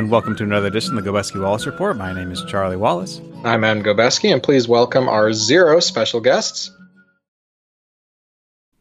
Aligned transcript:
And 0.00 0.10
welcome 0.10 0.34
to 0.36 0.44
another 0.44 0.68
edition 0.68 0.96
of 0.96 1.04
the 1.04 1.10
Gobeski 1.10 1.38
Wallace 1.42 1.66
Report. 1.66 1.94
My 1.94 2.14
name 2.14 2.32
is 2.32 2.42
Charlie 2.44 2.78
Wallace. 2.78 3.20
I'm 3.44 3.62
Em 3.64 3.82
Gobeski, 3.82 4.32
and 4.32 4.42
please 4.42 4.66
welcome 4.66 5.10
our 5.10 5.30
zero 5.34 5.78
special 5.78 6.22
guests. 6.22 6.70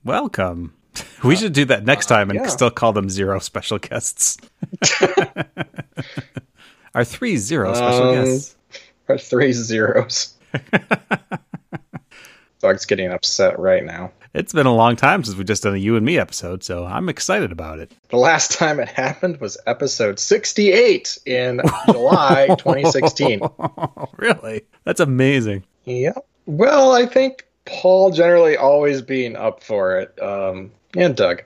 Welcome. 0.05 0.75
We 1.25 1.35
should 1.35 1.51
do 1.51 1.65
that 1.65 1.83
next 1.83 2.05
time 2.05 2.29
and 2.29 2.39
yeah. 2.39 2.47
still 2.47 2.71
call 2.71 2.93
them 2.93 3.09
zero 3.09 3.39
special 3.39 3.79
guests. 3.79 4.37
Our 6.95 7.03
three 7.03 7.35
zero 7.35 7.73
special 7.73 8.09
Um, 8.11 8.15
guests. 8.15 8.55
Our 9.09 9.17
three 9.17 9.51
zeros. 9.51 10.35
Dog's 12.61 12.85
getting 12.85 13.11
upset 13.11 13.59
right 13.59 13.83
now. 13.83 14.13
It's 14.33 14.53
been 14.53 14.67
a 14.67 14.75
long 14.75 14.95
time 14.95 15.23
since 15.23 15.35
we've 15.35 15.47
just 15.47 15.63
done 15.63 15.73
a 15.73 15.77
you 15.77 15.95
and 15.95 16.05
me 16.05 16.19
episode, 16.19 16.63
so 16.63 16.85
I'm 16.85 17.09
excited 17.09 17.51
about 17.51 17.79
it. 17.79 17.91
The 18.09 18.17
last 18.17 18.51
time 18.51 18.79
it 18.79 18.87
happened 18.87 19.41
was 19.41 19.57
episode 19.65 20.19
68 20.19 21.17
in 21.25 21.61
July 21.87 22.47
2016. 22.59 23.41
really? 24.17 24.61
That's 24.83 24.99
amazing. 24.99 25.63
Yeah. 25.85 26.13
Well, 26.45 26.93
I 26.93 27.07
think 27.07 27.47
Paul 27.65 28.11
generally 28.11 28.55
always 28.55 29.01
being 29.01 29.35
up 29.35 29.63
for 29.63 29.97
it, 29.97 30.21
um, 30.21 30.71
and 30.95 31.15
Doug, 31.15 31.41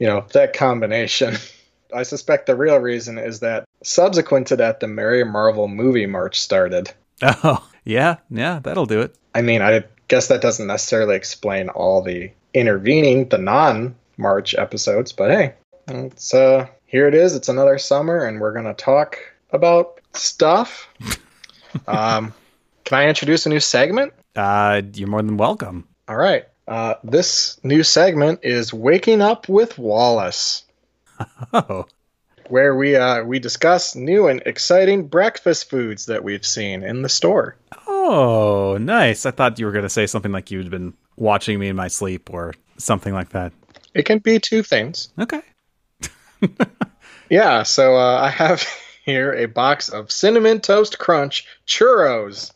you 0.00 0.08
know, 0.08 0.26
that 0.32 0.54
combination. 0.54 1.36
I 1.94 2.02
suspect 2.02 2.46
the 2.46 2.56
real 2.56 2.78
reason 2.78 3.16
is 3.16 3.38
that 3.40 3.64
subsequent 3.84 4.48
to 4.48 4.56
that, 4.56 4.80
the 4.80 4.88
Mary 4.88 5.24
Marvel 5.24 5.68
movie 5.68 6.06
march 6.06 6.40
started. 6.40 6.92
Oh, 7.22 7.64
yeah, 7.84 8.16
yeah, 8.28 8.58
that'll 8.60 8.86
do 8.86 9.02
it. 9.02 9.14
I 9.36 9.42
mean, 9.42 9.62
I 9.62 9.84
guess 10.08 10.28
that 10.28 10.42
doesn't 10.42 10.66
necessarily 10.66 11.16
explain 11.16 11.68
all 11.70 12.02
the 12.02 12.30
intervening, 12.52 13.28
the 13.28 13.38
non 13.38 13.96
March 14.16 14.54
episodes, 14.54 15.12
but 15.12 15.30
hey, 15.30 15.54
it's 15.88 16.34
uh 16.34 16.66
here 16.86 17.08
it 17.08 17.14
is. 17.14 17.34
It's 17.34 17.48
another 17.48 17.78
summer, 17.78 18.24
and 18.24 18.40
we're 18.40 18.52
gonna 18.52 18.74
talk 18.74 19.18
about 19.50 20.00
stuff. 20.12 20.88
um, 21.88 22.32
can 22.84 22.98
I 22.98 23.08
introduce 23.08 23.46
a 23.46 23.48
new 23.48 23.60
segment? 23.60 24.12
Uh, 24.36 24.82
you're 24.94 25.08
more 25.08 25.22
than 25.22 25.36
welcome. 25.36 25.88
All 26.08 26.16
right. 26.16 26.44
Uh, 26.66 26.94
this 27.02 27.58
new 27.62 27.82
segment 27.82 28.40
is 28.42 28.72
Waking 28.72 29.20
Up 29.20 29.48
with 29.48 29.78
Wallace, 29.78 30.64
Oh, 31.52 31.86
where 32.48 32.74
we 32.74 32.96
uh, 32.96 33.22
we 33.24 33.38
discuss 33.38 33.94
new 33.94 34.28
and 34.28 34.42
exciting 34.46 35.08
breakfast 35.08 35.68
foods 35.68 36.06
that 36.06 36.24
we've 36.24 36.46
seen 36.46 36.82
in 36.82 37.02
the 37.02 37.08
store. 37.08 37.56
Oh, 38.06 38.78
nice. 38.80 39.26
I 39.26 39.30
thought 39.30 39.58
you 39.58 39.66
were 39.66 39.72
going 39.72 39.84
to 39.84 39.88
say 39.90 40.06
something 40.06 40.32
like 40.32 40.50
you'd 40.50 40.70
been 40.70 40.94
watching 41.16 41.58
me 41.58 41.68
in 41.68 41.76
my 41.76 41.88
sleep 41.88 42.30
or 42.32 42.54
something 42.78 43.14
like 43.14 43.30
that. 43.30 43.52
It 43.94 44.04
can 44.04 44.18
be 44.18 44.38
two 44.38 44.62
things. 44.62 45.08
Okay. 45.18 45.42
Yeah, 47.30 47.62
so 47.62 47.96
uh, 47.96 48.20
I 48.20 48.28
have 48.28 48.62
here 49.04 49.32
a 49.32 49.46
box 49.46 49.88
of 49.88 50.12
cinnamon 50.12 50.60
toast 50.60 50.98
crunch 50.98 51.46
churros, 51.66 52.52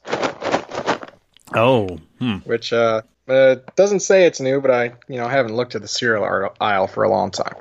Oh, 1.54 1.98
hmm. 2.18 2.36
which 2.44 2.72
uh, 2.72 3.02
uh, 3.26 3.56
doesn't 3.76 4.00
say 4.00 4.26
it's 4.26 4.40
new, 4.40 4.60
but 4.60 4.70
I 4.70 4.84
you 5.08 5.16
know 5.16 5.26
haven't 5.26 5.56
looked 5.56 5.74
at 5.74 5.82
the 5.82 5.88
cereal 5.88 6.54
aisle 6.60 6.86
for 6.86 7.02
a 7.02 7.08
long 7.10 7.30
time. 7.30 7.54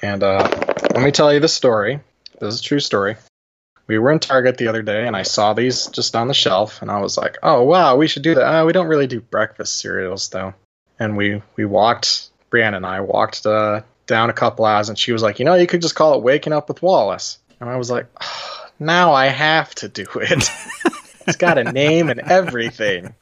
And 0.00 0.22
uh, 0.22 0.48
let 0.94 1.02
me 1.02 1.10
tell 1.10 1.32
you 1.32 1.40
the 1.40 1.48
story. 1.48 2.00
This 2.40 2.54
is 2.54 2.60
a 2.60 2.62
true 2.62 2.80
story. 2.80 3.16
We 3.86 3.98
were 3.98 4.10
in 4.10 4.18
Target 4.18 4.56
the 4.56 4.68
other 4.68 4.82
day, 4.82 5.06
and 5.06 5.14
I 5.14 5.22
saw 5.22 5.52
these 5.52 5.86
just 5.88 6.16
on 6.16 6.28
the 6.28 6.34
shelf, 6.34 6.80
and 6.80 6.90
I 6.90 7.00
was 7.00 7.18
like, 7.18 7.36
"Oh 7.42 7.62
wow, 7.62 7.96
we 7.96 8.08
should 8.08 8.22
do 8.22 8.34
that." 8.34 8.42
Uh, 8.46 8.64
we 8.64 8.72
don't 8.72 8.86
really 8.86 9.06
do 9.06 9.20
breakfast 9.20 9.76
cereals 9.78 10.28
though. 10.28 10.54
And 10.98 11.16
we 11.16 11.42
we 11.56 11.64
walked, 11.64 12.30
Brienne 12.50 12.74
and 12.74 12.86
I 12.86 13.00
walked 13.00 13.44
uh, 13.44 13.82
down 14.06 14.30
a 14.30 14.34
couple 14.34 14.64
aisles, 14.64 14.88
and 14.88 14.98
she 14.98 15.12
was 15.12 15.22
like, 15.22 15.38
"You 15.38 15.44
know, 15.44 15.54
you 15.54 15.66
could 15.66 15.82
just 15.82 15.94
call 15.94 16.14
it 16.14 16.22
Waking 16.22 16.52
Up 16.52 16.68
with 16.68 16.82
Wallace." 16.82 17.38
And 17.60 17.68
I 17.68 17.76
was 17.76 17.90
like, 17.90 18.06
"Ah, 18.20 18.70
"Now 18.78 19.12
I 19.12 19.26
have 19.26 19.74
to 19.76 19.88
do 19.88 20.06
it." 20.14 20.48
it's 21.26 21.36
got 21.36 21.58
a 21.58 21.64
name 21.64 22.08
and 22.08 22.20
everything. 22.20 23.14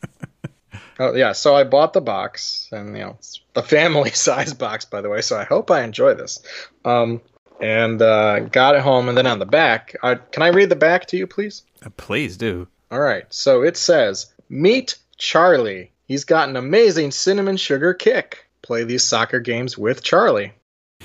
Oh 0.99 1.15
yeah, 1.15 1.33
so 1.33 1.57
I 1.57 1.65
bought 1.65 1.93
the 1.93 2.01
box, 2.01 2.69
and 2.71 2.97
you 2.97 3.03
know, 3.03 3.19
the 3.55 3.63
family 3.63 4.11
size 4.27 4.55
box, 4.55 4.85
by 4.85 5.01
the 5.01 5.09
way. 5.09 5.23
So 5.23 5.37
I 5.37 5.45
hope 5.45 5.71
I 5.71 5.83
enjoy 5.83 6.15
this. 6.15 6.41
Um, 6.85 7.21
and 7.63 8.03
uh, 8.03 8.41
got 8.41 8.75
it 8.75 8.83
home, 8.83 9.09
and 9.09 9.17
then 9.17 9.27
on 9.27 9.39
the 9.39 9.47
back, 9.47 9.97
uh, 10.03 10.17
can 10.33 10.43
I 10.43 10.49
read 10.49 10.69
the 10.69 10.77
back 10.77 11.07
to 11.07 11.17
you, 11.17 11.27
please? 11.27 11.63
Uh, 11.85 11.91
Please 11.97 12.37
do. 12.37 12.69
All 12.91 13.01
right. 13.01 13.25
So 13.33 13.63
it 13.63 13.77
says, 13.77 14.27
"Meet 14.51 14.99
Charlie. 15.17 15.93
He's 16.07 16.25
got 16.25 16.49
an 16.49 16.57
amazing 16.57 17.13
cinnamon 17.13 17.57
sugar 17.57 17.95
kick. 17.95 18.51
Play 18.63 18.85
these 18.85 19.05
soccer 19.05 19.41
games 19.41 19.79
with 19.79 20.03
Charlie." 20.03 20.53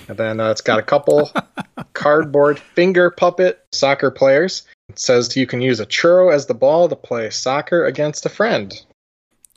And 0.08 0.18
then 0.18 0.40
uh, 0.40 0.52
it's 0.52 0.62
got 0.62 0.80
a 0.80 0.84
couple 0.84 1.32
cardboard 1.94 2.60
finger 2.60 3.12
puppet 3.12 3.66
soccer 3.72 4.12
players. 4.12 4.64
It 4.90 5.00
says 5.00 5.36
you 5.38 5.48
can 5.48 5.62
use 5.62 5.80
a 5.80 5.86
churro 5.86 6.34
as 6.34 6.46
the 6.46 6.54
ball 6.54 6.90
to 6.90 6.96
play 6.96 7.30
soccer 7.30 7.86
against 7.86 8.26
a 8.26 8.30
friend. 8.30 8.74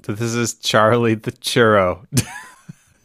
So 0.05 0.12
this 0.12 0.34
is 0.34 0.55
Charlie 0.55 1.15
the 1.15 1.32
Churro. 1.32 2.06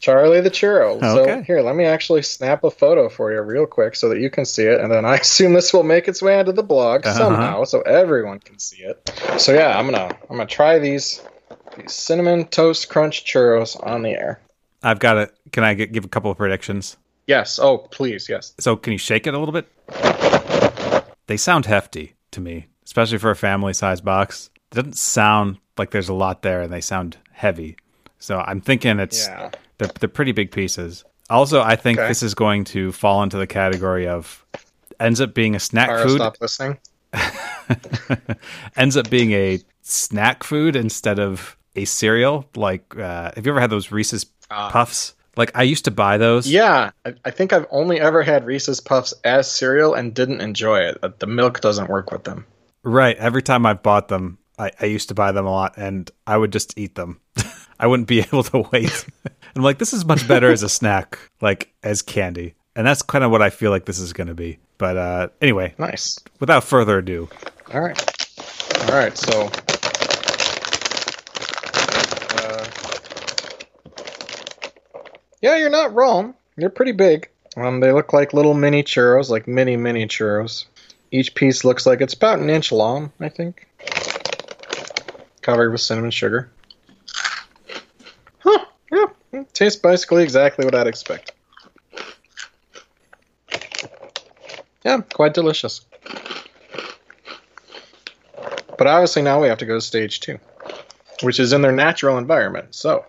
Charlie 0.06 0.40
the 0.40 0.52
churro. 0.52 1.00
So 1.02 1.42
here, 1.42 1.62
let 1.62 1.76
me 1.76 1.84
actually 1.84 2.22
snap 2.22 2.64
a 2.64 2.70
photo 2.70 3.10
for 3.10 3.34
you 3.34 3.42
real 3.42 3.66
quick 3.66 3.96
so 3.96 4.08
that 4.10 4.20
you 4.20 4.30
can 4.30 4.46
see 4.46 4.62
it, 4.62 4.80
and 4.80 4.92
then 4.92 5.04
I 5.04 5.16
assume 5.26 5.54
this 5.54 5.74
will 5.74 5.82
make 5.82 6.08
its 6.08 6.22
way 6.22 6.38
onto 6.38 6.52
the 6.52 6.62
blog 6.62 7.08
Uh-huh. 7.08 7.18
somehow, 7.18 7.64
so 7.64 7.82
everyone 7.82 8.38
can 8.38 8.60
see 8.60 8.84
it. 8.84 9.12
So 9.40 9.52
yeah, 9.52 9.76
I'm 9.76 9.86
gonna 9.86 10.16
I'm 10.30 10.38
gonna 10.38 10.46
try 10.46 10.78
these 10.78 11.22
these 11.76 11.92
cinnamon 11.92 12.46
toast 12.46 12.88
crunch 12.88 13.26
churros 13.26 13.76
on 13.84 14.04
the 14.04 14.12
air. 14.12 14.40
I've 14.84 15.00
got 15.00 15.18
it. 15.18 15.34
Can 15.52 15.64
I 15.64 15.74
get, 15.74 15.92
give 15.92 16.06
a 16.06 16.08
couple 16.08 16.30
of 16.30 16.38
predictions? 16.38 16.98
Yes. 17.26 17.58
Oh, 17.58 17.80
please. 17.80 18.30
Yes. 18.30 18.54
So 18.60 18.76
can 18.76 18.94
you 18.94 19.00
shake 19.00 19.26
it 19.26 19.34
a 19.34 19.40
little 19.40 19.54
bit? 19.54 19.68
They 21.26 21.38
sound 21.38 21.66
hefty 21.66 22.14
to 22.30 22.40
me, 22.42 22.68
especially 22.86 23.18
for 23.18 23.32
a 23.32 23.36
family 23.36 23.74
size 23.74 24.02
box. 24.02 24.52
It 24.72 24.76
doesn't 24.76 24.98
sound 24.98 25.58
like 25.80 25.90
there's 25.90 26.10
a 26.10 26.14
lot 26.14 26.44
there, 26.44 26.62
and 26.62 26.72
they 26.72 26.82
sound 26.82 27.18
heavy. 27.32 27.76
So 28.20 28.38
I'm 28.46 28.62
thinking 28.62 29.00
it's 29.00 29.26
Yeah. 29.28 29.50
They're, 29.78 29.90
they're 30.00 30.10
pretty 30.10 30.32
big 30.32 30.52
pieces. 30.52 31.04
Also, 31.30 31.62
I 31.62 31.76
think 31.76 31.98
Okay. 32.00 32.08
this 32.08 32.22
is 32.24 32.34
going 32.36 32.64
to 32.66 32.92
fall 32.92 33.24
into 33.24 33.38
the 33.38 33.48
category 33.48 34.08
of 34.08 34.46
ends 35.00 35.20
up 35.22 35.34
being 35.34 35.56
a 35.56 35.60
snack 35.60 35.90
food. 36.06 36.18
stop 36.18 36.38
listening. 36.40 36.78
ends 38.76 38.98
up 38.98 39.10
being 39.10 39.32
a 39.32 39.60
snack 39.82 40.44
food 40.44 40.76
instead 40.76 41.20
of 41.20 41.58
a 41.76 41.86
cereal. 41.86 42.46
Like, 42.56 42.96
uh, 42.98 43.32
have 43.36 43.46
you 43.46 43.52
ever 43.52 43.60
had 43.60 43.70
those 43.70 43.92
Reese's 43.92 44.26
Ah. 44.52 44.70
Puffs? 44.72 45.16
Like, 45.38 45.52
I 45.58 45.64
used 45.64 45.86
to 45.86 45.92
buy 45.92 46.18
those. 46.18 46.48
Yeah, 46.48 46.92
I, 47.04 47.14
I 47.26 47.32
think 47.32 47.52
I've 47.52 47.66
only 47.72 48.00
ever 48.00 48.22
had 48.24 48.46
Reese's 48.46 48.80
Puffs 48.80 49.14
as 49.24 49.52
cereal 49.52 49.94
and 49.94 50.14
didn't 50.14 50.40
enjoy 50.42 50.80
it. 50.82 50.98
Uh, 51.04 51.10
The 51.18 51.28
milk 51.28 51.60
doesn't 51.62 51.90
work 51.90 52.12
with 52.12 52.24
them. 52.24 52.46
Right. 52.84 53.18
Every 53.18 53.42
time 53.42 53.66
I've 53.66 53.82
bought 53.84 54.08
them, 54.08 54.38
I, 54.58 54.72
I 54.80 54.86
used 54.86 55.10
to 55.10 55.16
buy 55.16 55.32
them 55.34 55.46
a 55.46 55.52
lot, 55.52 55.74
and 55.78 56.10
I 56.28 56.38
would 56.38 56.52
just 56.54 56.78
eat 56.78 56.96
them. 56.96 57.20
I 57.80 57.88
wouldn't 57.88 58.08
be 58.08 58.20
able 58.22 58.44
to 58.44 58.68
wait. 58.72 59.06
I'm 59.56 59.64
like, 59.64 59.78
this 59.78 59.94
is 59.94 60.06
much 60.06 60.28
better 60.28 60.52
as 60.52 60.64
a 60.64 60.70
snack, 60.70 61.18
like 61.42 61.74
as 61.84 62.02
candy, 62.02 62.56
and 62.76 62.86
that's 62.86 63.02
kind 63.02 63.24
of 63.24 63.32
what 63.32 63.42
I 63.42 63.50
feel 63.50 63.72
like 63.72 63.86
this 63.86 64.00
is 64.00 64.14
going 64.14 64.28
to 64.28 64.34
be. 64.34 64.60
But 64.78 64.98
uh, 64.98 65.28
anyway, 65.42 65.74
Nice. 65.78 66.20
without 66.40 66.64
further 66.66 66.98
ado, 66.98 67.30
All 67.74 67.80
right. 67.82 67.98
All 68.90 68.98
right. 68.98 69.18
So. 69.18 69.50
Uh, 72.38 72.66
yeah, 75.42 75.56
you're 75.58 75.70
not 75.70 75.94
wrong. 75.94 76.34
They're 76.58 76.70
pretty 76.70 76.92
big. 76.92 77.30
Um, 77.58 77.80
they 77.80 77.92
look 77.94 78.12
like 78.12 78.34
little 78.34 78.54
mini 78.54 78.84
churros, 78.84 79.30
like 79.30 79.48
mini 79.48 79.78
mini 79.78 80.06
churros. 80.08 80.66
Each 81.12 81.34
piece 81.34 81.64
looks 81.64 81.86
like 81.86 82.02
it's 82.02 82.14
about 82.14 82.40
an 82.40 82.50
inch 82.50 82.72
long, 82.74 83.12
I 83.22 83.30
think. 83.30 83.66
Covered 85.42 85.72
with 85.72 85.80
cinnamon 85.80 86.12
sugar. 86.12 86.52
Yeah. 88.92 89.06
it 89.34 89.54
Tastes 89.54 89.80
basically 89.80 90.24
exactly 90.24 90.66
what 90.66 90.76
I'd 90.76 90.88
expect. 90.88 91.32
Yeah, 94.84 95.02
quite 95.14 95.34
delicious. 95.34 95.82
But 98.78 98.88
obviously 98.88 99.22
now 99.22 99.42
we 99.42 99.48
have 99.48 99.58
to 99.60 99.66
go 99.66 99.76
to 99.76 99.82
stage 99.82 100.20
two, 100.20 100.38
which 101.24 101.40
is 101.40 101.54
in 101.54 101.62
their 101.62 101.72
natural 101.72 102.18
environment. 102.18 102.76
So. 102.76 103.06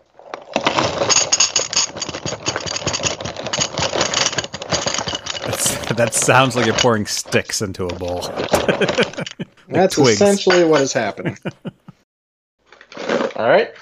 that's, 5.45 5.93
that 5.95 6.15
sounds 6.15 6.57
like 6.57 6.67
you're 6.67 6.75
pouring 6.77 7.07
sticks 7.07 7.63
into 7.63 7.87
a 7.87 7.95
bowl. 7.95 8.21
That's 9.69 9.97
twigs. 9.97 10.21
essentially 10.21 10.65
what 10.65 10.81
is 10.81 10.93
happening. 10.93 11.37
All 13.37 13.47
right. 13.47 13.73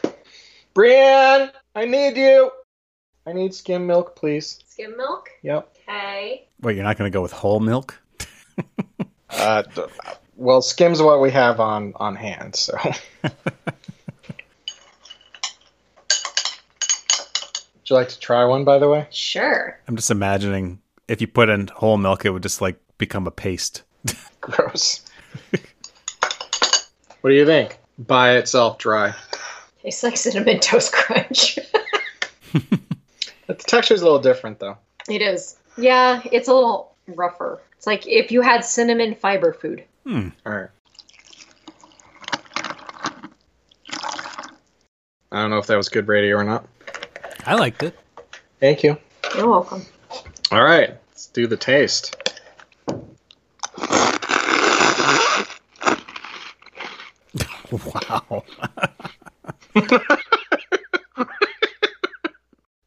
Brienne, 0.72 1.50
I 1.74 1.86
need 1.86 2.16
you. 2.16 2.50
I 3.26 3.32
need 3.32 3.54
skim 3.54 3.86
milk, 3.86 4.16
please. 4.16 4.60
Skim 4.66 4.96
milk. 4.96 5.28
Yep. 5.42 5.76
Okay. 5.88 6.46
Wait, 6.60 6.76
you're 6.76 6.84
not 6.84 6.96
going 6.96 7.10
to 7.10 7.14
go 7.14 7.22
with 7.22 7.32
whole 7.32 7.60
milk? 7.60 8.00
Uh, 9.36 9.62
d- 9.62 9.82
well, 10.36 10.62
skim's 10.62 11.02
what 11.02 11.20
we 11.20 11.28
have 11.28 11.58
on 11.58 11.92
on 11.96 12.14
hand. 12.14 12.54
So. 12.54 12.78
Would 13.22 13.32
you 17.90 17.96
like 17.96 18.08
to 18.10 18.18
try 18.20 18.44
one, 18.44 18.64
by 18.64 18.78
the 18.78 18.88
way? 18.88 19.08
Sure. 19.10 19.80
I'm 19.88 19.96
just 19.96 20.12
imagining 20.12 20.80
if 21.08 21.20
you 21.20 21.26
put 21.26 21.48
in 21.48 21.66
whole 21.66 21.96
milk, 21.96 22.24
it 22.24 22.30
would 22.30 22.42
just 22.42 22.60
like 22.60 22.76
become 22.96 23.26
a 23.26 23.30
paste. 23.30 23.82
Gross. 24.40 25.02
what 27.20 27.30
do 27.30 27.34
you 27.34 27.44
think? 27.44 27.78
By 27.98 28.36
itself, 28.36 28.78
dry. 28.78 29.14
Tastes 29.84 30.02
like 30.02 30.16
cinnamon 30.16 30.60
toast 30.60 30.92
crunch. 30.92 31.58
The 33.46 33.52
texture's 33.54 34.00
a 34.00 34.04
little 34.04 34.20
different, 34.20 34.58
though. 34.58 34.78
it 35.06 35.20
is. 35.20 35.56
Yeah, 35.76 36.22
it's 36.32 36.48
a 36.48 36.54
little 36.54 36.94
rougher. 37.08 37.60
It's 37.76 37.86
like 37.86 38.06
if 38.06 38.32
you 38.32 38.40
had 38.40 38.64
cinnamon 38.64 39.16
fiber 39.16 39.52
food. 39.52 39.84
Hmm. 40.06 40.28
All 40.46 40.52
right. 40.52 40.70
I 45.30 45.42
don't 45.42 45.50
know 45.50 45.58
if 45.58 45.66
that 45.66 45.76
was 45.76 45.90
good 45.90 46.08
radio 46.08 46.36
or 46.36 46.44
not. 46.44 46.66
I 47.44 47.54
liked 47.56 47.82
it. 47.82 47.98
Thank 48.60 48.82
you. 48.82 48.96
You're 49.36 49.50
welcome. 49.50 49.82
All 50.50 50.62
right, 50.62 50.94
let's 51.10 51.26
do 51.26 51.46
the 51.46 51.58
taste. 51.58 52.16
Wow. 57.72 58.44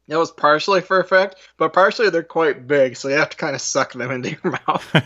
That 0.08 0.18
was 0.18 0.30
partially 0.30 0.80
for 0.80 1.00
effect, 1.00 1.36
but 1.58 1.74
partially 1.74 2.08
they're 2.08 2.22
quite 2.22 2.66
big, 2.66 2.96
so 2.96 3.08
you 3.08 3.16
have 3.16 3.28
to 3.28 3.36
kind 3.36 3.54
of 3.54 3.60
suck 3.60 3.92
them 3.92 4.10
into 4.10 4.30
your 4.30 4.58
mouth. 4.66 4.84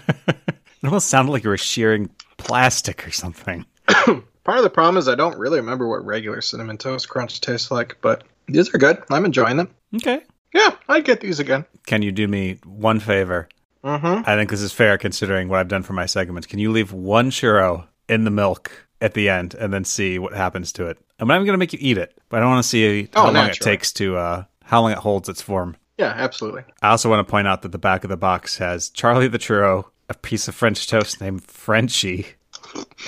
It 0.82 0.88
almost 0.88 1.10
sounded 1.10 1.30
like 1.30 1.44
you 1.44 1.50
were 1.50 1.56
shearing 1.56 2.10
plastic 2.38 3.06
or 3.06 3.12
something. 3.12 3.64
Part 3.86 4.58
of 4.58 4.64
the 4.64 4.70
problem 4.70 4.96
is 4.96 5.06
I 5.06 5.14
don't 5.14 5.38
really 5.38 5.60
remember 5.60 5.88
what 5.88 6.04
regular 6.04 6.40
cinnamon 6.40 6.76
toast 6.76 7.08
crunch 7.08 7.40
tastes 7.40 7.70
like, 7.70 7.98
but 8.00 8.24
these 8.48 8.74
are 8.74 8.78
good. 8.78 9.00
I'm 9.08 9.24
enjoying 9.24 9.58
them. 9.58 9.72
Okay. 9.94 10.22
Yeah, 10.52 10.74
I'd 10.88 11.04
get 11.04 11.20
these 11.20 11.38
again. 11.38 11.64
Can 11.86 12.02
you 12.02 12.10
do 12.10 12.26
me 12.26 12.58
one 12.64 12.98
favor? 12.98 13.48
Mm-hmm. 13.84 14.28
I 14.28 14.34
think 14.34 14.50
this 14.50 14.60
is 14.60 14.72
fair 14.72 14.98
considering 14.98 15.48
what 15.48 15.60
I've 15.60 15.68
done 15.68 15.84
for 15.84 15.92
my 15.92 16.06
segments. 16.06 16.48
Can 16.48 16.58
you 16.58 16.72
leave 16.72 16.92
one 16.92 17.30
churro 17.30 17.86
in 18.08 18.24
the 18.24 18.32
milk 18.32 18.88
at 19.00 19.14
the 19.14 19.28
end 19.28 19.54
and 19.54 19.72
then 19.72 19.84
see 19.84 20.18
what 20.18 20.34
happens 20.34 20.72
to 20.72 20.86
it? 20.86 20.98
I'm 21.22 21.28
not 21.28 21.36
even 21.36 21.46
going 21.46 21.54
to 21.54 21.58
make 21.58 21.72
you 21.72 21.78
eat 21.80 21.98
it, 21.98 22.18
but 22.28 22.42
I 22.42 22.46
want 22.46 22.62
to 22.64 22.68
see 22.68 23.08
how 23.14 23.28
Oh, 23.28 23.30
long 23.30 23.46
it 23.48 23.54
takes 23.60 23.92
to, 23.92 24.16
uh, 24.16 24.44
how 24.64 24.82
long 24.82 24.90
it 24.90 24.98
holds 24.98 25.28
its 25.28 25.40
form. 25.40 25.76
Yeah, 25.96 26.12
absolutely. 26.16 26.64
I 26.82 26.88
also 26.90 27.08
want 27.08 27.24
to 27.24 27.30
point 27.30 27.46
out 27.46 27.62
that 27.62 27.70
the 27.70 27.78
back 27.78 28.02
of 28.02 28.10
the 28.10 28.16
box 28.16 28.58
has 28.58 28.90
Charlie 28.90 29.28
the 29.28 29.38
churro, 29.38 29.84
a 30.08 30.14
piece 30.14 30.48
of 30.48 30.56
French 30.56 30.88
toast 30.88 31.20
named 31.20 31.44
Frenchie, 31.44 32.26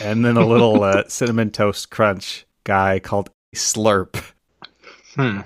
and 0.01 0.25
then 0.25 0.37
a 0.37 0.47
little 0.47 0.85
uh, 0.85 1.03
cinnamon 1.09 1.51
toast 1.51 1.91
crunch 1.91 2.47
guy 2.63 3.01
called 3.01 3.31
Slurp. 3.55 4.23
Hmm. 5.17 5.41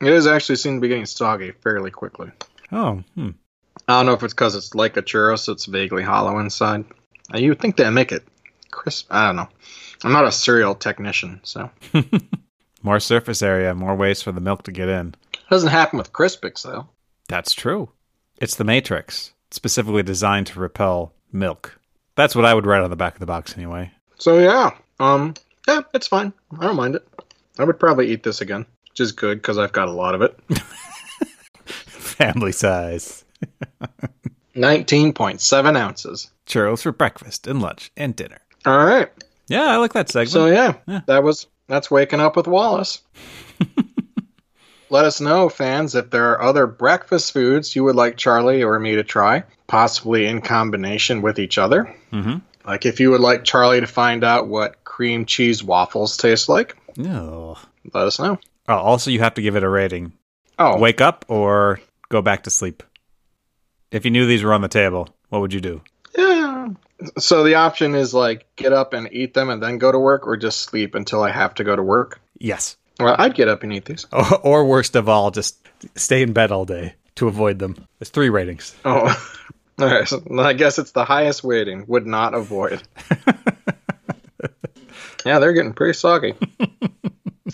It 0.00 0.12
is 0.12 0.26
actually 0.26 0.56
seen 0.56 0.74
to 0.74 0.80
be 0.80 0.88
getting 0.88 1.06
soggy 1.06 1.52
fairly 1.52 1.92
quickly. 1.92 2.32
Oh, 2.72 3.04
hmm. 3.14 3.30
I 3.86 3.98
don't 3.98 4.06
know 4.06 4.12
if 4.14 4.24
it's 4.24 4.34
because 4.34 4.56
it's 4.56 4.74
like 4.74 4.96
a 4.96 5.02
churro, 5.02 5.38
so 5.38 5.52
it's 5.52 5.66
vaguely 5.66 6.02
hollow 6.02 6.40
inside. 6.40 6.84
Uh, 7.32 7.38
You 7.38 7.50
would 7.50 7.60
think 7.60 7.76
that'd 7.76 7.94
make 7.94 8.10
it 8.10 8.26
crisp. 8.72 9.06
I 9.10 9.26
don't 9.28 9.36
know. 9.36 9.48
I'm 10.04 10.12
not 10.12 10.26
a 10.26 10.32
cereal 10.32 10.74
technician, 10.74 11.40
so 11.42 11.70
more 12.82 13.00
surface 13.00 13.42
area, 13.42 13.74
more 13.74 13.94
ways 13.96 14.22
for 14.22 14.32
the 14.32 14.40
milk 14.40 14.62
to 14.64 14.72
get 14.72 14.88
in. 14.88 15.14
doesn't 15.50 15.70
happen 15.70 15.98
with 15.98 16.12
Crispix 16.12 16.62
though. 16.62 16.88
That's 17.28 17.52
true. 17.52 17.90
It's 18.38 18.54
the 18.56 18.64
Matrix, 18.64 19.32
specifically 19.50 20.02
designed 20.02 20.46
to 20.48 20.60
repel 20.60 21.12
milk. 21.32 21.78
That's 22.14 22.34
what 22.36 22.44
I 22.44 22.54
would 22.54 22.66
write 22.66 22.82
on 22.82 22.90
the 22.90 22.96
back 22.96 23.14
of 23.14 23.20
the 23.20 23.26
box 23.26 23.56
anyway. 23.56 23.90
So 24.18 24.38
yeah, 24.38 24.70
um, 25.00 25.34
yeah, 25.66 25.80
it's 25.94 26.06
fine. 26.06 26.32
I 26.58 26.64
don't 26.66 26.76
mind 26.76 26.94
it. 26.94 27.06
I 27.58 27.64
would 27.64 27.78
probably 27.80 28.10
eat 28.10 28.22
this 28.22 28.40
again, 28.40 28.66
which 28.90 29.00
is 29.00 29.12
good 29.12 29.38
because 29.38 29.58
I've 29.58 29.72
got 29.72 29.88
a 29.88 29.92
lot 29.92 30.14
of 30.14 30.22
it. 30.22 30.38
Family 31.66 32.52
size. 32.52 33.24
Nineteen 34.54 35.12
point 35.12 35.40
seven 35.42 35.76
ounces. 35.76 36.30
Churros 36.46 36.82
for 36.82 36.92
breakfast 36.92 37.46
and 37.46 37.60
lunch 37.60 37.90
and 37.96 38.16
dinner. 38.16 38.38
All 38.64 38.84
right. 38.86 39.10
Yeah, 39.48 39.64
I 39.66 39.76
like 39.76 39.92
that 39.94 40.08
segment. 40.08 40.30
So 40.30 40.46
yeah, 40.46 40.74
Yeah. 40.86 41.00
that 41.06 41.22
was 41.22 41.46
that's 41.68 41.90
waking 41.90 42.20
up 42.20 42.36
with 42.36 42.46
Wallace. 42.46 43.02
Let 44.88 45.04
us 45.04 45.20
know, 45.20 45.48
fans, 45.48 45.96
if 45.96 46.10
there 46.10 46.30
are 46.32 46.42
other 46.42 46.66
breakfast 46.68 47.32
foods 47.32 47.74
you 47.74 47.82
would 47.84 47.96
like 47.96 48.16
Charlie 48.16 48.62
or 48.62 48.78
me 48.78 48.94
to 48.94 49.02
try, 49.02 49.42
possibly 49.66 50.26
in 50.26 50.40
combination 50.40 51.22
with 51.22 51.40
each 51.40 51.58
other. 51.58 51.92
Mhm. 52.12 52.40
Like 52.64 52.86
if 52.86 53.00
you 53.00 53.10
would 53.10 53.20
like 53.20 53.42
Charlie 53.42 53.80
to 53.80 53.86
find 53.88 54.22
out 54.22 54.46
what 54.46 54.84
cream 54.84 55.26
cheese 55.26 55.62
waffles 55.62 56.16
taste 56.16 56.48
like, 56.48 56.76
no. 56.96 57.56
let 57.92 58.06
us 58.06 58.20
know. 58.20 58.38
Oh, 58.68 58.74
also, 58.76 59.10
you 59.10 59.18
have 59.20 59.34
to 59.34 59.42
give 59.42 59.56
it 59.56 59.62
a 59.64 59.68
rating. 59.68 60.12
Oh, 60.58 60.78
Wake 60.78 61.00
up 61.00 61.24
or 61.28 61.80
go 62.08 62.22
back 62.22 62.44
to 62.44 62.50
sleep. 62.50 62.82
If 63.90 64.04
you 64.04 64.10
knew 64.10 64.26
these 64.26 64.42
were 64.44 64.52
on 64.54 64.60
the 64.62 64.68
table, 64.68 65.08
what 65.30 65.40
would 65.40 65.52
you 65.52 65.60
do? 65.60 65.82
yeah. 66.16 66.68
So 67.18 67.44
the 67.44 67.56
option 67.56 67.94
is 67.94 68.14
like 68.14 68.46
get 68.56 68.72
up 68.72 68.92
and 68.92 69.08
eat 69.12 69.34
them 69.34 69.50
and 69.50 69.62
then 69.62 69.78
go 69.78 69.92
to 69.92 69.98
work, 69.98 70.26
or 70.26 70.36
just 70.36 70.62
sleep 70.62 70.94
until 70.94 71.22
I 71.22 71.30
have 71.30 71.54
to 71.54 71.64
go 71.64 71.74
to 71.76 71.82
work. 71.82 72.20
Yes. 72.38 72.76
Well, 72.98 73.14
I'd 73.18 73.34
get 73.34 73.48
up 73.48 73.62
and 73.62 73.72
eat 73.72 73.84
these. 73.84 74.06
Or, 74.12 74.38
or 74.38 74.64
worst 74.64 74.96
of 74.96 75.08
all, 75.08 75.30
just 75.30 75.58
stay 75.94 76.22
in 76.22 76.32
bed 76.32 76.50
all 76.50 76.64
day 76.64 76.94
to 77.16 77.28
avoid 77.28 77.58
them. 77.58 77.76
There's 77.98 78.08
three 78.08 78.30
ratings. 78.30 78.74
Oh, 78.84 79.06
all 79.78 79.86
right. 79.86 80.08
So 80.08 80.22
I 80.38 80.54
guess 80.54 80.78
it's 80.78 80.92
the 80.92 81.04
highest 81.04 81.44
rating. 81.44 81.84
Would 81.88 82.06
not 82.06 82.34
avoid. 82.34 82.82
yeah, 85.24 85.38
they're 85.38 85.52
getting 85.52 85.74
pretty 85.74 85.94
soggy. 85.94 86.34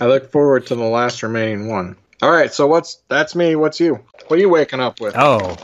I 0.01 0.07
look 0.07 0.31
forward 0.31 0.67
to 0.69 0.75
the 0.75 0.85
last 0.85 1.23
remaining 1.23 1.69
one. 1.69 1.97
All 2.23 2.31
right. 2.31 2.53
So 2.53 2.67
what's 2.67 3.03
that's 3.09 3.35
me. 3.35 3.57
What's 3.57 3.81
you? 3.81 4.01
What 4.29 4.39
are 4.39 4.41
you 4.41 4.49
waking 4.49 4.81
up 4.81 5.01
with? 5.01 5.15
Oh. 5.17 5.57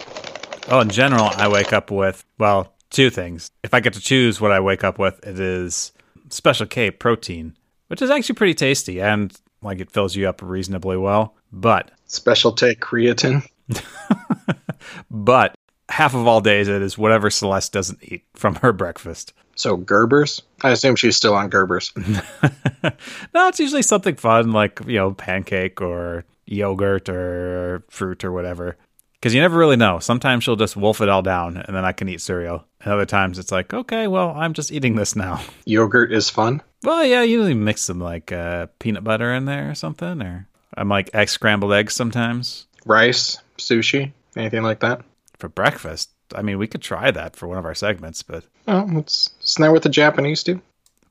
Oh, 0.70 0.80
in 0.80 0.90
general, 0.90 1.30
I 1.34 1.48
wake 1.48 1.72
up 1.72 1.90
with, 1.90 2.22
well, 2.38 2.74
two 2.90 3.10
things. 3.10 3.50
If 3.62 3.74
I 3.74 3.80
get 3.80 3.92
to 3.94 4.00
choose 4.00 4.40
what 4.40 4.52
I 4.52 4.60
wake 4.60 4.84
up 4.84 4.98
with, 4.98 5.24
it 5.26 5.38
is 5.38 5.92
Special 6.30 6.66
K 6.66 6.90
protein, 6.90 7.56
which 7.88 8.02
is 8.02 8.10
actually 8.10 8.36
pretty 8.36 8.54
tasty 8.54 9.00
and 9.00 9.36
like 9.62 9.80
it 9.80 9.90
fills 9.90 10.14
you 10.14 10.28
up 10.28 10.40
reasonably 10.42 10.96
well. 10.96 11.34
But, 11.52 11.90
Special 12.06 12.52
take 12.52 12.80
creatine. 12.80 13.46
but 15.10 15.54
half 15.88 16.14
of 16.14 16.26
all 16.26 16.40
days 16.40 16.68
it 16.68 16.82
is 16.82 16.98
whatever 16.98 17.30
Celeste 17.30 17.72
doesn't 17.72 18.02
eat 18.02 18.24
from 18.34 18.56
her 18.56 18.72
breakfast. 18.72 19.32
So 19.56 19.76
Gerber's. 19.76 20.42
I 20.62 20.70
assume 20.70 20.94
she's 20.96 21.16
still 21.16 21.34
on 21.34 21.50
Gerber's. 21.50 21.92
no, 23.34 23.48
it's 23.48 23.58
usually 23.58 23.82
something 23.82 24.14
fun 24.14 24.52
like, 24.52 24.80
you 24.86 24.96
know, 24.96 25.12
pancake 25.12 25.80
or 25.80 26.24
yogurt 26.46 27.08
or 27.08 27.82
fruit 27.90 28.24
or 28.24 28.32
whatever. 28.32 28.76
Because 29.20 29.34
you 29.34 29.40
never 29.40 29.58
really 29.58 29.76
know. 29.76 29.98
Sometimes 29.98 30.44
she'll 30.44 30.54
just 30.56 30.76
wolf 30.76 31.00
it 31.00 31.08
all 31.08 31.22
down 31.22 31.56
and 31.56 31.74
then 31.76 31.84
I 31.84 31.92
can 31.92 32.08
eat 32.08 32.20
cereal. 32.20 32.64
And 32.80 32.92
other 32.92 33.06
times 33.06 33.38
it's 33.38 33.50
like, 33.50 33.74
okay, 33.74 34.06
well, 34.06 34.30
I'm 34.36 34.52
just 34.54 34.70
eating 34.70 34.94
this 34.94 35.16
now. 35.16 35.40
Yogurt 35.64 36.12
is 36.12 36.30
fun. 36.30 36.62
Well, 36.84 37.04
yeah, 37.04 37.22
you 37.22 37.38
usually 37.38 37.54
mix 37.54 37.80
some 37.82 37.98
like 38.00 38.30
uh, 38.30 38.68
peanut 38.78 39.02
butter 39.02 39.34
in 39.34 39.44
there 39.46 39.70
or 39.70 39.74
something. 39.74 40.22
Or 40.22 40.46
I'm 40.76 40.88
like 40.88 41.10
egg 41.14 41.28
scrambled 41.28 41.72
eggs 41.72 41.94
sometimes 41.94 42.66
Rice, 42.86 43.38
sushi, 43.58 44.12
anything 44.36 44.62
like 44.62 44.80
that. 44.80 45.02
for 45.38 45.48
breakfast. 45.48 46.10
I 46.34 46.42
mean, 46.42 46.58
we 46.58 46.66
could 46.68 46.82
try 46.82 47.10
that 47.10 47.34
for 47.34 47.48
one 47.48 47.58
of 47.58 47.64
our 47.64 47.74
segments, 47.74 48.22
but 48.22 48.44
Oh, 48.68 48.86
it's, 48.98 49.30
isn't 49.42 49.62
that 49.62 49.72
what 49.72 49.82
the 49.82 49.88
Japanese 49.88 50.42
do? 50.44 50.60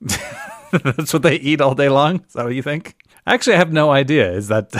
that's 0.70 1.12
what 1.12 1.22
they 1.22 1.36
eat 1.36 1.60
all 1.60 1.74
day 1.74 1.88
long. 1.88 2.24
Is 2.26 2.32
that 2.34 2.44
what 2.44 2.54
you 2.54 2.62
think? 2.62 2.94
Actually, 3.26 3.56
I 3.56 3.58
have 3.58 3.72
no 3.72 3.90
idea. 3.90 4.30
Is 4.32 4.48
that 4.48 4.74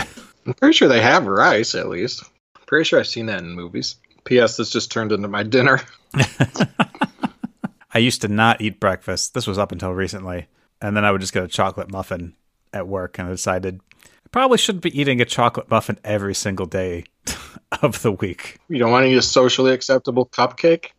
I'm 0.47 0.53
pretty 0.55 0.73
sure 0.73 0.87
they 0.87 1.01
have 1.01 1.27
rice 1.27 1.75
at 1.75 1.89
least. 1.89 2.23
Pretty 2.69 2.83
sure 2.83 2.99
I've 2.99 3.07
seen 3.07 3.25
that 3.25 3.41
in 3.41 3.49
movies. 3.49 3.95
P.S. 4.25 4.57
This 4.57 4.69
just 4.69 4.91
turned 4.91 5.11
into 5.11 5.27
my 5.27 5.41
dinner. 5.41 5.81
I 7.91 7.97
used 7.97 8.21
to 8.21 8.27
not 8.27 8.61
eat 8.61 8.79
breakfast. 8.79 9.33
This 9.33 9.47
was 9.47 9.57
up 9.57 9.71
until 9.71 9.91
recently. 9.91 10.45
And 10.79 10.95
then 10.95 11.03
I 11.03 11.09
would 11.09 11.19
just 11.19 11.33
get 11.33 11.43
a 11.43 11.47
chocolate 11.47 11.91
muffin 11.91 12.35
at 12.71 12.87
work 12.87 13.17
and 13.17 13.27
I 13.27 13.31
decided 13.31 13.81
I 14.05 14.29
probably 14.31 14.59
shouldn't 14.59 14.83
be 14.83 15.01
eating 15.01 15.19
a 15.19 15.25
chocolate 15.25 15.71
muffin 15.71 15.97
every 16.03 16.35
single 16.35 16.67
day 16.67 17.05
of 17.81 18.03
the 18.03 18.11
week. 18.11 18.59
You 18.67 18.77
don't 18.77 18.91
want 18.91 19.05
to 19.05 19.09
eat 19.09 19.17
a 19.17 19.23
socially 19.23 19.73
acceptable 19.73 20.27
cupcake? 20.27 20.91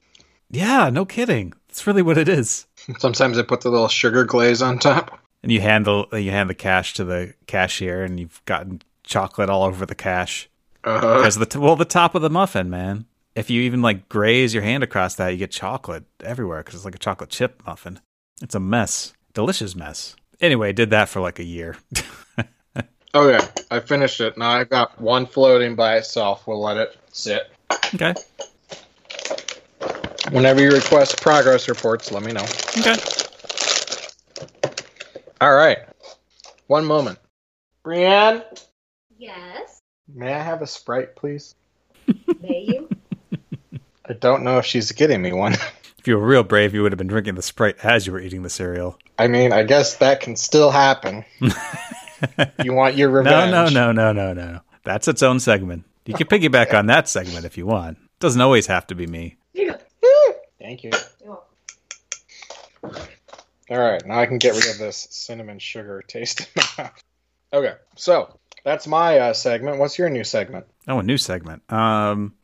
Yeah, 0.51 0.91
no 0.91 1.05
kidding. 1.05 1.53
That's 1.69 1.87
really 1.87 2.03
what 2.03 2.19
it 2.19 2.29
is. 2.29 2.67
Sometimes 2.99 3.37
they 3.37 3.45
put 3.45 3.61
the 3.61 3.71
little 3.71 3.87
sugar 3.87 4.25
glaze 4.25 4.61
on 4.61 4.81
top. 4.81 5.21
And 5.45 5.53
you 5.53 5.61
handle 5.61 6.09
you 6.13 6.33
hand 6.33 6.51
the 6.51 6.55
cash 6.55 6.95
to 6.95 7.05
the 7.05 7.35
cashier 7.47 8.03
and 8.03 8.19
you've 8.19 8.45
gotten 8.45 8.83
chocolate 9.05 9.49
all 9.49 9.63
over 9.63 9.87
the 9.87 9.95
cash. 9.95 10.50
Uh, 10.85 11.23
As 11.25 11.37
the 11.37 11.47
t- 11.47 11.59
well 11.59 11.77
the 11.77 11.85
top 11.85 12.15
of 12.15 12.23
the 12.23 12.31
muffin, 12.31 12.71
man. 12.71 13.07
If 13.35 13.49
you 13.51 13.63
even 13.63 13.81
like 13.83 14.09
graze 14.09 14.53
your 14.55 14.63
hand 14.63 14.83
across 14.83 15.15
that, 15.17 15.29
you 15.29 15.37
get 15.39 15.51
chocolate 15.51 16.05
everywhere 16.25 16.63
cuz 16.63 16.75
it's 16.75 16.85
like 16.85 16.95
a 16.95 16.99
chocolate 16.99 17.31
chip 17.31 17.63
muffin. 17.67 18.01
It's 18.43 18.55
a 18.55 18.61
mess. 18.61 19.13
Delicious 19.35 19.77
mess. 19.77 20.17
Anyway, 20.41 20.73
did 20.73 20.91
that 20.91 21.09
for 21.09 21.21
like 21.21 21.39
a 21.39 21.45
year. 21.45 21.77
oh 23.15 23.29
yeah, 23.29 23.47
I 23.71 23.81
finished 23.81 24.21
it. 24.21 24.37
Now 24.39 24.51
I've 24.51 24.71
got 24.71 25.01
one 25.01 25.27
floating 25.27 25.75
by 25.77 25.97
itself. 25.97 26.47
We'll 26.47 26.61
let 26.63 26.77
it 26.77 26.97
sit. 27.13 27.51
okay. 27.95 28.15
Whenever 30.33 30.61
you 30.63 30.71
request 30.73 31.21
progress 31.21 31.69
reports, 31.69 32.11
let 32.13 32.23
me 32.23 32.33
know. 32.33 32.45
Okay. 32.79 32.97
All 35.41 35.55
right. 35.55 35.79
One 36.67 36.85
moment. 36.85 37.19
Brienne, 37.83 38.43
Yes. 39.19 39.80
May 40.15 40.33
I 40.33 40.43
have 40.43 40.63
a 40.63 40.67
Sprite, 40.67 41.17
please? 41.17 41.55
May 42.41 42.65
you? 42.69 42.89
I 44.09 44.13
don't 44.15 44.43
know 44.43 44.59
if 44.59 44.67
she's 44.67 44.93
getting 44.93 45.23
me 45.23 45.33
one. 45.33 45.55
If 46.01 46.09
you 46.09 46.17
were 46.17 46.27
real 46.27 46.43
brave, 46.45 46.73
you 46.73 46.81
would 46.83 46.93
have 46.93 46.99
been 46.99 47.09
drinking 47.09 47.35
the 47.35 47.43
Sprite 47.43 47.77
as 47.85 48.07
you 48.07 48.15
were 48.15 48.21
eating 48.21 48.43
the 48.43 48.49
cereal. 48.49 48.99
I 49.19 49.29
mean, 49.29 49.53
I 49.53 49.65
guess 49.65 49.97
that 49.97 50.21
can 50.21 50.35
still 50.35 50.71
happen. 50.71 51.27
you 52.65 52.73
want 52.73 52.97
your 52.97 53.11
No, 53.11 53.19
revenge? 53.19 53.53
no, 53.53 53.93
no, 53.93 53.93
no, 53.93 54.13
no, 54.13 54.33
no. 54.33 54.53
No. 54.53 54.61
That's 54.83 55.09
its 55.09 55.23
own 55.23 55.41
segment. 55.41 55.85
You 56.07 56.15
can 56.15 56.27
piggyback 56.27 56.73
on 56.73 56.87
that 56.87 57.07
segment 57.07 57.45
if 57.45 57.59
you 57.59 57.67
want. 57.67 57.99
Doesn't 58.19 58.41
always 58.41 58.67
have 58.69 58.87
to 58.87 58.95
be 58.95 59.07
me. 59.07 59.37
Thank 60.59 60.85
you. 60.85 60.91
All 62.83 62.93
right, 63.79 64.05
now 64.07 64.21
I 64.21 64.25
can 64.25 64.39
get 64.39 64.55
rid 64.55 64.71
of 64.71 64.79
this 64.79 65.07
cinnamon 65.11 65.59
sugar 65.59 66.03
taste 66.09 66.41
in 66.41 66.47
my 66.57 66.85
mouth. 66.85 67.03
Okay, 67.53 67.75
so 67.97 68.40
that's 68.65 68.87
my 68.87 69.19
uh, 69.19 69.33
segment. 69.33 69.79
What's 69.79 69.99
your 69.99 70.09
new 70.11 70.25
segment? 70.25 70.67
Oh, 70.89 70.99
a 70.99 71.03
new 71.03 71.19
segment. 71.19 71.63
Um, 71.73 72.35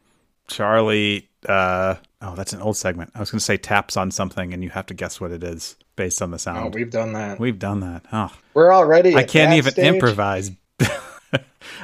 Charlie. 0.48 1.28
Uh, 1.48 1.96
oh, 2.22 2.34
that's 2.34 2.52
an 2.52 2.60
old 2.60 2.76
segment. 2.76 3.10
I 3.14 3.20
was 3.20 3.30
going 3.30 3.38
to 3.38 3.44
say 3.44 3.56
taps 3.56 3.96
on 3.96 4.10
something, 4.10 4.52
and 4.52 4.62
you 4.64 4.70
have 4.70 4.86
to 4.86 4.94
guess 4.94 5.20
what 5.20 5.30
it 5.30 5.44
is 5.44 5.76
based 5.94 6.20
on 6.22 6.30
the 6.30 6.38
sound. 6.38 6.58
Oh, 6.58 6.68
we've 6.76 6.90
done 6.90 7.12
that. 7.14 7.38
We've 7.38 7.58
done 7.58 7.80
that. 7.80 8.04
Oh, 8.12 8.32
We're 8.54 8.72
already. 8.72 9.14
I 9.14 9.24
can't 9.24 9.54
even 9.54 9.72
stage? 9.72 9.94
improvise. 9.94 10.50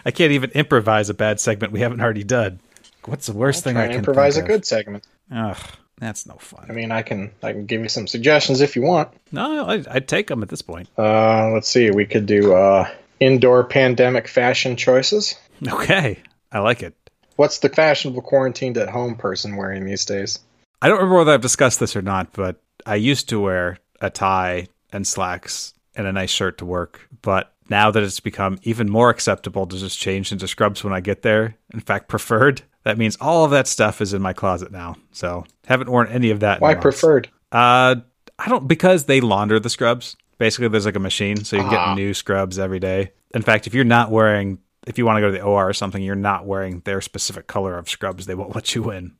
I 0.04 0.10
can't 0.10 0.32
even 0.32 0.50
improvise 0.50 1.10
a 1.10 1.14
bad 1.14 1.38
segment 1.40 1.72
we 1.72 1.80
haven't 1.80 2.00
already 2.00 2.24
done. 2.24 2.60
What's 3.04 3.26
the 3.26 3.32
worst 3.32 3.64
thing 3.64 3.74
Try 3.74 3.84
I 3.84 3.88
can 3.88 3.96
improvise 3.96 4.36
a 4.36 4.42
good 4.42 4.64
segment. 4.64 5.04
Ugh, 5.34 5.56
that's 5.98 6.26
no 6.26 6.34
fun. 6.34 6.66
I 6.68 6.72
mean, 6.72 6.92
I 6.92 7.02
can 7.02 7.32
I 7.42 7.52
can 7.52 7.66
give 7.66 7.80
you 7.82 7.88
some 7.88 8.06
suggestions 8.06 8.60
if 8.60 8.76
you 8.76 8.82
want. 8.82 9.08
no, 9.32 9.66
I, 9.66 9.84
I'd 9.90 10.08
take 10.08 10.28
them 10.28 10.42
at 10.42 10.48
this 10.48 10.62
point. 10.62 10.88
Uh, 10.96 11.50
let's 11.50 11.68
see. 11.68 11.90
We 11.90 12.06
could 12.06 12.26
do 12.26 12.54
uh, 12.54 12.88
indoor 13.22 13.64
pandemic 13.64 14.28
fashion 14.28 14.76
choices. 14.76 15.36
Okay, 15.66 16.18
I 16.50 16.58
like 16.58 16.82
it. 16.82 16.94
What's 17.36 17.58
the 17.58 17.68
fashionable 17.68 18.22
quarantined 18.22 18.76
at 18.76 18.88
home 18.88 19.16
person 19.16 19.56
wearing 19.56 19.84
these 19.84 20.04
days? 20.04 20.38
I 20.80 20.88
don't 20.88 20.98
remember 20.98 21.18
whether 21.18 21.32
I've 21.32 21.40
discussed 21.40 21.80
this 21.80 21.96
or 21.96 22.02
not, 22.02 22.32
but 22.32 22.60
I 22.84 22.96
used 22.96 23.28
to 23.28 23.40
wear 23.40 23.78
a 24.00 24.10
tie 24.10 24.66
and 24.92 25.06
slacks 25.06 25.74
and 25.94 26.06
a 26.06 26.12
nice 26.12 26.30
shirt 26.30 26.58
to 26.58 26.66
work. 26.66 27.08
But 27.22 27.52
now 27.70 27.90
that 27.90 28.02
it's 28.02 28.20
become 28.20 28.58
even 28.64 28.90
more 28.90 29.08
acceptable 29.08 29.66
to 29.66 29.78
just 29.78 29.98
change 29.98 30.32
into 30.32 30.48
scrubs 30.48 30.82
when 30.82 30.92
I 30.92 31.00
get 31.00 31.22
there, 31.22 31.56
in 31.72 31.80
fact, 31.80 32.08
preferred, 32.08 32.62
that 32.84 32.98
means 32.98 33.16
all 33.20 33.44
of 33.44 33.52
that 33.52 33.68
stuff 33.68 34.00
is 34.00 34.12
in 34.12 34.22
my 34.22 34.32
closet 34.32 34.72
now. 34.72 34.96
So 35.12 35.44
haven't 35.66 35.90
worn 35.90 36.08
any 36.08 36.30
of 36.30 36.40
that. 36.40 36.60
Why 36.60 36.74
preferred? 36.74 37.28
Uh, 37.52 37.96
I 38.38 38.48
don't 38.48 38.66
because 38.66 39.04
they 39.04 39.20
launder 39.20 39.60
the 39.60 39.70
scrubs. 39.70 40.16
Basically, 40.42 40.66
there's 40.66 40.86
like 40.86 40.96
a 40.96 40.98
machine, 40.98 41.44
so 41.44 41.54
you 41.54 41.62
can 41.62 41.72
Ah. 41.72 41.94
get 41.94 42.02
new 42.02 42.12
scrubs 42.14 42.58
every 42.58 42.80
day. 42.80 43.12
In 43.32 43.42
fact, 43.42 43.68
if 43.68 43.74
you're 43.74 43.84
not 43.84 44.10
wearing, 44.10 44.58
if 44.88 44.98
you 44.98 45.06
want 45.06 45.18
to 45.18 45.20
go 45.20 45.28
to 45.30 45.32
the 45.38 45.40
OR 45.44 45.68
or 45.68 45.72
something, 45.72 46.02
you're 46.02 46.16
not 46.16 46.46
wearing 46.46 46.80
their 46.84 47.00
specific 47.00 47.46
color 47.46 47.78
of 47.78 47.88
scrubs, 47.88 48.26
they 48.26 48.34
won't 48.34 48.52
let 48.56 48.74
you 48.74 48.90
in. 48.90 49.12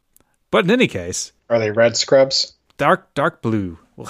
But 0.51 0.65
in 0.65 0.71
any 0.73 0.89
case, 0.89 1.31
Are 1.49 1.61
they 1.61 1.71
red 1.71 1.97
scrubs? 1.97 2.55
dark 2.77 3.15
dark 3.15 3.41
blue 3.41 3.79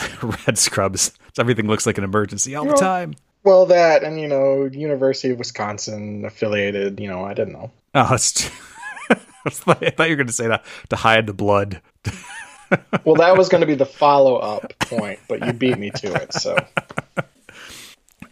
red 0.47 0.57
scrubs 0.57 1.13
so 1.35 1.41
everything 1.43 1.67
looks 1.67 1.85
like 1.85 1.99
an 1.99 2.05
emergency 2.05 2.55
all 2.57 2.65
the 2.65 2.73
time 2.73 3.13
Well, 3.45 3.67
that 3.67 4.03
and 4.03 4.19
you 4.19 4.27
know, 4.29 4.65
University 4.73 5.35
of 5.35 5.39
Wisconsin 5.39 6.25
affiliated. 6.25 6.99
You 6.99 7.09
know, 7.09 7.25
I 7.25 7.35
didn't 7.35 7.53
know. 7.53 7.71
oh 7.95 8.15
it's 8.15 8.49
I 9.11 9.15
thought 9.51 9.83
you 10.09 10.13
were 10.13 10.17
going 10.17 10.27
to 10.29 10.33
say 10.33 10.49
that 10.49 10.65
to 10.89 10.97
hide 10.97 11.27
the 11.27 11.35
blood 11.35 11.83
Well, 13.05 13.17
that 13.17 13.37
was 13.37 13.49
going 13.49 13.61
to 13.61 13.67
be 13.67 13.75
the 13.75 13.87
follow 13.87 14.37
up 14.37 14.73
point, 14.81 15.19
but 15.29 15.45
you 15.45 15.53
beat 15.53 15.79
me 15.79 15.91
to 15.91 16.15
it. 16.15 16.33
So 16.33 16.57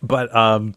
but 0.03 0.35
um 0.35 0.75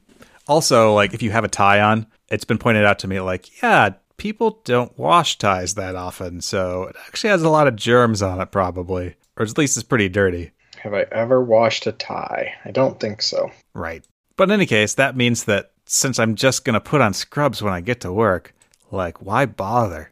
also 0.48 0.94
like 0.94 1.14
if 1.14 1.22
you 1.22 1.32
have 1.32 1.44
a 1.44 1.48
tie 1.48 1.80
on 1.80 2.06
it's 2.28 2.44
been 2.44 2.58
pointed 2.58 2.84
out 2.84 3.00
to 3.00 3.08
me 3.08 3.22
like 3.22 3.62
yeah 3.62 3.90
people 4.18 4.60
don't 4.66 4.98
wash 5.00 5.38
ties 5.38 5.76
that 5.76 5.96
often 5.96 6.42
so 6.42 6.84
it 6.84 6.96
actually 7.08 7.30
has 7.30 7.42
a 7.42 7.50
lot 7.50 7.68
of 7.68 7.76
germs 7.76 8.22
on 8.22 8.42
it 8.42 8.52
probably 8.52 9.16
or 9.38 9.46
at 9.46 9.58
least 9.58 9.78
it's 9.78 9.84
pretty 9.84 10.10
dirty 10.10 10.52
have 10.84 10.94
I 10.94 11.06
ever 11.14 11.42
washed 11.42 11.88
a 11.88 11.94
tie? 11.94 12.56
I 12.66 12.72
don't 12.72 13.00
think 13.00 13.22
so. 13.22 13.50
Right. 13.74 14.06
But 14.36 14.50
in 14.50 14.52
any 14.52 14.66
case, 14.66 14.96
that 14.96 15.16
means 15.16 15.46
that 15.46 15.72
since 15.86 16.20
I'm 16.20 16.36
just 16.36 16.66
going 16.66 16.74
to 16.74 16.82
put 16.82 17.00
on 17.00 17.14
scrubs 17.14 17.62
when 17.62 17.72
I 17.72 17.80
get 17.80 18.02
to 18.02 18.12
work, 18.12 18.54
like, 18.92 19.22
why 19.22 19.46
bother? 19.46 20.12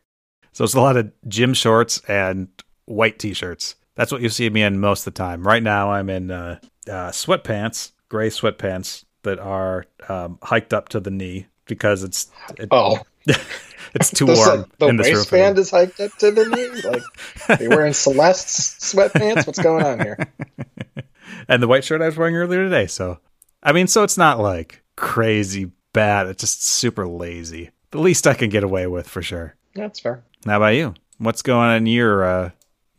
So 0.54 0.64
it's 0.64 0.74
a 0.74 0.80
lot 0.80 0.96
of 0.96 1.12
gym 1.28 1.54
shorts 1.54 2.02
and 2.08 2.48
white 2.86 3.20
t 3.20 3.34
shirts. 3.34 3.76
That's 3.96 4.12
what 4.12 4.22
you 4.22 4.30
see 4.30 4.50
me 4.50 4.64
in 4.64 4.80
most 4.80 5.06
of 5.06 5.14
the 5.14 5.18
time. 5.18 5.46
Right 5.46 5.62
now, 5.62 5.92
I'm 5.92 6.10
in 6.10 6.32
uh, 6.32 6.60
uh, 6.88 7.12
sweatpants, 7.12 7.92
gray 8.10 8.30
sweatpants 8.30 9.04
that 9.24 9.40
are 9.40 9.86
um, 10.10 10.40
hiked 10.42 10.74
up 10.74 10.90
to 10.90 11.00
the 11.00 11.12
knee 11.12 11.48
because 11.66 12.04
it's 12.04 12.32
it, 12.58 12.70
Oh, 12.72 13.00
it's 13.94 14.12
too 14.12 14.28
warm 14.28 14.66
the 14.80 14.88
in 14.88 14.98
this 14.98 15.08
room. 15.08 15.16
waistband 15.18 15.60
is 15.60 15.70
hiked 15.70 16.00
up 16.00 16.12
to 16.20 16.32
the 16.32 16.46
knee. 16.46 16.82
Like, 16.90 17.62
are 17.62 17.70
wearing 17.70 17.94
Celeste's 17.94 18.94
sweatpants? 18.94 19.46
What's 19.46 19.60
going 19.60 19.86
on 19.86 20.00
here? 20.00 20.18
and 21.48 21.62
the 21.62 21.68
white 21.68 21.84
shirt 21.84 22.02
I 22.02 22.06
was 22.06 22.18
wearing 22.18 22.36
earlier 22.36 22.64
today. 22.64 22.88
So, 22.88 23.20
I 23.62 23.72
mean, 23.74 23.88
so 23.88 24.04
it's 24.04 24.18
not 24.18 24.40
like 24.40 24.82
crazy 24.96 25.72
bad. 25.94 26.28
It's 26.28 26.42
just 26.42 26.64
super 26.64 27.08
lazy. 27.08 27.72
The 27.92 28.00
least 28.00 28.26
I 28.26 28.34
can 28.34 28.50
get 28.50 28.64
away 28.64 28.88
with 28.88 29.08
for 29.08 29.22
sure. 29.22 29.56
That's 29.76 30.00
fair. 30.00 30.24
How 30.46 30.58
about 30.58 30.76
you? 30.76 30.94
What's 31.18 31.42
going 31.42 31.70
on 31.70 31.76
in 31.78 31.86
your 31.86 32.24
uh, 32.24 32.50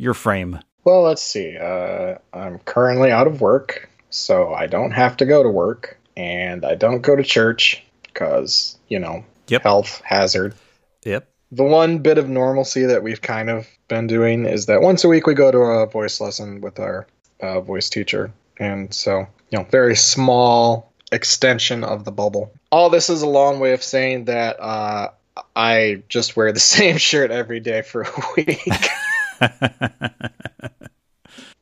your 0.02 0.14
frame? 0.14 0.58
Well, 0.84 1.02
let's 1.02 1.22
see. 1.22 1.56
Uh, 1.56 2.16
I'm 2.32 2.58
currently 2.60 3.12
out 3.12 3.28
of 3.28 3.40
work, 3.40 3.88
so 4.10 4.52
I 4.52 4.66
don't 4.66 4.90
have 4.90 5.16
to 5.18 5.24
go 5.26 5.42
to 5.42 5.48
work, 5.48 5.96
and 6.16 6.64
I 6.64 6.74
don't 6.74 7.02
go 7.02 7.14
to 7.14 7.22
church 7.22 7.84
because 8.02 8.76
you 8.88 8.98
know 8.98 9.24
Yep. 9.48 9.62
health 9.62 10.02
hazard. 10.04 10.54
Yep. 11.04 11.28
The 11.52 11.64
one 11.64 11.98
bit 11.98 12.18
of 12.18 12.28
normalcy 12.28 12.84
that 12.86 13.02
we've 13.02 13.20
kind 13.20 13.48
of 13.50 13.68
been 13.88 14.06
doing 14.06 14.44
is 14.46 14.66
that 14.66 14.80
once 14.80 15.04
a 15.04 15.08
week 15.08 15.26
we 15.26 15.34
go 15.34 15.50
to 15.50 15.58
a 15.58 15.86
voice 15.86 16.20
lesson 16.20 16.60
with 16.60 16.80
our 16.80 17.06
uh, 17.40 17.60
voice 17.60 17.88
teacher, 17.88 18.32
and 18.58 18.92
so 18.92 19.26
you 19.50 19.58
know, 19.58 19.64
very 19.70 19.94
small 19.94 20.92
extension 21.12 21.84
of 21.84 22.04
the 22.04 22.12
bubble. 22.12 22.52
All 22.72 22.90
this 22.90 23.08
is 23.08 23.22
a 23.22 23.28
long 23.28 23.60
way 23.60 23.72
of 23.72 23.82
saying 23.82 24.24
that 24.24 24.58
uh, 24.58 25.10
I 25.54 26.02
just 26.08 26.36
wear 26.36 26.50
the 26.52 26.60
same 26.76 26.96
shirt 26.96 27.30
every 27.30 27.60
day 27.60 27.82
for 27.82 28.02
a 28.02 28.12
week. 28.36 28.62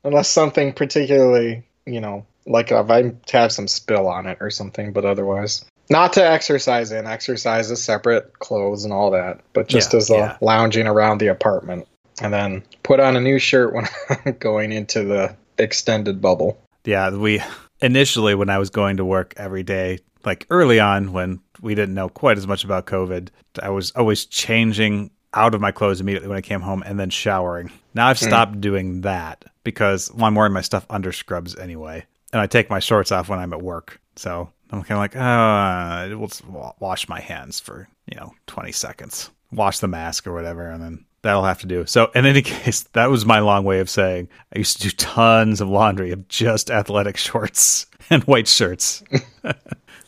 unless 0.05 0.29
something 0.29 0.73
particularly, 0.73 1.65
you 1.87 2.01
know, 2.01 2.27
like 2.47 2.73
if 2.73 2.91
I 2.91 3.13
have 3.33 3.53
some 3.53 3.69
spill 3.69 4.09
on 4.09 4.27
it 4.27 4.39
or 4.41 4.51
something, 4.51 4.93
but 4.93 5.05
otherwise. 5.05 5.65
Not 5.89 6.13
to 6.15 6.25
exercise 6.25 6.93
in. 6.93 7.07
Exercise 7.07 7.71
is 7.71 7.83
separate, 7.83 8.39
clothes 8.39 8.85
and 8.85 8.93
all 8.93 9.11
that, 9.11 9.41
but 9.53 9.69
just 9.69 9.93
Yeah, 9.93 9.97
as 9.99 10.11
a 10.11 10.15
yeah. 10.15 10.37
lounging 10.41 10.87
around 10.87 11.19
the 11.19 11.27
apartment. 11.29 11.87
And 12.23 12.33
then 12.33 12.63
put 12.83 13.01
on 13.01 13.17
a 13.17 13.21
new 13.21 13.39
shirt 13.39 13.75
when 13.75 13.89
I'm 14.25 14.33
going 14.39 14.73
into 14.73 15.05
the 15.05 15.35
extended 15.59 16.21
bubble. 16.21 16.61
yeah, 16.85 17.11
we 17.11 17.43
initially 17.81 18.35
when 18.35 18.51
I 18.51 18.59
was 18.59 18.71
going 18.71 18.99
to 18.99 19.05
work 19.05 19.35
every 19.37 19.63
day, 19.63 19.99
like 20.25 20.47
early 20.51 20.79
on 20.79 21.13
when 21.13 21.41
we 21.61 21.75
didn't 21.75 21.95
know 21.95 22.09
quite 22.09 22.39
as 22.39 22.47
much 22.47 22.63
about 22.63 22.87
COVID, 22.87 23.29
I 23.63 23.71
was 23.71 23.91
always 23.93 24.27
changing 24.27 25.11
out 25.35 25.55
of 25.55 25.61
my 25.61 25.71
clothes 25.71 26.01
immediately 26.01 26.29
when 26.29 26.39
I 26.39 26.43
came 26.43 26.61
home 26.61 26.83
and 26.85 26.99
then 26.99 27.11
showering. 27.11 27.71
Now 27.95 28.09
I've 28.09 28.19
stopped 28.19 28.61
doing 28.61 29.03
that 29.03 29.45
because 29.65 30.13
well, 30.13 30.27
I'm 30.27 30.35
wearing 30.35 30.53
my 30.53 30.61
stuff 30.61 30.87
under 30.91 31.13
scrubs 31.13 31.57
anyway, 31.57 32.05
and 32.33 32.41
I 32.41 32.47
take 32.47 32.71
my 32.71 32.79
shorts 32.79 33.13
off 33.13 33.29
when 33.29 33.39
I'm 33.39 33.53
at 33.53 33.63
work. 33.63 34.01
So 34.17 34.51
I'm 34.71 34.83
kind 34.83 34.93
of 34.93 34.99
like, 34.99 35.17
uh, 35.17 36.17
we'll 36.19 36.29
just 36.29 36.45
wash 36.81 37.09
my 37.09 37.21
hands 37.21 37.61
for 37.61 37.89
you 38.07 38.19
know 38.19 38.33
20 38.47 38.73
seconds, 38.73 39.31
wash 39.53 39.79
the 39.79 39.89
mask 39.89 40.27
or 40.27 40.33
whatever, 40.33 40.71
and 40.71 40.83
then 40.83 41.05
that'll 41.23 41.45
have 41.45 41.61
to 41.61 41.67
do. 41.67 41.87
So 41.87 42.11
in 42.15 42.27
any 42.27 42.43
case, 42.43 42.83
that 42.93 43.11
was 43.11 43.27
my 43.27 43.41
long 43.41 43.65
way 43.65 43.81
of 43.81 43.91
saying 43.91 44.29
I 44.55 44.59
used 44.59 44.77
to 44.79 44.89
do 44.89 44.97
tons 44.97 45.61
of 45.61 45.69
laundry 45.69 46.11
of 46.11 46.29
just 46.29 46.71
athletic 46.71 47.17
shorts 47.17 47.87
and 48.09 48.25
white 48.25 48.49
shirts. 48.49 49.03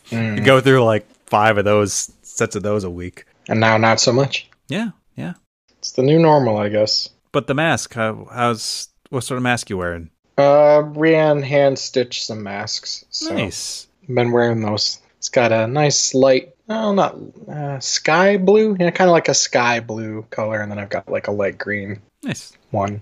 You 0.09 0.41
go 0.43 0.59
through 0.61 0.83
like 0.83 1.07
five 1.25 1.57
of 1.57 1.65
those 1.65 2.11
sets 2.21 2.55
of 2.55 2.63
those 2.63 2.83
a 2.83 2.89
week. 2.89 3.25
And 3.47 3.59
now 3.59 3.77
not 3.77 3.99
so 3.99 4.13
much. 4.13 4.49
Yeah, 4.69 4.91
yeah. 5.15 5.33
It's 5.79 5.91
the 5.91 6.03
new 6.03 6.19
normal, 6.19 6.57
I 6.57 6.69
guess. 6.69 7.09
But 7.31 7.47
the 7.47 7.53
mask, 7.53 7.93
how, 7.93 8.27
how's 8.31 8.89
what 9.09 9.23
sort 9.23 9.37
of 9.37 9.43
mask 9.43 9.69
you 9.69 9.77
wearing? 9.77 10.09
Uh, 10.37 10.81
Brienne 10.81 11.41
hand 11.43 11.77
stitched 11.77 12.23
some 12.25 12.41
masks. 12.43 13.05
So 13.09 13.33
Nice. 13.33 13.87
been 14.07 14.31
wearing 14.31 14.61
those. 14.61 14.99
It's 15.17 15.29
got 15.29 15.51
a 15.51 15.67
nice 15.67 16.13
light, 16.13 16.53
oh, 16.69 16.93
not 16.93 17.15
uh, 17.47 17.79
sky 17.79 18.37
blue, 18.37 18.75
yeah, 18.79 18.91
kind 18.91 19.09
of 19.09 19.13
like 19.13 19.29
a 19.29 19.33
sky 19.33 19.79
blue 19.79 20.25
color, 20.31 20.59
and 20.59 20.69
then 20.71 20.79
I've 20.79 20.89
got 20.89 21.09
like 21.09 21.27
a 21.27 21.31
light 21.31 21.57
green 21.57 22.01
Nice. 22.23 22.51
one, 22.71 23.01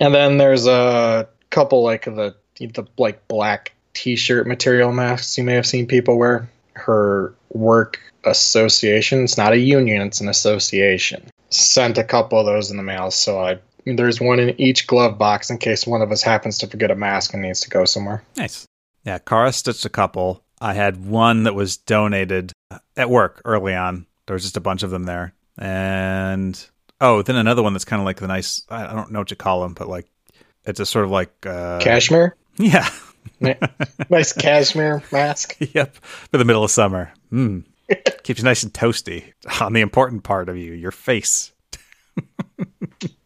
and 0.00 0.14
then 0.14 0.38
there's 0.38 0.66
a 0.66 1.28
couple 1.50 1.82
like 1.82 2.04
the 2.06 2.34
the 2.58 2.86
like 2.96 3.26
black 3.28 3.72
t-shirt 3.92 4.46
material 4.46 4.92
masks 4.92 5.36
you 5.36 5.44
may 5.44 5.52
have 5.52 5.66
seen 5.66 5.86
people 5.86 6.16
wear. 6.16 6.48
Her 6.74 7.34
work 7.50 8.00
association, 8.24 9.24
it's 9.24 9.36
not 9.36 9.52
a 9.52 9.58
union, 9.58 10.02
it's 10.02 10.20
an 10.20 10.28
association. 10.28 11.28
Sent 11.50 11.98
a 11.98 12.04
couple 12.04 12.38
of 12.38 12.46
those 12.46 12.70
in 12.70 12.76
the 12.76 12.82
mail, 12.82 13.10
so 13.10 13.40
I 13.40 13.58
there's 13.84 14.20
one 14.20 14.38
in 14.38 14.58
each 14.60 14.86
glove 14.86 15.18
box 15.18 15.50
in 15.50 15.58
case 15.58 15.86
one 15.86 16.02
of 16.02 16.12
us 16.12 16.22
happens 16.22 16.56
to 16.58 16.66
forget 16.68 16.90
a 16.90 16.94
mask 16.94 17.34
and 17.34 17.42
needs 17.42 17.60
to 17.62 17.68
go 17.70 17.84
somewhere. 17.84 18.22
Nice. 18.36 18.64
Yeah, 19.04 19.18
Cara 19.18 19.52
stitched 19.52 19.84
a 19.84 19.88
couple. 19.90 20.44
I 20.60 20.72
had 20.74 21.04
one 21.04 21.42
that 21.42 21.54
was 21.56 21.76
donated 21.76 22.52
at 22.96 23.10
work 23.10 23.42
early 23.44 23.74
on. 23.74 24.06
There 24.26 24.34
was 24.34 24.44
just 24.44 24.56
a 24.56 24.60
bunch 24.60 24.84
of 24.84 24.90
them 24.90 25.02
there. 25.04 25.34
And 25.58 26.64
Oh, 27.00 27.20
then 27.22 27.34
another 27.34 27.64
one 27.64 27.72
that's 27.72 27.84
kind 27.84 28.00
of 28.00 28.06
like 28.06 28.18
the 28.20 28.28
nice. 28.28 28.64
I 28.68 28.86
I 28.86 28.92
don't 28.94 29.10
know 29.10 29.18
what 29.18 29.30
you 29.32 29.36
call 29.36 29.62
them, 29.62 29.74
but 29.74 29.88
like 29.88 30.06
it's 30.64 30.78
a 30.78 30.86
sort 30.86 31.04
of 31.04 31.10
like 31.10 31.44
uh, 31.44 31.80
Cashmere, 31.80 32.36
Yeah. 32.58 32.88
Nice 34.10 34.32
cashmere 34.32 35.02
mask. 35.10 35.56
yep. 35.74 35.96
For 35.96 36.38
the 36.38 36.44
middle 36.44 36.62
of 36.62 36.70
summer. 36.70 37.12
Mm. 37.32 37.64
Keeps 38.22 38.38
you 38.40 38.44
nice 38.44 38.62
and 38.62 38.72
toasty 38.72 39.32
on 39.60 39.72
the 39.72 39.80
important 39.80 40.22
part 40.24 40.48
of 40.48 40.56
you, 40.56 40.72
your 40.72 40.90
face. 40.92 41.52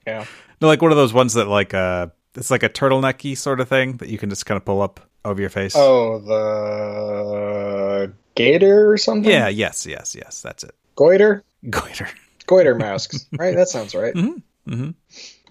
Yeah. 0.07 0.25
No, 0.61 0.69
like 0.69 0.81
one 0.81 0.91
of 0.93 0.97
those 0.97 1.13
ones 1.13 1.35
that 1.35 1.49
like 1.49 1.75
uh 1.75 2.09
it's 2.35 2.51
like 2.51 2.63
a 2.63 2.69
turtlenecky 2.69 3.37
sort 3.37 3.61
of 3.61 3.69
thing 3.69 3.97
that 3.99 4.09
you 4.09 4.19
can 4.19 4.31
just 4.31 4.47
kind 4.47 4.57
of 4.57 4.65
pull 4.65 4.81
up 4.83 5.01
over 5.25 5.41
your 5.41 5.51
face. 5.51 5.75
Oh, 5.77 6.19
the 6.21 8.13
gaiter 8.35 8.91
or 8.91 8.97
something. 8.99 9.31
Yeah, 9.31 9.49
yes, 9.49 9.87
yes, 9.87 10.15
yes. 10.15 10.41
That's 10.43 10.63
it. 10.65 10.75
goiter, 10.95 11.43
Goiter. 11.69 12.09
goiter 12.47 12.75
masks. 12.75 13.27
right, 13.39 13.57
that 13.57 13.69
sounds 13.69 13.95
right. 13.95 14.15
hmm 14.15 14.91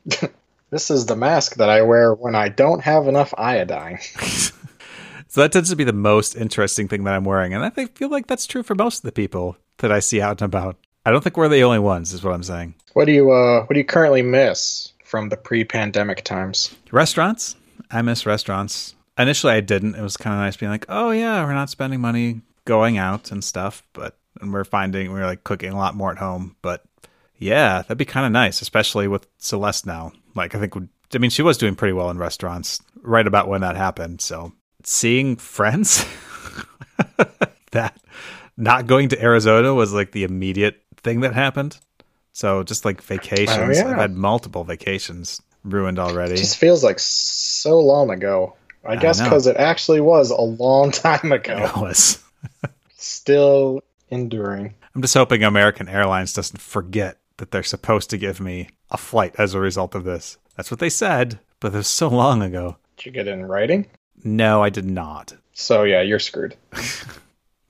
This 0.71 0.89
is 0.91 1.05
the 1.05 1.15
mask 1.15 1.55
that 1.57 1.69
I 1.69 1.83
wear 1.83 2.13
when 2.13 2.35
I 2.35 2.49
don't 2.49 2.81
have 2.81 3.07
enough 3.07 3.33
iodine. 3.37 3.99
So 5.35 5.41
that 5.41 5.51
tends 5.51 5.69
to 5.69 5.75
be 5.75 5.83
the 5.83 5.91
most 5.91 6.37
interesting 6.37 6.87
thing 6.87 7.03
that 7.03 7.13
I'm 7.13 7.25
wearing, 7.25 7.53
and 7.53 7.61
I 7.61 7.69
think 7.69 7.97
feel 7.97 8.07
like 8.07 8.27
that's 8.27 8.47
true 8.47 8.63
for 8.63 8.73
most 8.73 8.99
of 8.99 9.01
the 9.01 9.11
people 9.11 9.57
that 9.79 9.91
I 9.91 9.99
see 9.99 10.21
out 10.21 10.41
and 10.41 10.43
about. 10.43 10.77
I 11.05 11.11
don't 11.11 11.21
think 11.21 11.35
we're 11.35 11.49
the 11.49 11.61
only 11.65 11.79
ones, 11.79 12.13
is 12.13 12.23
what 12.23 12.33
I'm 12.33 12.41
saying. 12.41 12.73
What 12.93 13.03
do 13.03 13.11
you 13.11 13.29
uh 13.33 13.65
what 13.65 13.73
do 13.73 13.77
you 13.77 13.83
currently 13.83 14.21
miss 14.21 14.93
from 15.03 15.27
the 15.27 15.35
pre-pandemic 15.35 16.23
times? 16.23 16.73
Restaurants. 16.89 17.57
I 17.91 18.01
miss 18.01 18.25
restaurants. 18.25 18.95
Initially, 19.17 19.51
I 19.51 19.59
didn't. 19.59 19.95
It 19.95 20.01
was 20.01 20.15
kind 20.15 20.35
of 20.35 20.39
nice 20.39 20.55
being 20.55 20.71
like, 20.71 20.85
oh 20.87 21.11
yeah, 21.11 21.43
we're 21.43 21.53
not 21.53 21.69
spending 21.69 21.99
money 21.99 22.39
going 22.63 22.97
out 22.97 23.29
and 23.29 23.43
stuff, 23.43 23.83
but 23.91 24.17
and 24.39 24.53
we're 24.53 24.63
finding 24.63 25.11
we're 25.11 25.25
like 25.25 25.43
cooking 25.43 25.73
a 25.73 25.77
lot 25.77 25.95
more 25.95 26.11
at 26.13 26.17
home. 26.17 26.55
But 26.61 26.85
yeah, 27.37 27.81
that'd 27.81 27.97
be 27.97 28.05
kind 28.05 28.25
of 28.25 28.31
nice, 28.31 28.61
especially 28.61 29.09
with 29.09 29.27
Celeste 29.39 29.85
now. 29.85 30.13
Like 30.33 30.55
I 30.55 30.61
think, 30.61 30.75
would- 30.75 30.87
I 31.13 31.17
mean, 31.17 31.29
she 31.29 31.41
was 31.41 31.57
doing 31.57 31.75
pretty 31.75 31.91
well 31.91 32.09
in 32.09 32.17
restaurants 32.17 32.81
right 33.01 33.27
about 33.27 33.49
when 33.49 33.59
that 33.59 33.75
happened. 33.75 34.21
So 34.21 34.53
seeing 34.85 35.35
friends, 35.35 36.05
that 37.71 37.97
not 38.57 38.87
going 38.87 39.09
to 39.09 39.21
Arizona 39.21 39.73
was 39.73 39.93
like 39.93 40.11
the 40.11 40.23
immediate 40.23 40.81
thing 40.97 41.21
that 41.21 41.33
happened. 41.33 41.77
So 42.33 42.63
just 42.63 42.85
like 42.85 43.01
vacations, 43.01 43.77
Oh, 43.79 43.83
yeah. 43.83 43.91
I've 43.91 43.97
had 43.97 44.15
multiple 44.15 44.63
vacations 44.63 45.41
ruined 45.63 45.99
already. 45.99 46.33
It 46.33 46.37
just 46.37 46.57
feels 46.57 46.83
like 46.83 46.99
so 46.99 47.79
long 47.79 48.09
ago. 48.09 48.55
I 48.85 48.93
I 48.93 48.95
guess 48.97 49.21
because 49.21 49.47
it 49.47 49.57
actually 49.57 50.01
was 50.01 50.29
a 50.29 50.41
long 50.41 50.91
time 51.07 51.31
ago. 51.31 51.57
It 51.57 51.77
was. 51.77 52.23
Still 52.97 53.81
enduring. 54.09 54.73
I'm 54.93 55.01
just 55.01 55.13
hoping 55.13 55.43
American 55.43 55.87
Airlines 55.89 56.33
doesn't 56.33 56.61
forget 56.61 57.17
that 57.37 57.51
they're 57.51 57.63
supposed 57.63 58.09
to 58.11 58.17
give 58.17 58.39
me 58.39 58.69
a 58.91 58.97
flight 58.97 59.35
as 59.37 59.53
a 59.53 59.59
result 59.59 59.95
of 59.95 60.03
this. 60.03 60.37
That's 60.55 60.71
what 60.71 60.79
they 60.79 60.89
said, 60.89 61.39
but 61.59 61.73
it 61.73 61.77
was 61.77 61.87
so 61.87 62.07
long 62.07 62.41
ago. 62.41 62.77
Did 62.97 63.05
you 63.07 63.11
get 63.11 63.27
it 63.27 63.31
in 63.31 63.45
writing? 63.45 63.87
No, 64.25 64.61
I 64.61 64.69
did 64.69 64.85
not. 64.85 65.33
So 65.53 65.83
yeah, 65.83 66.01
you're 66.01 66.19
screwed. 66.19 66.55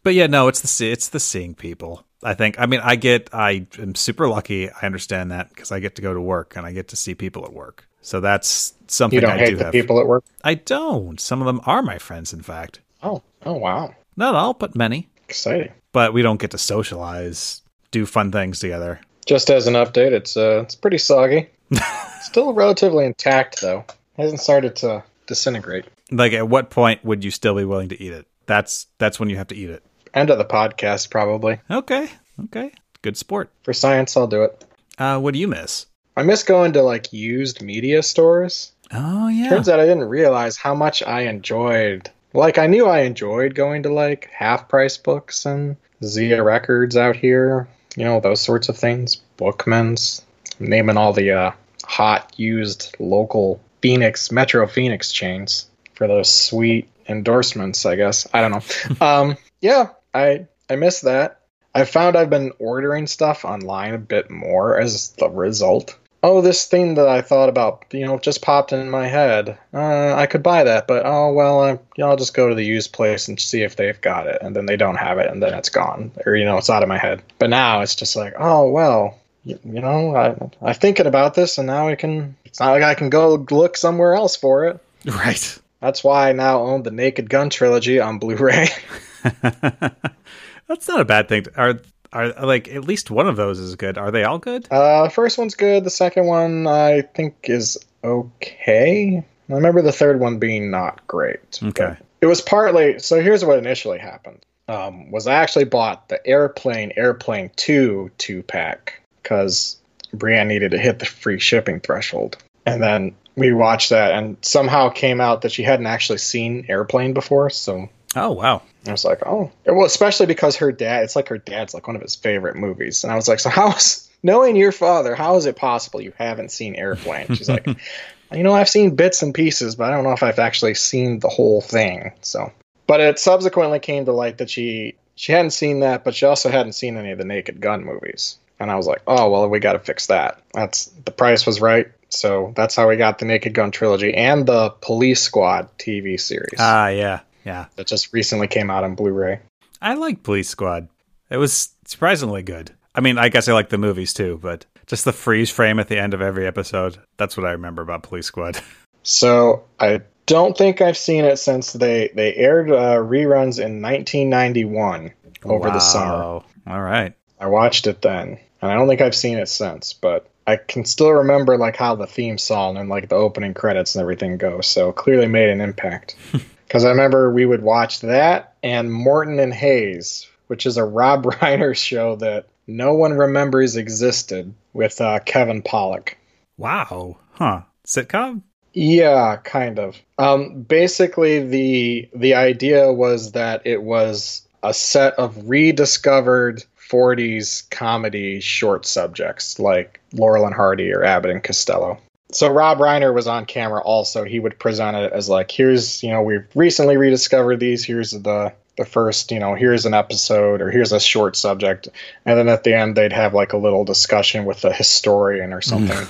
But 0.03 0.13
yeah, 0.13 0.27
no, 0.27 0.47
it's 0.49 0.61
the 0.77 0.91
it's 0.91 1.09
the 1.09 1.19
seeing 1.19 1.55
people. 1.55 2.05
I 2.23 2.35
think. 2.35 2.59
I 2.59 2.67
mean, 2.67 2.79
I 2.83 2.95
get. 2.95 3.27
I 3.33 3.65
am 3.79 3.95
super 3.95 4.27
lucky. 4.29 4.69
I 4.69 4.85
understand 4.85 5.31
that 5.31 5.49
because 5.49 5.71
I 5.71 5.79
get 5.79 5.95
to 5.95 6.03
go 6.03 6.13
to 6.13 6.21
work 6.21 6.55
and 6.55 6.63
I 6.63 6.73
get 6.73 6.89
to 6.89 6.95
see 6.95 7.15
people 7.15 7.43
at 7.43 7.51
work. 7.53 7.87
So 8.03 8.19
that's 8.19 8.75
something 8.87 9.15
You 9.15 9.21
don't 9.21 9.31
I 9.31 9.37
hate 9.39 9.49
do 9.49 9.55
the 9.55 9.63
have. 9.63 9.71
people 9.71 9.99
at 9.99 10.05
work. 10.05 10.23
I 10.43 10.53
don't. 10.53 11.19
Some 11.19 11.41
of 11.41 11.47
them 11.47 11.59
are 11.65 11.81
my 11.81 11.97
friends, 11.97 12.33
in 12.33 12.43
fact. 12.43 12.81
Oh, 13.01 13.23
oh 13.47 13.53
wow, 13.53 13.95
Not 14.15 14.35
all, 14.35 14.53
but 14.53 14.75
many. 14.75 15.09
exciting. 15.27 15.71
But 15.91 16.13
we 16.13 16.21
don't 16.21 16.39
get 16.39 16.51
to 16.51 16.59
socialize, 16.59 17.63
do 17.89 18.05
fun 18.05 18.31
things 18.31 18.59
together. 18.59 18.99
Just 19.25 19.49
as 19.49 19.65
an 19.65 19.73
update, 19.73 20.11
it's 20.11 20.37
uh, 20.37 20.61
it's 20.65 20.75
pretty 20.75 20.99
soggy. 20.99 21.49
Still 22.21 22.53
relatively 22.53 23.05
intact 23.05 23.59
though. 23.59 23.85
Hasn't 24.17 24.39
started 24.39 24.75
to 24.77 25.03
disintegrate. 25.27 25.85
Like, 26.11 26.33
at 26.33 26.47
what 26.47 26.69
point 26.69 27.03
would 27.03 27.23
you 27.23 27.31
still 27.31 27.55
be 27.55 27.65
willing 27.65 27.89
to 27.89 28.01
eat 28.01 28.13
it? 28.13 28.27
That's 28.45 28.87
that's 28.97 29.19
when 29.19 29.29
you 29.29 29.37
have 29.37 29.47
to 29.47 29.55
eat 29.55 29.69
it. 29.69 29.83
End 30.13 30.29
of 30.29 30.37
the 30.37 30.45
podcast 30.45 31.09
probably. 31.09 31.59
Okay. 31.69 32.09
Okay. 32.45 32.71
Good 33.01 33.17
sport. 33.17 33.51
For 33.63 33.73
science, 33.73 34.15
I'll 34.15 34.27
do 34.27 34.43
it. 34.43 34.63
Uh, 34.97 35.19
what 35.19 35.33
do 35.33 35.39
you 35.39 35.47
miss? 35.47 35.87
I 36.15 36.23
miss 36.23 36.43
going 36.43 36.73
to 36.73 36.81
like 36.81 37.11
used 37.11 37.61
media 37.61 38.01
stores. 38.01 38.71
Oh 38.93 39.27
yeah. 39.27 39.49
Turns 39.49 39.67
out 39.67 39.79
I 39.79 39.85
didn't 39.85 40.05
realize 40.05 40.57
how 40.57 40.73
much 40.73 41.03
I 41.03 41.21
enjoyed. 41.21 42.09
Like 42.33 42.57
I 42.57 42.67
knew 42.67 42.85
I 42.85 43.01
enjoyed 43.01 43.55
going 43.55 43.83
to 43.83 43.93
like 43.93 44.29
half 44.31 44.69
price 44.69 44.97
books 44.97 45.45
and 45.45 45.77
Zia 46.03 46.43
Records 46.43 46.95
out 46.95 47.15
here, 47.15 47.67
you 47.95 48.03
know, 48.03 48.19
those 48.19 48.41
sorts 48.41 48.69
of 48.69 48.77
things. 48.77 49.15
Bookman's, 49.37 50.21
naming 50.59 50.97
all 50.97 51.13
the 51.13 51.31
uh, 51.31 51.51
hot 51.83 52.33
used 52.37 52.95
local 52.99 53.59
Phoenix 53.81 54.31
Metro 54.31 54.67
Phoenix 54.67 55.11
chains 55.11 55.67
for 55.93 56.07
those 56.07 56.31
sweet 56.31 56.89
endorsements, 57.07 57.85
I 57.85 57.95
guess. 57.95 58.27
I 58.33 58.41
don't 58.41 58.51
know. 58.51 59.05
um, 59.05 59.37
yeah, 59.61 59.89
I 60.13 60.47
I 60.69 60.75
miss 60.75 61.01
that. 61.01 61.41
I 61.73 61.83
found 61.83 62.15
I've 62.15 62.29
been 62.29 62.53
ordering 62.57 63.05
stuff 63.05 63.43
online 63.43 63.93
a 63.93 63.99
bit 63.99 64.31
more 64.31 64.79
as 64.79 65.09
the 65.17 65.29
result. 65.29 65.97
Oh, 66.23 66.41
this 66.41 66.65
thing 66.65 66.95
that 66.95 67.07
I 67.07 67.21
thought 67.21 67.49
about, 67.49 67.85
you 67.91 68.05
know, 68.05 68.17
just 68.17 68.41
popped 68.41 68.73
in 68.73 68.89
my 68.89 69.07
head. 69.07 69.59
Uh, 69.71 70.13
I 70.15 70.25
could 70.25 70.41
buy 70.41 70.63
that, 70.63 70.87
but 70.87 71.05
oh 71.05 71.33
well, 71.33 71.61
I, 71.61 71.71
you 71.71 71.79
know, 71.97 72.09
I'll 72.09 72.17
just 72.17 72.33
go 72.33 72.49
to 72.49 72.55
the 72.55 72.65
used 72.65 72.93
place 72.93 73.27
and 73.27 73.39
see 73.39 73.61
if 73.61 73.75
they've 73.75 73.99
got 73.99 74.25
it, 74.25 74.39
and 74.41 74.55
then 74.55 74.65
they 74.65 74.77
don't 74.77 74.95
have 74.95 75.19
it, 75.19 75.29
and 75.29 75.43
then 75.43 75.53
it's 75.53 75.69
gone, 75.69 76.11
or 76.25 76.35
you 76.35 76.45
know, 76.45 76.57
it's 76.57 76.69
out 76.69 76.81
of 76.81 76.89
my 76.89 76.97
head. 76.97 77.21
But 77.37 77.51
now 77.51 77.81
it's 77.81 77.95
just 77.95 78.15
like, 78.15 78.33
oh 78.39 78.71
well, 78.71 79.19
you, 79.45 79.59
you 79.63 79.79
know, 79.79 80.15
I 80.15 80.35
I'm 80.61 80.73
thinking 80.73 81.05
about 81.05 81.35
this, 81.35 81.57
and 81.57 81.67
now 81.67 81.87
I 81.87 81.95
can. 81.95 82.35
It's 82.43 82.59
not 82.59 82.71
like 82.71 82.83
I 82.83 82.95
can 82.95 83.09
go 83.09 83.35
look 83.51 83.77
somewhere 83.77 84.15
else 84.15 84.35
for 84.35 84.65
it. 84.67 84.81
Right. 85.05 85.59
That's 85.81 86.03
why 86.03 86.29
I 86.29 86.33
now 86.33 86.61
own 86.61 86.81
the 86.81 86.89
Naked 86.89 87.29
Gun 87.29 87.51
trilogy 87.51 87.99
on 87.99 88.17
Blu-ray. 88.17 88.69
That's 89.23 90.87
not 90.87 90.99
a 90.99 91.05
bad 91.05 91.29
thing. 91.29 91.45
Are 91.55 91.79
are 92.11 92.29
like 92.43 92.67
at 92.69 92.85
least 92.85 93.11
one 93.11 93.27
of 93.27 93.35
those 93.35 93.59
is 93.59 93.75
good. 93.75 93.99
Are 93.99 94.09
they 94.09 94.23
all 94.23 94.39
good? 94.39 94.67
Uh, 94.71 95.09
first 95.09 95.37
one's 95.37 95.53
good. 95.53 95.83
The 95.83 95.91
second 95.91 96.25
one 96.25 96.65
I 96.65 97.01
think 97.01 97.35
is 97.43 97.77
okay. 98.03 99.23
I 99.49 99.53
remember 99.53 99.83
the 99.83 99.91
third 99.91 100.19
one 100.19 100.39
being 100.39 100.71
not 100.71 101.05
great. 101.05 101.59
Okay. 101.61 101.95
It 102.21 102.25
was 102.25 102.41
partly 102.41 102.97
so. 102.97 103.21
Here's 103.21 103.45
what 103.45 103.59
initially 103.59 103.99
happened. 103.99 104.43
Um, 104.67 105.11
was 105.11 105.27
I 105.27 105.35
actually 105.35 105.65
bought 105.65 106.09
the 106.09 106.25
Airplane 106.25 106.93
Airplane 106.97 107.51
Two 107.55 108.09
two 108.17 108.41
pack 108.41 109.03
because 109.25 109.77
Brienne 110.13 110.47
needed 110.47 110.71
to 110.71 110.77
hit 110.77 110.99
the 110.99 111.05
free 111.05 111.39
shipping 111.39 111.79
threshold, 111.79 112.37
and 112.65 112.81
then 112.81 113.15
we 113.35 113.51
watched 113.51 113.89
that, 113.89 114.11
and 114.11 114.37
somehow 114.41 114.89
came 114.89 115.19
out 115.19 115.41
that 115.41 115.51
she 115.51 115.63
hadn't 115.63 115.87
actually 115.87 116.19
seen 116.19 116.65
Airplane 116.69 117.13
before. 117.13 117.49
So 117.49 117.89
Oh 118.15 118.31
wow. 118.31 118.61
I 118.87 118.91
was 118.91 119.03
like, 119.03 119.25
oh, 119.25 119.51
well, 119.65 119.85
especially 119.85 120.25
because 120.25 120.55
her 120.57 120.71
dad, 120.71 121.03
it's 121.03 121.15
like 121.15 121.27
her 121.27 121.37
dad's 121.37 121.73
like 121.73 121.87
one 121.87 121.95
of 121.95 122.01
his 122.01 122.15
favorite 122.15 122.55
movies. 122.55 123.03
And 123.03 123.11
I 123.11 123.15
was 123.15 123.27
like, 123.27 123.39
so 123.39 123.49
how 123.49 123.71
is, 123.71 124.09
knowing 124.23 124.55
your 124.55 124.71
father, 124.71 125.15
how 125.15 125.35
is 125.35 125.45
it 125.45 125.55
possible 125.55 126.01
you 126.01 126.13
haven't 126.17 126.51
seen 126.51 126.75
Airplane? 126.75 127.27
She's 127.35 127.49
like, 127.49 127.65
you 128.31 128.43
know, 128.43 128.53
I've 128.53 128.69
seen 128.69 128.95
bits 128.95 129.21
and 129.21 129.33
pieces, 129.33 129.75
but 129.75 129.91
I 129.91 129.95
don't 129.95 130.03
know 130.03 130.13
if 130.13 130.23
I've 130.23 130.39
actually 130.39 130.75
seen 130.75 131.19
the 131.19 131.29
whole 131.29 131.61
thing. 131.61 132.11
So, 132.21 132.51
but 132.87 133.01
it 133.01 133.19
subsequently 133.19 133.79
came 133.79 134.05
to 134.05 134.13
light 134.13 134.37
that 134.37 134.49
she, 134.49 134.95
she 135.15 135.31
hadn't 135.31 135.51
seen 135.51 135.81
that, 135.81 136.03
but 136.03 136.15
she 136.15 136.25
also 136.25 136.49
hadn't 136.49 136.73
seen 136.73 136.97
any 136.97 137.11
of 137.11 137.17
the 137.17 137.25
Naked 137.25 137.59
Gun 137.59 137.83
movies. 137.83 138.37
And 138.59 138.71
I 138.71 138.75
was 138.75 138.87
like, 138.87 139.01
oh, 139.07 139.29
well, 139.29 139.49
we 139.49 139.59
got 139.59 139.73
to 139.73 139.79
fix 139.79 140.07
that. 140.07 140.41
That's, 140.53 140.85
the 140.85 141.11
price 141.11 141.45
was 141.45 141.59
right. 141.59 141.91
So 142.09 142.53
that's 142.55 142.75
how 142.75 142.87
we 142.87 142.95
got 142.95 143.19
the 143.19 143.25
Naked 143.25 143.53
Gun 143.53 143.71
trilogy 143.71 144.13
and 144.13 144.45
the 144.45 144.69
Police 144.69 145.21
Squad 145.21 145.67
TV 145.77 146.19
series 146.19 146.55
Ah 146.59 146.87
yeah. 146.87 147.21
Yeah. 147.43 147.65
that 147.75 147.87
just 147.87 148.13
recently 148.13 148.47
came 148.47 148.69
out 148.69 148.83
on 148.83 148.95
Blu-ray. 148.95 149.39
I 149.81 149.95
like 149.95 150.23
Police 150.23 150.47
Squad. 150.47 150.87
It 151.29 151.37
was 151.37 151.69
surprisingly 151.85 152.41
good. 152.43 152.71
I 152.93 153.01
mean, 153.01 153.17
I 153.17 153.29
guess 153.29 153.49
I 153.49 153.53
like 153.53 153.69
the 153.69 153.77
movies 153.77 154.13
too, 154.13 154.39
but 154.41 154.65
just 154.87 155.03
the 155.03 155.11
freeze 155.11 155.49
frame 155.49 155.79
at 155.79 155.89
the 155.89 155.99
end 155.99 156.13
of 156.13 156.21
every 156.21 156.47
episode. 156.47 156.97
That's 157.17 157.35
what 157.35 157.45
I 157.45 157.51
remember 157.51 157.81
about 157.81 158.03
Police 158.03 158.27
Squad. 158.27 158.61
So 159.07 159.65
I 159.79 160.01
don't 160.25 160.57
think 160.57 160.81
I've 160.81 160.97
seen 160.97 161.25
it 161.25 161.37
since 161.37 161.73
they 161.73 162.09
they 162.15 162.33
aired 162.33 162.71
uh, 162.71 162.95
reruns 162.97 163.63
in 163.63 163.79
1991 163.79 165.11
over 165.43 165.69
the 165.69 165.79
summer. 165.79 166.41
All 166.65 166.81
right. 166.81 167.13
I 167.45 167.47
watched 167.47 167.85
it 167.85 168.01
then, 168.01 168.39
and 168.59 168.71
I 168.71 168.73
don't 168.73 168.87
think 168.87 169.01
I've 169.01 169.15
seen 169.15 169.37
it 169.37 169.49
since. 169.49 169.93
But 169.93 170.27
I 170.47 170.55
can 170.55 170.83
still 170.83 171.11
remember 171.11 171.59
like 171.59 171.75
how 171.75 171.93
the 171.93 172.07
theme 172.07 172.39
song 172.39 172.75
and 172.75 172.89
like 172.89 173.07
the 173.07 173.15
opening 173.15 173.53
credits 173.53 173.93
and 173.93 174.01
everything 174.01 174.37
go. 174.37 174.61
So 174.61 174.91
clearly 174.91 175.27
made 175.27 175.49
an 175.49 175.61
impact. 175.61 176.15
Because 176.67 176.83
I 176.83 176.89
remember 176.89 177.31
we 177.31 177.45
would 177.45 177.61
watch 177.61 177.99
that 178.01 178.55
and 178.63 178.91
Morton 178.91 179.39
and 179.39 179.53
Hayes, 179.53 180.27
which 180.47 180.65
is 180.65 180.77
a 180.77 180.83
Rob 180.83 181.23
Reiner 181.25 181.75
show 181.75 182.15
that 182.15 182.47
no 182.65 182.95
one 182.95 183.13
remembers 183.13 183.75
existed 183.75 184.51
with 184.73 184.99
uh, 184.99 185.19
Kevin 185.19 185.61
Pollak. 185.61 186.15
Wow. 186.57 187.17
Huh. 187.33 187.61
Sitcom? 187.85 188.41
Yeah, 188.73 189.37
kind 189.43 189.77
of. 189.77 189.95
Um, 190.17 190.63
basically, 190.63 191.47
the 191.47 192.09
the 192.15 192.33
idea 192.33 192.91
was 192.91 193.33
that 193.33 193.61
it 193.65 193.83
was 193.83 194.41
a 194.63 194.73
set 194.73 195.13
of 195.13 195.47
rediscovered 195.47 196.65
40s 196.89 197.69
comedy 197.69 198.39
short 198.39 198.85
subjects 198.85 199.59
like 199.59 199.99
Laurel 200.13 200.45
and 200.45 200.55
Hardy 200.55 200.91
or 200.91 201.03
Abbott 201.03 201.31
and 201.31 201.43
Costello. 201.43 201.99
So 202.31 202.49
Rob 202.49 202.79
Reiner 202.79 203.13
was 203.13 203.27
on 203.27 203.45
camera 203.45 203.81
also. 203.81 204.23
He 204.23 204.39
would 204.39 204.59
present 204.59 204.97
it 204.97 205.13
as 205.13 205.29
like, 205.29 205.51
here's, 205.51 206.03
you 206.03 206.09
know, 206.09 206.21
we've 206.21 206.45
recently 206.53 206.97
rediscovered 206.97 207.59
these. 207.59 207.85
Here's 207.85 208.11
the 208.11 208.53
the 208.77 208.85
first, 208.85 209.31
you 209.31 209.39
know, 209.39 209.55
here's 209.55 209.85
an 209.85 209.93
episode 209.93 210.61
or 210.61 210.69
here's 210.69 210.91
a 210.91 210.99
short 210.99 211.37
subject. 211.37 211.87
And 212.25 212.37
then 212.37 212.49
at 212.49 212.65
the 212.65 212.77
end 212.77 212.97
they'd 212.97 213.13
have 213.13 213.33
like 213.33 213.53
a 213.53 213.57
little 213.57 213.85
discussion 213.85 214.43
with 214.43 214.65
a 214.65 214.73
historian 214.73 215.53
or 215.53 215.61
something. 215.61 216.07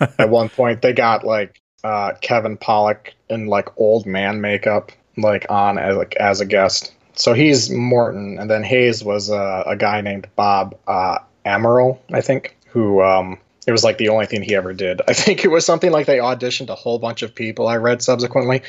at 0.18 0.30
one 0.30 0.48
point 0.48 0.82
they 0.82 0.92
got 0.92 1.24
like 1.24 1.60
uh, 1.82 2.12
Kevin 2.20 2.58
Pollak 2.58 3.14
in 3.28 3.46
like 3.46 3.76
old 3.76 4.06
man 4.06 4.40
makeup 4.40 4.92
like 5.16 5.46
on 5.50 5.78
as 5.78 5.96
like 5.96 6.14
as 6.16 6.40
a 6.40 6.46
guest. 6.46 6.92
So 7.16 7.32
he's 7.32 7.70
Morton, 7.70 8.38
and 8.38 8.50
then 8.50 8.62
Hayes 8.62 9.02
was 9.02 9.30
uh, 9.30 9.64
a 9.66 9.76
guy 9.76 10.00
named 10.00 10.28
Bob 10.36 10.76
uh, 10.86 11.18
Amaral, 11.44 11.98
I 12.12 12.20
think, 12.20 12.56
who 12.68 13.02
um, 13.02 13.38
it 13.66 13.72
was 13.72 13.84
like 13.84 13.98
the 13.98 14.10
only 14.10 14.26
thing 14.26 14.42
he 14.42 14.54
ever 14.54 14.72
did. 14.72 15.00
I 15.08 15.12
think 15.12 15.44
it 15.44 15.48
was 15.48 15.66
something 15.66 15.90
like 15.90 16.06
they 16.06 16.18
auditioned 16.18 16.68
a 16.68 16.74
whole 16.74 16.98
bunch 16.98 17.22
of 17.22 17.34
people. 17.34 17.68
I 17.68 17.76
read 17.76 18.02
subsequently, 18.02 18.62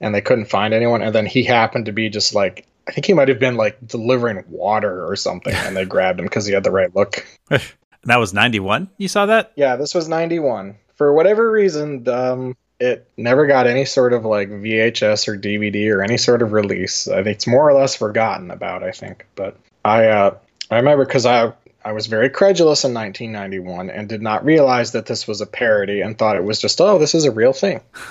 and 0.00 0.14
they 0.14 0.20
couldn't 0.20 0.46
find 0.46 0.74
anyone, 0.74 1.02
and 1.02 1.14
then 1.14 1.26
he 1.26 1.42
happened 1.44 1.86
to 1.86 1.92
be 1.92 2.08
just 2.10 2.34
like 2.34 2.66
I 2.86 2.92
think 2.92 3.06
he 3.06 3.14
might 3.14 3.28
have 3.28 3.38
been 3.38 3.56
like 3.56 3.78
delivering 3.86 4.44
water 4.48 5.06
or 5.06 5.16
something, 5.16 5.54
and 5.54 5.76
they 5.76 5.84
grabbed 5.84 6.20
him 6.20 6.26
because 6.26 6.46
he 6.46 6.52
had 6.52 6.64
the 6.64 6.70
right 6.70 6.94
look. 6.94 7.26
that 7.48 8.18
was 8.18 8.34
91 8.34 8.90
you 8.98 9.08
saw 9.08 9.26
that 9.26 9.52
Yeah, 9.56 9.76
this 9.76 9.94
was 9.94 10.08
'91. 10.08 10.76
For 10.94 11.12
whatever 11.12 11.50
reason, 11.50 12.08
um, 12.08 12.56
it 12.80 13.08
never 13.16 13.46
got 13.46 13.66
any 13.66 13.84
sort 13.84 14.12
of 14.12 14.24
like 14.24 14.48
VHS 14.48 15.28
or 15.28 15.38
DVD 15.38 15.92
or 15.94 16.02
any 16.02 16.16
sort 16.16 16.42
of 16.42 16.52
release. 16.52 17.08
I 17.08 17.22
think 17.22 17.36
it's 17.36 17.46
more 17.46 17.68
or 17.68 17.72
less 17.72 17.96
forgotten 17.96 18.50
about. 18.50 18.82
I 18.82 18.90
think, 18.90 19.26
but 19.36 19.56
I 19.84 20.06
uh, 20.06 20.36
I 20.70 20.76
remember 20.76 21.04
because 21.04 21.26
I 21.26 21.52
I 21.84 21.92
was 21.92 22.06
very 22.06 22.30
credulous 22.30 22.84
in 22.84 22.94
1991 22.94 23.90
and 23.90 24.08
did 24.08 24.22
not 24.22 24.44
realize 24.44 24.92
that 24.92 25.06
this 25.06 25.28
was 25.28 25.40
a 25.40 25.46
parody 25.46 26.00
and 26.00 26.16
thought 26.16 26.36
it 26.36 26.44
was 26.44 26.60
just 26.60 26.80
oh 26.80 26.98
this 26.98 27.14
is 27.14 27.24
a 27.24 27.30
real 27.30 27.52
thing. 27.52 27.80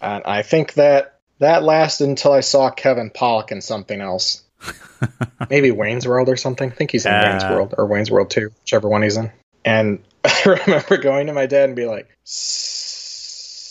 and 0.00 0.22
I 0.24 0.42
think 0.42 0.74
that 0.74 1.18
that 1.40 1.62
lasted 1.62 2.08
until 2.08 2.32
I 2.32 2.40
saw 2.40 2.70
Kevin 2.70 3.10
Pollak 3.10 3.52
in 3.52 3.60
something 3.60 4.00
else. 4.00 4.42
Maybe 5.50 5.70
Wayne's 5.70 6.06
World 6.06 6.28
or 6.28 6.36
something. 6.36 6.70
I 6.70 6.74
think 6.74 6.90
he's 6.90 7.06
in 7.06 7.12
Uh. 7.12 7.22
Wayne's 7.22 7.44
World 7.44 7.74
or 7.78 7.86
Wayne's 7.86 8.10
World 8.10 8.30
2, 8.30 8.50
whichever 8.62 8.88
one 8.88 9.02
he's 9.02 9.16
in. 9.16 9.30
And 9.64 10.00
I 10.24 10.56
remember 10.66 10.96
going 10.96 11.28
to 11.28 11.32
my 11.32 11.46
dad 11.46 11.66
and 11.68 11.76
be 11.76 11.86
like, 11.86 12.08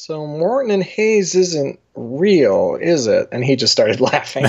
"So 0.08 0.26
Morton 0.26 0.72
and 0.72 0.82
Hayes 0.84 1.36
isn't 1.36 1.80
real, 1.96 2.78
is 2.82 3.08
it?" 3.08 3.28
And 3.34 3.44
he 3.44 3.58
just 3.58 3.74
started 3.74 4.00
laughing. 4.12 4.46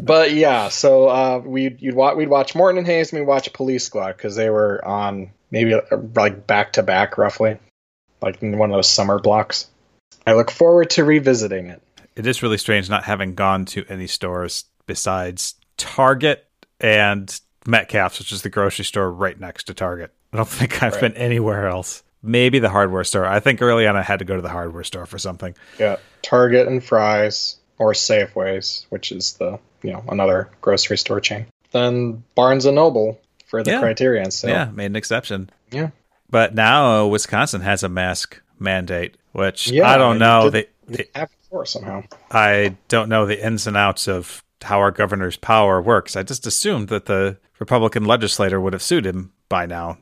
but 0.00 0.32
yeah, 0.32 0.68
so 0.68 1.08
uh, 1.08 1.38
we'd 1.44 1.80
you'd 1.80 1.94
wa- 1.94 2.14
we'd 2.14 2.28
watch 2.28 2.54
Morton 2.54 2.78
and 2.78 2.86
Hayes 2.86 3.10
and 3.12 3.20
we'd 3.20 3.26
watch 3.28 3.52
Police 3.52 3.84
Squad 3.84 4.12
because 4.18 4.36
they 4.36 4.50
were 4.50 4.84
on 4.84 5.30
maybe 5.50 5.72
uh, 5.74 5.80
like 6.14 6.46
back 6.46 6.74
to 6.74 6.82
back 6.82 7.16
roughly, 7.16 7.56
like 8.20 8.42
in 8.42 8.58
one 8.58 8.70
of 8.70 8.76
those 8.76 8.90
summer 8.90 9.18
blocks. 9.18 9.66
I 10.26 10.34
look 10.34 10.50
forward 10.50 10.90
to 10.90 11.04
revisiting 11.04 11.66
it. 11.68 11.82
it 12.16 12.26
is 12.26 12.42
really 12.42 12.58
strange 12.58 12.88
not 12.90 13.04
having 13.04 13.34
gone 13.34 13.64
to 13.66 13.84
any 13.88 14.06
stores 14.06 14.64
besides 14.86 15.54
Target 15.76 16.46
and 16.80 17.40
Metcalfe's, 17.66 18.18
which 18.18 18.32
is 18.32 18.42
the 18.42 18.50
grocery 18.50 18.84
store 18.84 19.10
right 19.10 19.40
next 19.40 19.64
to 19.64 19.74
Target. 19.74 20.12
I 20.32 20.36
don't 20.38 20.48
think 20.48 20.82
I've 20.82 20.92
Right. 20.94 21.00
been 21.00 21.14
anywhere 21.14 21.66
else. 21.66 22.02
Maybe 22.24 22.58
the 22.58 22.70
hardware 22.70 23.04
store. 23.04 23.26
I 23.26 23.38
think 23.40 23.60
early 23.62 23.86
on 23.86 23.96
I 23.96 24.02
had 24.02 24.18
to 24.20 24.24
go 24.24 24.34
to 24.36 24.42
the 24.42 24.48
hardware 24.48 24.82
store 24.84 25.06
for 25.06 25.18
something. 25.18 25.54
Yeah, 25.78 25.96
Target 26.22 26.66
and 26.66 26.82
Fry's 26.82 27.56
or 27.78 27.92
Safeways, 27.92 28.86
which 28.88 29.12
is 29.12 29.34
the 29.34 29.58
you 29.82 29.92
know 29.92 30.02
another 30.08 30.48
grocery 30.60 30.98
store 30.98 31.20
chain. 31.20 31.46
Then 31.72 32.24
Barnes 32.34 32.64
and 32.66 32.76
Noble 32.76 33.20
for 33.46 33.62
the 33.62 33.72
Yeah. 33.72 33.80
Criterion 33.80 34.30
sale. 34.30 34.50
Yeah, 34.50 34.70
made 34.72 34.86
an 34.86 34.96
exception. 34.96 35.50
Yeah. 35.70 35.90
But 36.30 36.54
now 36.54 37.02
uh, 37.02 37.06
Wisconsin 37.06 37.60
has 37.60 37.82
a 37.82 37.88
mask 37.88 38.40
mandate, 38.58 39.16
which 39.32 39.68
Yeah, 39.70 39.88
I 39.90 39.96
don't 39.98 40.18
know. 40.18 40.50
did- 40.50 40.68
They, 40.86 40.96
they, 40.96 41.08
Have 41.14 41.30
before 41.42 41.66
somehow. 41.66 42.02
I 42.30 42.76
don't 42.88 43.08
know 43.08 43.26
the 43.26 43.44
ins 43.44 43.66
and 43.66 43.76
outs 43.76 44.08
of 44.08 44.42
how 44.62 44.78
our 44.78 44.90
governor's 44.90 45.36
power 45.36 45.80
works. 45.82 46.16
I 46.16 46.22
just 46.22 46.46
assumed 46.46 46.88
that 46.88 47.04
the 47.06 47.36
Republican 47.58 48.04
legislator 48.04 48.60
would 48.60 48.72
have 48.72 48.82
sued 48.82 49.04
him 49.06 49.32
by 49.48 49.66
now, 49.66 49.98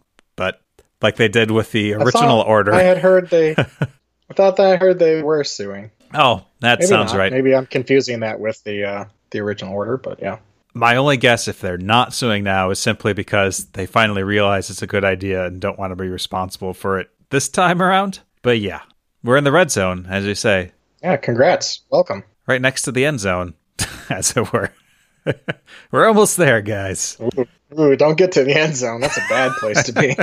like 1.03 1.17
they 1.17 1.29
did 1.29 1.51
with 1.51 1.73
the 1.73 1.95
I 1.95 1.99
original 1.99 2.43
thought 2.43 2.47
order. 2.49 2.73
I 2.75 2.83
had 2.83 2.99
heard 2.99 3.31
they. 3.31 3.53
I 4.31 4.35
thought 4.35 4.57
that 4.57 4.67
I 4.67 4.77
heard 4.77 4.99
they 4.99 5.23
were 5.23 5.45
suing. 5.45 5.91
oh, 6.15 6.45
that 6.61 6.79
Maybe 6.79 6.87
sounds 6.89 7.13
not. 7.13 7.19
right. 7.19 7.33
Maybe 7.33 7.55
I'm 7.55 7.67
confusing 7.67 8.21
that 8.21 8.41
with 8.41 8.63
the 8.65 8.85
uh, 8.85 9.05
the 9.31 9.41
original 9.41 9.75
order, 9.75 9.97
but 9.97 10.21
yeah. 10.21 10.39
My 10.75 10.97
only 10.97 11.19
guess 11.19 11.49
if 11.49 11.61
they're 11.61 11.77
not 11.77 12.15
suing 12.15 12.45
now 12.45 12.71
is 12.71 12.79
simply 12.79 13.13
because 13.13 13.67
they 13.73 13.85
finally 13.85 14.23
realize 14.23 14.71
it's 14.71 14.81
a 14.81 14.87
good 14.87 15.05
idea 15.05 15.45
and 15.45 15.61
don't 15.61 15.79
want 15.79 15.91
to 15.91 15.97
be 15.97 16.09
responsible 16.09 16.73
for 16.73 16.99
it 16.99 17.11
this 17.29 17.51
time 17.51 17.83
around. 17.83 18.21
But 18.41 18.59
yeah, 18.61 18.81
we're 19.23 19.37
in 19.37 19.45
the 19.45 19.53
red 19.53 19.71
zone, 19.71 20.07
as 20.09 20.25
you 20.25 20.35
say, 20.35 20.73
Yeah, 21.03 21.19
congrats. 21.19 21.83
Welcome. 21.91 22.25
right 22.47 22.61
next 22.63 22.83
to 22.83 22.93
the 22.93 23.05
end 23.05 23.21
zone, 23.21 23.53
as 24.09 24.35
it 24.35 24.51
were. 24.51 24.71
we're 25.91 26.07
almost 26.09 26.39
there, 26.39 26.63
guys. 26.63 27.19
Ooh, 27.21 27.47
ooh, 27.79 27.95
don't 27.97 28.17
get 28.17 28.33
to 28.33 28.43
the 28.45 28.59
end 28.59 28.75
zone. 28.75 29.03
That's 29.03 29.19
a 29.19 29.27
bad 29.29 29.53
place 29.61 29.83
to 29.85 29.93
be. 29.93 30.17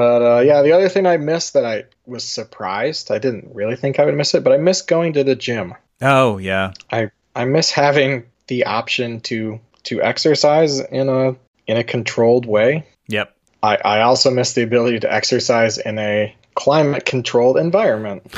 But 0.00 0.22
uh, 0.22 0.40
yeah, 0.40 0.62
the 0.62 0.72
other 0.72 0.88
thing 0.88 1.06
I 1.06 1.18
missed 1.18 1.52
that 1.52 1.66
I 1.66 1.84
was 2.06 2.24
surprised, 2.24 3.10
I 3.10 3.18
didn't 3.18 3.54
really 3.54 3.76
think 3.76 3.98
I 3.98 4.06
would 4.06 4.14
miss 4.14 4.32
it, 4.34 4.42
but 4.42 4.54
I 4.54 4.56
missed 4.56 4.88
going 4.88 5.12
to 5.12 5.24
the 5.24 5.36
gym. 5.36 5.74
Oh, 6.00 6.38
yeah. 6.38 6.72
I 6.90 7.10
I 7.36 7.44
miss 7.44 7.70
having 7.70 8.24
the 8.46 8.64
option 8.64 9.20
to 9.28 9.60
to 9.82 10.00
exercise 10.00 10.80
in 10.80 11.10
a 11.10 11.36
in 11.66 11.76
a 11.76 11.84
controlled 11.84 12.46
way. 12.46 12.86
Yep. 13.08 13.36
I, 13.62 13.76
I 13.84 14.00
also 14.00 14.30
miss 14.30 14.54
the 14.54 14.62
ability 14.62 15.00
to 15.00 15.12
exercise 15.12 15.76
in 15.76 15.98
a 15.98 16.34
climate 16.54 17.04
controlled 17.04 17.58
environment. 17.58 18.22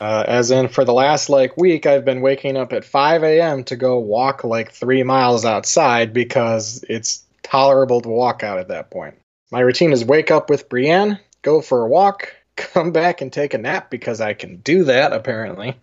Uh, 0.00 0.22
as 0.26 0.50
in, 0.50 0.68
for 0.68 0.84
the 0.84 0.92
last 0.92 1.30
like 1.30 1.56
week, 1.56 1.86
I've 1.86 2.04
been 2.04 2.20
waking 2.20 2.58
up 2.58 2.74
at 2.74 2.84
5 2.84 3.22
a.m. 3.22 3.64
to 3.64 3.76
go 3.76 3.98
walk 3.98 4.44
like 4.44 4.70
three 4.70 5.02
miles 5.02 5.46
outside 5.46 6.12
because 6.12 6.84
it's 6.90 7.24
tolerable 7.42 8.02
to 8.02 8.08
walk 8.10 8.42
out 8.42 8.58
at 8.58 8.68
that 8.68 8.90
point. 8.90 9.14
My 9.54 9.60
routine 9.60 9.92
is 9.92 10.04
wake 10.04 10.32
up 10.32 10.50
with 10.50 10.68
Brienne, 10.68 11.20
go 11.42 11.60
for 11.60 11.84
a 11.84 11.88
walk, 11.88 12.34
come 12.56 12.90
back 12.90 13.20
and 13.20 13.32
take 13.32 13.54
a 13.54 13.58
nap 13.58 13.88
because 13.88 14.20
I 14.20 14.34
can 14.34 14.56
do 14.56 14.82
that 14.82 15.12
apparently. 15.12 15.76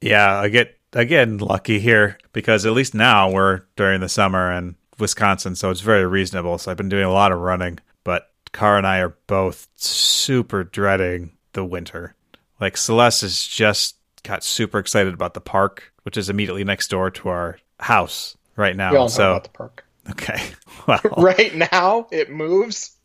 Yeah, 0.00 0.40
I 0.40 0.48
get 0.48 0.76
again 0.92 1.38
lucky 1.38 1.78
here 1.78 2.18
because 2.32 2.66
at 2.66 2.72
least 2.72 2.94
now 2.96 3.30
we're 3.30 3.62
during 3.76 4.00
the 4.00 4.08
summer 4.08 4.50
in 4.50 4.74
Wisconsin, 4.98 5.54
so 5.54 5.70
it's 5.70 5.82
very 5.82 6.04
reasonable. 6.04 6.58
So 6.58 6.68
I've 6.68 6.76
been 6.76 6.88
doing 6.88 7.04
a 7.04 7.12
lot 7.12 7.30
of 7.30 7.38
running, 7.38 7.78
but 8.02 8.32
Car 8.50 8.76
and 8.76 8.84
I 8.84 8.98
are 8.98 9.16
both 9.28 9.68
super 9.76 10.64
dreading 10.64 11.30
the 11.52 11.64
winter. 11.64 12.16
Like 12.60 12.76
Celeste 12.76 13.20
has 13.20 13.46
just 13.46 13.98
got 14.24 14.42
super 14.42 14.80
excited 14.80 15.14
about 15.14 15.34
the 15.34 15.40
park, 15.40 15.92
which 16.02 16.16
is 16.16 16.28
immediately 16.28 16.64
next 16.64 16.88
door 16.88 17.12
to 17.12 17.28
our 17.28 17.60
house 17.78 18.36
right 18.56 18.74
now. 18.74 18.90
We 18.90 18.96
all 18.96 19.04
know 19.04 19.08
So 19.10 19.30
about 19.30 19.44
the 19.44 19.50
park. 19.50 19.84
okay, 20.10 20.42
well, 20.88 21.00
Right 21.18 21.54
now, 21.54 22.08
it 22.10 22.30
moves. 22.32 22.95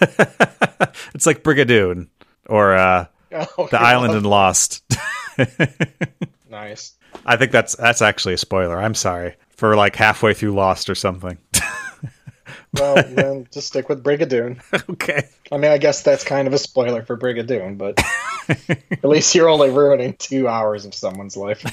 it's 1.14 1.26
like 1.26 1.42
Brigadoon 1.42 2.08
or 2.46 2.74
uh, 2.74 3.06
Oh, 3.32 3.68
the 3.70 3.80
island 3.80 4.14
in 4.14 4.24
Lost. 4.24 4.82
Nice. 6.50 6.94
I 7.26 7.36
think 7.36 7.52
that's 7.52 7.76
that's 7.76 8.02
actually 8.02 8.34
a 8.34 8.38
spoiler. 8.38 8.80
I'm 8.80 8.94
sorry 8.94 9.36
for 9.50 9.76
like 9.76 9.94
halfway 9.94 10.34
through 10.34 10.52
Lost 10.52 10.88
or 10.90 10.94
something. 10.94 11.38
Well, 12.74 12.96
then 12.96 13.46
just 13.50 13.68
stick 13.68 13.88
with 13.88 14.04
Brigadoon. 14.04 14.60
okay. 14.90 15.26
I 15.50 15.56
mean, 15.56 15.70
I 15.70 15.78
guess 15.78 16.02
that's 16.02 16.22
kind 16.22 16.46
of 16.46 16.52
a 16.52 16.58
spoiler 16.58 17.02
for 17.02 17.16
Brigadoon, 17.16 17.78
but 17.78 17.98
at 18.90 19.04
least 19.04 19.34
you're 19.34 19.48
only 19.48 19.70
ruining 19.70 20.14
two 20.14 20.48
hours 20.48 20.84
of 20.84 20.94
someone's 20.94 21.36
life. 21.36 21.64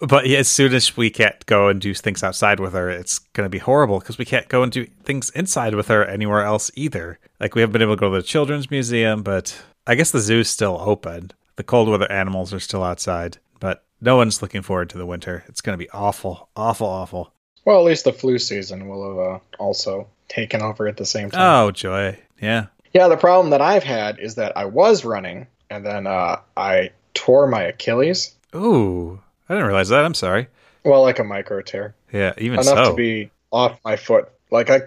But 0.00 0.26
yeah, 0.26 0.38
as 0.38 0.48
soon 0.48 0.74
as 0.74 0.96
we 0.96 1.10
can't 1.10 1.44
go 1.46 1.68
and 1.68 1.80
do 1.80 1.94
things 1.94 2.22
outside 2.22 2.60
with 2.60 2.72
her, 2.72 2.90
it's 2.90 3.18
going 3.18 3.46
to 3.46 3.50
be 3.50 3.58
horrible 3.58 3.98
because 3.98 4.18
we 4.18 4.24
can't 4.24 4.48
go 4.48 4.62
and 4.62 4.70
do 4.70 4.86
things 5.04 5.30
inside 5.30 5.74
with 5.74 5.88
her 5.88 6.04
anywhere 6.04 6.42
else 6.42 6.70
either. 6.74 7.18
Like 7.40 7.54
we 7.54 7.60
haven't 7.60 7.72
been 7.72 7.82
able 7.82 7.96
to 7.96 8.00
go 8.00 8.10
to 8.10 8.16
the 8.16 8.22
children's 8.22 8.70
museum, 8.70 9.22
but 9.22 9.62
I 9.86 9.94
guess 9.94 10.10
the 10.10 10.20
zoo's 10.20 10.48
still 10.48 10.78
open. 10.80 11.32
The 11.56 11.64
cold 11.64 11.88
weather 11.88 12.10
animals 12.10 12.52
are 12.52 12.60
still 12.60 12.82
outside, 12.82 13.38
but 13.60 13.84
no 14.00 14.16
one's 14.16 14.42
looking 14.42 14.62
forward 14.62 14.90
to 14.90 14.98
the 14.98 15.06
winter. 15.06 15.44
It's 15.48 15.60
going 15.60 15.78
to 15.78 15.84
be 15.84 15.90
awful, 15.90 16.48
awful, 16.56 16.86
awful. 16.86 17.32
Well, 17.64 17.78
at 17.78 17.84
least 17.84 18.04
the 18.04 18.12
flu 18.12 18.38
season 18.38 18.88
will 18.88 19.08
have 19.08 19.18
uh, 19.18 19.38
also 19.58 20.08
taken 20.28 20.62
over 20.62 20.88
at 20.88 20.96
the 20.96 21.06
same 21.06 21.30
time. 21.30 21.40
Oh, 21.40 21.70
joy. 21.70 22.18
Yeah. 22.40 22.66
Yeah, 22.92 23.08
the 23.08 23.16
problem 23.16 23.50
that 23.50 23.60
I've 23.60 23.84
had 23.84 24.18
is 24.18 24.34
that 24.34 24.56
I 24.56 24.64
was 24.64 25.04
running 25.04 25.46
and 25.70 25.86
then 25.86 26.06
uh, 26.06 26.40
I 26.56 26.90
tore 27.14 27.46
my 27.46 27.62
Achilles. 27.62 28.34
Ooh, 28.54 29.20
I 29.52 29.56
didn't 29.56 29.66
realize 29.66 29.90
that. 29.90 30.06
I'm 30.06 30.14
sorry. 30.14 30.48
Well, 30.82 31.02
like 31.02 31.18
a 31.18 31.24
micro 31.24 31.60
tear. 31.60 31.94
Yeah, 32.10 32.32
even 32.38 32.58
enough 32.58 32.86
so. 32.86 32.90
to 32.90 32.94
be 32.96 33.30
off 33.50 33.78
my 33.84 33.96
foot. 33.96 34.30
Like 34.50 34.70
I, 34.70 34.80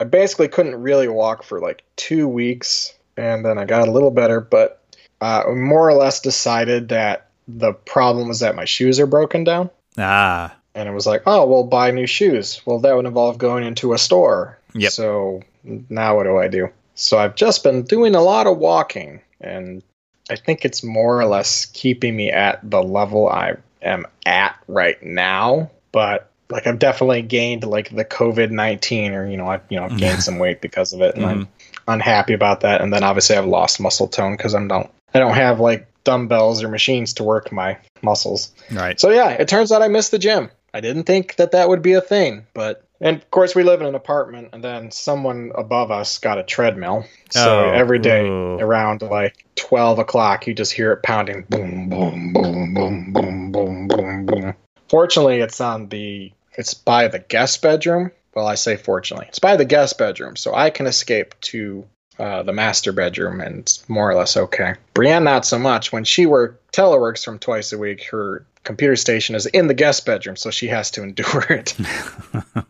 I 0.00 0.04
basically 0.04 0.48
couldn't 0.48 0.74
really 0.74 1.06
walk 1.06 1.44
for 1.44 1.60
like 1.60 1.84
two 1.94 2.26
weeks, 2.26 2.94
and 3.16 3.44
then 3.44 3.58
I 3.58 3.64
got 3.64 3.86
a 3.86 3.92
little 3.92 4.10
better, 4.10 4.40
but 4.40 4.82
uh, 5.20 5.44
more 5.54 5.88
or 5.88 5.94
less 5.94 6.20
decided 6.20 6.88
that 6.88 7.28
the 7.46 7.74
problem 7.74 8.26
was 8.26 8.40
that 8.40 8.56
my 8.56 8.64
shoes 8.64 8.98
are 8.98 9.06
broken 9.06 9.44
down. 9.44 9.70
Ah, 9.96 10.52
And 10.74 10.88
it 10.88 10.92
was 10.92 11.06
like, 11.06 11.22
oh, 11.26 11.46
well, 11.46 11.62
buy 11.62 11.92
new 11.92 12.08
shoes. 12.08 12.60
Well, 12.66 12.80
that 12.80 12.96
would 12.96 13.06
involve 13.06 13.38
going 13.38 13.64
into 13.64 13.92
a 13.92 13.98
store. 13.98 14.58
Yep. 14.74 14.90
So 14.90 15.42
now 15.62 16.16
what 16.16 16.24
do 16.24 16.38
I 16.38 16.48
do? 16.48 16.70
So 16.96 17.18
I've 17.18 17.36
just 17.36 17.62
been 17.62 17.82
doing 17.84 18.16
a 18.16 18.20
lot 18.20 18.48
of 18.48 18.58
walking, 18.58 19.20
and 19.40 19.80
I 20.28 20.34
think 20.34 20.64
it's 20.64 20.82
more 20.82 21.20
or 21.20 21.26
less 21.26 21.66
keeping 21.66 22.16
me 22.16 22.32
at 22.32 22.58
the 22.68 22.82
level 22.82 23.28
I 23.28 23.54
am 23.82 24.06
at 24.24 24.56
right 24.68 25.02
now. 25.02 25.70
But 25.92 26.30
like 26.48 26.66
I've 26.66 26.78
definitely 26.78 27.22
gained 27.22 27.64
like 27.64 27.94
the 27.94 28.04
COVID 28.04 28.50
nineteen, 28.50 29.12
or 29.12 29.28
you 29.28 29.36
know, 29.36 29.48
I've 29.48 29.62
you 29.68 29.78
know 29.78 29.86
I've 29.86 29.96
gained 29.96 30.22
some 30.22 30.38
weight 30.38 30.60
because 30.60 30.92
of 30.92 31.00
it, 31.00 31.16
and 31.16 31.24
I'm 31.24 31.46
mm-hmm. 31.46 31.90
unhappy 31.90 32.34
about 32.34 32.60
that. 32.60 32.80
And 32.80 32.92
then 32.92 33.02
obviously 33.02 33.36
I've 33.36 33.46
lost 33.46 33.80
muscle 33.80 34.08
tone 34.08 34.36
because 34.36 34.54
I'm 34.54 34.68
don't 34.68 34.90
I 35.14 35.18
don't 35.18 35.34
have 35.34 35.60
like 35.60 35.86
dumbbells 36.04 36.62
or 36.62 36.68
machines 36.68 37.14
to 37.14 37.24
work 37.24 37.52
my 37.52 37.78
muscles. 38.02 38.52
right. 38.70 38.98
So 38.98 39.10
yeah, 39.10 39.30
it 39.30 39.48
turns 39.48 39.72
out 39.72 39.82
I 39.82 39.88
missed 39.88 40.10
the 40.10 40.18
gym. 40.18 40.50
I 40.74 40.80
didn't 40.80 41.04
think 41.04 41.36
that 41.36 41.52
that 41.52 41.68
would 41.68 41.82
be 41.82 41.92
a 41.92 42.00
thing, 42.00 42.46
but 42.54 42.84
and 43.00 43.16
of 43.16 43.30
course 43.30 43.54
we 43.54 43.62
live 43.62 43.80
in 43.80 43.86
an 43.86 43.94
apartment, 43.94 44.50
and 44.52 44.62
then 44.62 44.90
someone 44.90 45.52
above 45.54 45.90
us 45.90 46.18
got 46.18 46.38
a 46.38 46.42
treadmill. 46.42 47.04
So 47.30 47.66
Oh, 47.66 47.70
every 47.70 47.98
day 47.98 48.26
ooh. 48.28 48.58
around 48.58 49.02
like 49.02 49.44
twelve 49.56 49.98
o'clock, 49.98 50.46
you 50.46 50.54
just 50.54 50.72
hear 50.72 50.92
it 50.92 51.02
pounding, 51.02 51.44
boom, 51.48 51.88
boom, 51.88 52.32
boom, 52.32 52.74
boom, 52.74 53.12
boom, 53.12 53.52
boom, 53.52 53.88
boom, 53.88 54.26
boom. 54.26 54.54
Fortunately, 54.88 55.40
it's 55.40 55.60
on 55.60 55.88
the 55.88 56.32
it's 56.54 56.74
by 56.74 57.08
the 57.08 57.18
guest 57.18 57.60
bedroom. 57.62 58.10
Well, 58.34 58.46
I 58.46 58.54
say 58.54 58.76
fortunately, 58.76 59.26
it's 59.28 59.38
by 59.38 59.56
the 59.56 59.64
guest 59.64 59.98
bedroom, 59.98 60.36
so 60.36 60.54
I 60.54 60.70
can 60.70 60.86
escape 60.86 61.34
to 61.42 61.86
uh, 62.18 62.42
the 62.42 62.52
master 62.52 62.92
bedroom, 62.92 63.40
and 63.40 63.60
it's 63.60 63.86
more 63.88 64.10
or 64.10 64.14
less 64.14 64.36
okay. 64.36 64.74
Brienne, 64.94 65.24
not 65.24 65.44
so 65.44 65.58
much. 65.58 65.92
When 65.92 66.04
she 66.04 66.24
work 66.26 66.60
teleworks 66.72 67.24
from 67.24 67.38
twice 67.38 67.72
a 67.72 67.78
week, 67.78 68.04
her 68.10 68.46
computer 68.64 68.96
station 68.96 69.34
is 69.34 69.46
in 69.46 69.66
the 69.66 69.74
guest 69.74 70.06
bedroom, 70.06 70.36
so 70.36 70.50
she 70.50 70.68
has 70.68 70.90
to 70.92 71.02
endure 71.02 71.44
it. 71.50 71.74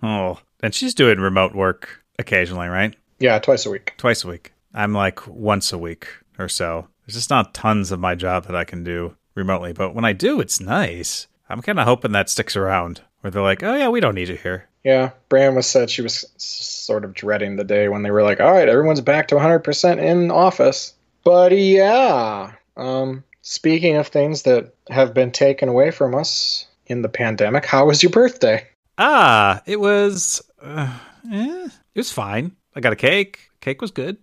Oh, 0.04 0.38
and 0.62 0.74
she's 0.74 0.94
doing 0.94 1.20
remote 1.20 1.54
work 1.54 2.02
occasionally, 2.18 2.68
right? 2.68 2.94
yeah, 3.20 3.38
twice 3.38 3.66
a 3.66 3.70
week. 3.70 3.94
Twice 3.98 4.24
a 4.24 4.28
week. 4.28 4.52
I'm 4.74 4.92
like 4.92 5.26
once 5.28 5.72
a 5.72 5.78
week 5.78 6.08
or 6.38 6.48
so. 6.48 6.88
There's 7.06 7.14
just 7.14 7.30
not 7.30 7.54
tons 7.54 7.92
of 7.92 8.00
my 8.00 8.14
job 8.16 8.46
that 8.46 8.56
I 8.56 8.64
can 8.64 8.82
do 8.82 9.16
remotely, 9.34 9.72
but 9.72 9.94
when 9.94 10.04
I 10.04 10.12
do, 10.12 10.40
it's 10.40 10.60
nice. 10.60 11.28
I'm 11.48 11.62
kind 11.62 11.78
of 11.78 11.86
hoping 11.86 12.12
that 12.12 12.28
sticks 12.30 12.56
around, 12.56 13.00
where 13.20 13.30
they're 13.30 13.42
like, 13.42 13.62
"Oh 13.62 13.74
yeah, 13.76 13.88
we 13.90 14.00
don't 14.00 14.14
need 14.14 14.28
you 14.28 14.36
here." 14.36 14.68
Yeah, 14.82 15.10
Brienne 15.28 15.54
was 15.54 15.66
said 15.68 15.88
she 15.90 16.02
was 16.02 16.24
sort 16.38 17.04
of 17.04 17.14
dreading 17.14 17.54
the 17.56 17.64
day 17.64 17.88
when 17.88 18.02
they 18.02 18.10
were 18.10 18.22
like, 18.24 18.40
"All 18.40 18.50
right, 18.52 18.68
everyone's 18.68 19.00
back 19.00 19.28
to 19.28 19.36
100% 19.36 19.98
in 20.02 20.30
office." 20.32 20.94
But 21.24 21.52
yeah, 21.56 22.52
um, 22.76 23.22
speaking 23.42 23.96
of 23.96 24.08
things 24.08 24.42
that 24.42 24.74
have 24.88 25.12
been 25.12 25.30
taken 25.30 25.68
away 25.68 25.90
from 25.90 26.14
us 26.14 26.66
in 26.86 27.02
the 27.02 27.08
pandemic, 27.08 27.66
how 27.66 27.86
was 27.86 28.02
your 28.02 28.10
birthday? 28.10 28.66
Ah, 28.98 29.62
it 29.66 29.80
was, 29.80 30.40
uh, 30.62 30.98
eh, 31.30 31.68
it 31.94 31.98
was 31.98 32.12
fine. 32.12 32.56
I 32.74 32.80
got 32.80 32.92
a 32.92 32.96
cake. 32.96 33.50
Cake 33.60 33.80
was 33.80 33.90
good. 33.90 34.16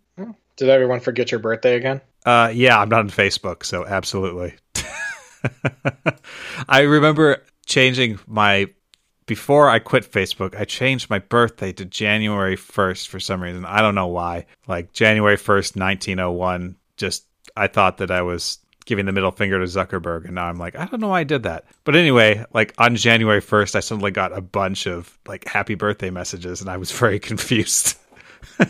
Did 0.58 0.68
everyone 0.68 1.00
forget 1.00 1.32
your 1.32 1.40
birthday 1.40 1.76
again? 1.76 2.02
Uh, 2.26 2.52
yeah, 2.54 2.80
I'm 2.80 2.90
not 2.90 3.00
on 3.00 3.10
Facebook, 3.10 3.64
so 3.64 3.86
absolutely. 3.86 4.56
I 6.68 6.82
remember 6.82 7.44
changing 7.66 8.20
my 8.28 8.68
before 9.26 9.70
I 9.70 9.80
quit 9.80 10.12
Facebook. 10.12 10.60
I 10.60 10.66
changed 10.66 11.10
my 11.10 11.20
birthday 11.20 11.72
to 11.74 11.86
January 11.86 12.58
1st 12.58 13.08
for 13.08 13.22
some 13.22 13.42
reason. 13.42 13.64
I 13.64 13.82
don't 13.82 13.96
know 13.96 14.08
why. 14.08 14.48
Like 14.68 14.92
January 14.92 15.38
1st, 15.38 15.78
1901. 15.78 16.76
Just 16.98 17.26
I 17.56 17.68
thought 17.68 17.98
that 18.00 18.12
I 18.12 18.22
was 18.22 18.58
giving 18.90 19.06
the 19.06 19.14
middle 19.14 19.32
finger 19.32 19.58
to 19.60 19.66
Zuckerberg, 19.66 20.26
and 20.26 20.36
now 20.36 20.48
I'm 20.48 20.58
like, 20.58 20.76
I 20.76 20.86
don't 20.86 21.00
know 21.00 21.08
why 21.10 21.22
I 21.22 21.24
did 21.24 21.44
that. 21.44 21.66
But 21.86 21.96
anyway, 21.96 22.44
like 22.54 22.74
on 22.78 22.96
January 22.98 23.40
1st, 23.42 23.76
I 23.76 23.80
suddenly 23.80 24.12
got 24.12 24.38
a 24.38 24.42
bunch 24.42 24.86
of 24.88 25.18
like 25.28 25.48
happy 25.48 25.76
birthday 25.76 26.10
messages, 26.10 26.60
and 26.60 26.70
I 26.70 26.76
was 26.78 26.92
very 27.00 27.20
confused. 27.20 27.98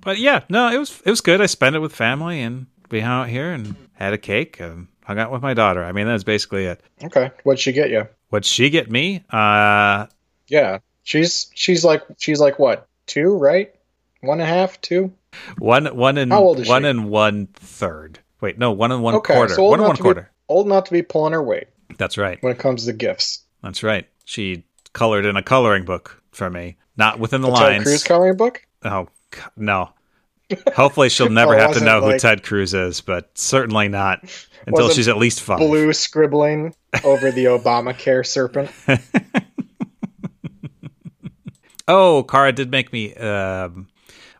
But 0.00 0.18
yeah, 0.18 0.42
no, 0.50 0.70
it 0.70 0.76
was 0.78 1.00
it 1.06 1.10
was 1.10 1.22
good. 1.22 1.40
I 1.40 1.46
spent 1.46 1.76
it 1.76 1.78
with 1.78 1.94
family, 1.94 2.42
and 2.42 2.66
we 2.90 3.00
hung 3.00 3.22
out 3.22 3.28
here 3.30 3.50
and 3.52 3.74
had 3.94 4.12
a 4.12 4.18
cake 4.18 4.60
and 4.60 4.88
hung 5.04 5.18
out 5.18 5.32
with 5.32 5.40
my 5.40 5.54
daughter. 5.54 5.82
I 5.82 5.92
mean, 5.92 6.06
that's 6.06 6.24
basically 6.24 6.66
it. 6.66 6.82
Okay, 7.02 7.30
what'd 7.44 7.58
she 7.58 7.72
get 7.72 7.88
you? 7.90 8.06
What'd 8.28 8.44
she 8.44 8.68
get 8.68 8.90
me? 8.90 9.24
Uh, 9.30 10.06
Yeah, 10.48 10.78
she's 11.04 11.50
she's 11.54 11.84
like 11.86 12.02
she's 12.18 12.38
like 12.38 12.58
what 12.58 12.86
two, 13.06 13.34
right? 13.36 13.74
One 14.20 14.40
and 14.40 14.48
a 14.48 14.52
half, 14.52 14.78
two. 14.82 15.10
one 15.56 15.86
one 15.96 16.18
and 16.18 16.30
How 16.32 16.40
old 16.42 16.60
is 16.60 16.68
one 16.68 16.82
she? 16.82 16.88
and 16.88 17.08
one 17.08 17.46
third. 17.54 18.18
Wait, 18.44 18.58
no, 18.58 18.72
one 18.72 18.92
and 18.92 19.02
one 19.02 19.14
Okay, 19.14 19.32
quarter. 19.32 19.54
so 19.54 19.64
one 19.64 19.80
and 19.80 19.86
one 19.86 19.96
to 19.96 20.02
be- 20.02 20.04
quarter. 20.04 20.30
Old 20.50 20.66
enough 20.66 20.84
to 20.84 20.92
be 20.92 21.00
pulling 21.00 21.32
her 21.32 21.42
weight 21.42 21.68
That's 21.96 22.18
right. 22.18 22.36
when 22.42 22.52
it 22.52 22.58
comes 22.58 22.84
to 22.84 22.92
gifts. 22.92 23.42
That's 23.62 23.82
right. 23.82 24.06
She 24.26 24.64
colored 24.92 25.24
in 25.24 25.34
a 25.38 25.42
coloring 25.42 25.86
book 25.86 26.22
for 26.30 26.50
me, 26.50 26.76
not 26.98 27.18
within 27.18 27.40
the, 27.40 27.48
The 27.50 27.56
Ted. 27.56 27.82
Cruz 27.84 28.04
coloring 28.04 28.36
book. 28.36 28.60
oh 28.84 29.08
no. 29.56 29.88
Hopefully, 30.76 31.08
she'll 31.08 31.30
never 31.30 31.54
Oh, 31.54 31.58
have 31.58 31.72
to 31.78 31.80
know 31.82 32.02
who 32.02 32.18
Ted 32.18 32.42
Cruz 32.42 32.74
is, 32.74 33.00
but 33.00 33.30
certainly 33.38 33.88
not 33.88 34.20
until 34.66 34.90
she's 34.90 35.08
at 35.08 35.16
least 35.16 35.40
five. 35.40 35.56
Blue 35.58 35.90
scribbling 35.94 36.74
over 37.02 37.30
the 37.32 37.44
Obamacare 37.46 38.26
serpent. 38.26 38.70
Oh, 41.86 42.22
Kara 42.22 42.50
did 42.52 42.70
make 42.70 42.92
me. 42.94 43.14
Um, 43.14 43.88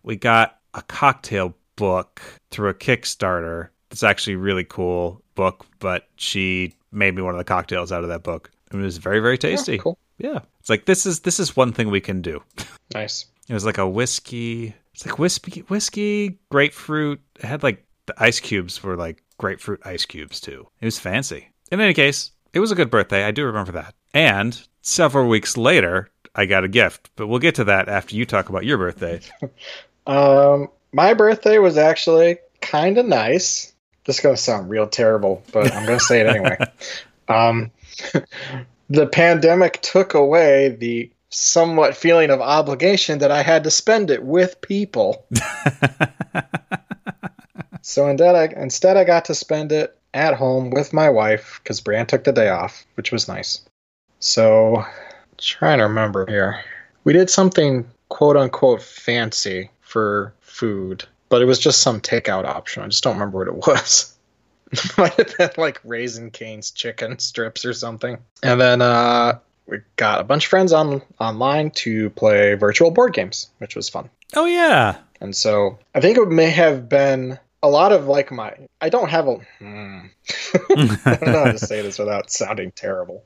we 0.03 0.17
got 0.17 0.59
a 0.73 0.81
cocktail 0.81 1.55
book 1.77 2.23
through 2.51 2.71
a 2.71 2.75
Kickstarter. 2.75 3.69
It's 3.95 4.03
actually 4.03 4.33
a 4.33 4.39
really 4.39 4.65
cool 4.65 5.23
book, 5.37 5.67
but 5.79 6.09
she 6.17 6.75
made 6.91 7.15
me 7.15 7.23
one 7.23 7.33
of 7.33 7.39
the 7.39 7.45
cocktails 7.45 7.93
out 7.93 8.03
of 8.03 8.09
that 8.09 8.25
book. 8.25 8.51
And 8.73 8.81
it 8.81 8.85
was 8.85 8.99
very, 8.99 9.21
very 9.21 9.39
tasty. 9.39 9.79
Oh, 9.79 9.83
cool. 9.83 9.99
Yeah, 10.19 10.41
it's 10.59 10.69
like 10.69 10.87
this 10.87 11.07
is 11.07 11.21
this 11.21 11.39
is 11.39 11.57
one 11.57 11.73
thing 11.73 11.91
we 11.91 12.01
can 12.01 12.21
do. 12.21 12.43
Nice. 12.93 13.27
It 13.49 13.55
was 13.55 13.65
like 13.65 13.79
a 13.79 13.89
whiskey. 13.89 14.75
It's 14.95 15.07
like 15.07 15.21
whiskey, 15.21 15.61
whiskey, 15.69 16.41
grapefruit. 16.51 17.21
It 17.37 17.45
had 17.45 17.63
like 17.63 17.87
the 18.07 18.15
ice 18.19 18.41
cubes 18.41 18.83
were 18.83 18.97
like 18.97 19.23
grapefruit 19.39 19.81
ice 19.87 20.05
cubes 20.05 20.41
too. 20.41 20.67
It 20.81 20.87
was 20.87 20.99
fancy. 20.99 21.51
In 21.71 21.81
any 21.81 21.95
case, 21.95 22.33
it 22.53 22.59
was 22.59 22.73
a 22.73 22.75
good 22.75 22.91
birthday. 22.91 23.23
I 23.23 23.31
do 23.31 23.45
remember 23.45 23.71
that. 23.73 23.95
And 24.13 24.61
several 24.83 25.29
weeks 25.29 25.57
later, 25.57 26.11
I 26.35 26.47
got 26.47 26.65
a 26.65 26.69
gift. 26.69 27.11
But 27.15 27.29
we'll 27.29 27.39
get 27.39 27.55
to 27.57 27.65
that 27.65 27.89
after 27.89 28.17
you 28.17 28.27
talk 28.27 28.49
about 28.49 28.65
your 28.65 28.79
birthday. 28.79 29.21
Um, 30.07 30.69
my 30.93 31.15
birthday 31.15 31.57
was 31.59 31.79
actually 31.79 32.37
kind 32.61 32.99
of 32.99 33.07
nice. 33.07 33.74
This 34.05 34.17
is 34.17 34.23
gonna 34.23 34.37
sound 34.37 34.71
real 34.71 34.87
terrible, 34.87 35.43
but 35.53 35.73
I'm 35.73 35.87
gonna 35.87 36.01
say 36.01 36.21
it 36.21 36.27
anyway. 36.27 36.59
Um, 37.27 37.71
the 38.90 39.07
pandemic 39.07 39.81
took 39.81 40.12
away 40.12 40.69
the 40.69 41.11
somewhat 41.31 41.97
feeling 41.97 42.31
of 42.31 42.40
obligation 42.40 43.19
that 43.21 43.31
I 43.31 43.43
had 43.43 43.64
to 43.64 43.71
spend 43.71 44.11
it 44.11 44.23
with 44.23 44.61
people. 44.61 45.27
so 47.83 48.09
instead, 48.09 48.35
I 48.35 48.61
instead 48.61 48.97
I 48.97 49.05
got 49.05 49.25
to 49.27 49.35
spend 49.35 49.73
it 49.73 49.99
at 50.12 50.35
home 50.35 50.71
with 50.71 50.93
my 50.93 51.11
wife 51.11 51.61
because 51.62 51.81
Brienne 51.81 52.07
took 52.07 52.25
the 52.25 52.33
day 52.33 52.49
off, 52.49 52.85
which 52.95 53.11
was 53.11 53.27
nice. 53.27 53.62
So, 54.21 54.85
trying 55.38 55.79
to 55.79 55.85
remember 55.85 56.27
here, 56.27 56.62
we 57.03 57.12
did 57.12 57.29
something 57.29 57.85
quote 58.09 58.37
unquote 58.37 58.81
fancy 58.81 59.71
for 59.81 60.33
food, 60.40 61.05
but 61.35 61.42
it 61.42 61.47
was 61.47 61.59
just 61.59 61.81
some 61.81 62.01
takeout 62.01 62.44
option. 62.44 62.85
I 62.85 62.87
just 62.87 63.03
don't 63.03 63.14
remember 63.14 63.38
what 63.38 63.49
it 63.49 63.57
was. 63.57 64.14
Might 64.97 65.14
have 65.14 65.37
been 65.37 65.51
like 65.57 65.81
Raising 65.83 66.31
Cane's 66.31 66.70
chicken 66.70 67.18
strips 67.18 67.64
or 67.64 67.73
something. 67.73 68.18
And 68.44 68.61
then 68.61 68.81
uh, 68.81 69.40
we 69.66 69.79
got 69.97 70.20
a 70.20 70.23
bunch 70.23 70.44
of 70.44 70.51
friends 70.51 70.73
on 70.73 71.03
online 71.18 71.73
to 71.73 72.11
play 72.11 72.55
virtual 72.55 72.92
board 72.92 73.14
games, 73.14 73.51
which 73.59 73.75
was 73.75 73.88
fun. 73.88 74.11
oh 74.37 74.47
yeah. 74.47 74.99
And 75.20 75.35
so 75.35 75.81
I 75.92 76.01
think 76.01 76.18
it 76.18 76.29
may 76.29 76.51
have 76.51 76.88
been 76.88 77.37
a 77.64 77.68
lot 77.68 77.90
of 77.90 78.07
like 78.07 78.31
my. 78.31 78.55
I 78.81 78.88
don't 78.88 79.11
have 79.11 79.27
a. 79.27 79.38
Hmm. 79.59 79.99
I 81.05 81.16
don't 81.16 81.33
know 81.33 81.44
how 81.47 81.51
to 81.51 81.59
say 81.59 81.83
this 81.83 81.99
without 81.99 82.31
sounding 82.31 82.70
terrible. 82.70 83.25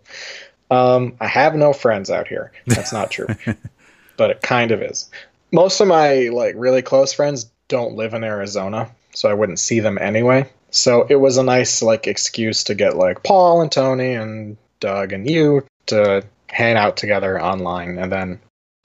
Um, 0.71 1.19
I 1.21 1.27
have 1.27 1.55
no 1.55 1.75
friends 1.75 2.09
out 2.09 2.27
here. 2.27 2.53
That's 2.69 2.91
not 2.91 3.11
true, 3.11 3.29
but 4.17 4.31
it 4.31 4.41
kind 4.41 4.71
of 4.71 4.81
is. 4.81 5.11
Most 5.53 5.79
of 5.83 5.89
my 5.89 6.31
like 6.33 6.55
really 6.57 6.81
close 6.81 7.13
friends 7.13 7.51
don't 7.69 7.95
live 7.95 8.15
in 8.15 8.25
Arizona, 8.25 8.91
so 9.15 9.29
I 9.29 9.35
wouldn't 9.35 9.59
see 9.59 9.81
them 9.81 9.99
anyway. 9.99 10.49
So 10.71 11.07
it 11.09 11.17
was 11.17 11.37
a 11.37 11.43
nice 11.43 11.83
like 11.83 12.07
excuse 12.07 12.65
to 12.65 12.75
get 12.75 12.97
like 12.97 13.23
Paul 13.23 13.63
and 13.63 13.73
Tony 13.73 14.15
and 14.15 14.57
Doug 14.81 15.13
and 15.13 15.29
you 15.29 15.65
to 15.87 16.25
hang 16.49 16.77
out 16.77 16.97
together 16.97 17.41
online, 17.41 17.99
and 17.99 18.11
then 18.13 18.41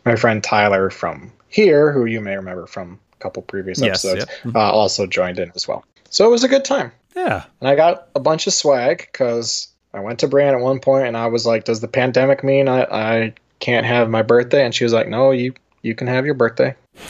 my 0.05 0.15
friend 0.15 0.43
Tyler 0.43 0.89
from 0.89 1.31
here, 1.49 1.91
who 1.91 2.05
you 2.05 2.19
may 2.21 2.35
remember 2.35 2.65
from 2.67 2.99
a 3.13 3.17
couple 3.19 3.41
previous 3.43 3.79
Yes, 3.79 4.03
episodes, 4.03 4.31
yep. 4.45 4.55
uh, 4.55 4.71
also 4.71 5.05
joined 5.07 5.39
in 5.39 5.51
as 5.55 5.67
well. 5.67 5.85
So 6.09 6.25
it 6.25 6.31
was 6.31 6.43
a 6.43 6.47
good 6.47 6.65
time. 6.65 6.91
Yeah. 7.15 7.43
And 7.59 7.69
I 7.69 7.75
got 7.75 8.07
a 8.15 8.19
bunch 8.19 8.47
of 8.47 8.53
swag 8.53 9.07
because 9.11 9.67
I 9.93 9.99
went 9.99 10.19
to 10.19 10.27
Brienne 10.27 10.55
at 10.55 10.61
one 10.61 10.79
point 10.79 11.07
and 11.07 11.15
I 11.17 11.27
was 11.27 11.45
like, 11.45 11.63
"Does 11.63 11.79
the 11.79 11.87
pandemic 11.87 12.43
mean 12.43 12.67
I, 12.67 12.83
I 12.83 13.33
can't 13.59 13.85
have 13.85 14.09
my 14.09 14.23
birthday?" 14.23 14.65
And 14.65 14.73
she 14.73 14.83
was 14.83 14.93
like, 14.93 15.07
"No, 15.07 15.31
you 15.31 15.53
you 15.83 15.95
can 15.95 16.07
have 16.07 16.25
your 16.25 16.35
birthday." 16.35 16.75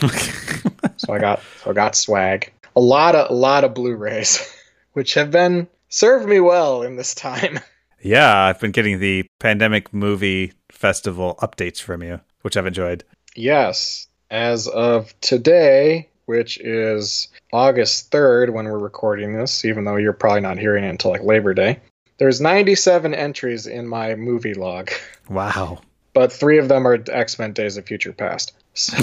so 1.04 1.12
I 1.12 1.18
got 1.18 1.40
so 1.62 1.70
I 1.70 1.74
got 1.74 1.94
swag. 1.96 2.52
A 2.76 2.80
lot 2.80 3.14
of 3.14 3.30
a 3.30 3.34
lot 3.34 3.64
of 3.64 3.74
Blu-rays, 3.74 4.46
which 4.92 5.14
have 5.14 5.30
been 5.30 5.68
served 5.88 6.28
me 6.28 6.40
well 6.40 6.82
in 6.82 6.96
this 6.96 7.14
time. 7.14 7.60
Yeah, 8.06 8.36
I've 8.38 8.60
been 8.60 8.72
getting 8.72 8.98
the 9.00 9.24
pandemic 9.40 9.94
movie 9.94 10.52
festival 10.70 11.38
updates 11.40 11.80
from 11.80 12.02
you, 12.02 12.20
which 12.42 12.54
I've 12.54 12.66
enjoyed. 12.66 13.02
Yes, 13.34 14.08
as 14.30 14.68
of 14.68 15.18
today, 15.22 16.10
which 16.26 16.58
is 16.60 17.28
August 17.50 18.10
3rd 18.12 18.50
when 18.52 18.66
we're 18.66 18.78
recording 18.78 19.34
this, 19.34 19.64
even 19.64 19.84
though 19.84 19.96
you're 19.96 20.12
probably 20.12 20.42
not 20.42 20.58
hearing 20.58 20.84
it 20.84 20.90
until 20.90 21.12
like 21.12 21.22
Labor 21.22 21.54
Day, 21.54 21.80
there's 22.18 22.42
97 22.42 23.14
entries 23.14 23.66
in 23.66 23.88
my 23.88 24.16
movie 24.16 24.52
log, 24.52 24.90
Wow. 25.30 25.78
but 26.12 26.30
three 26.30 26.58
of 26.58 26.68
them 26.68 26.86
are 26.86 27.02
X 27.08 27.38
Men 27.38 27.54
Days 27.54 27.78
of 27.78 27.86
Future 27.86 28.12
Past. 28.12 28.52
So, 28.74 28.96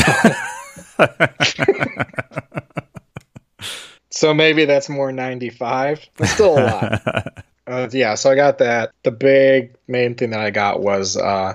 so 4.09 4.33
maybe 4.33 4.65
that's 4.65 4.89
more 4.89 5.11
95, 5.11 6.07
but 6.17 6.27
still 6.27 6.57
a 6.57 6.63
lot. 6.63 7.43
Uh, 7.67 7.87
yeah, 7.93 8.15
so 8.15 8.29
I 8.29 8.35
got 8.35 8.57
that. 8.57 8.91
The 9.03 9.11
big 9.11 9.75
main 9.87 10.15
thing 10.15 10.31
that 10.31 10.41
I 10.41 10.49
got 10.49 10.81
was 10.81 11.15
uh, 11.15 11.53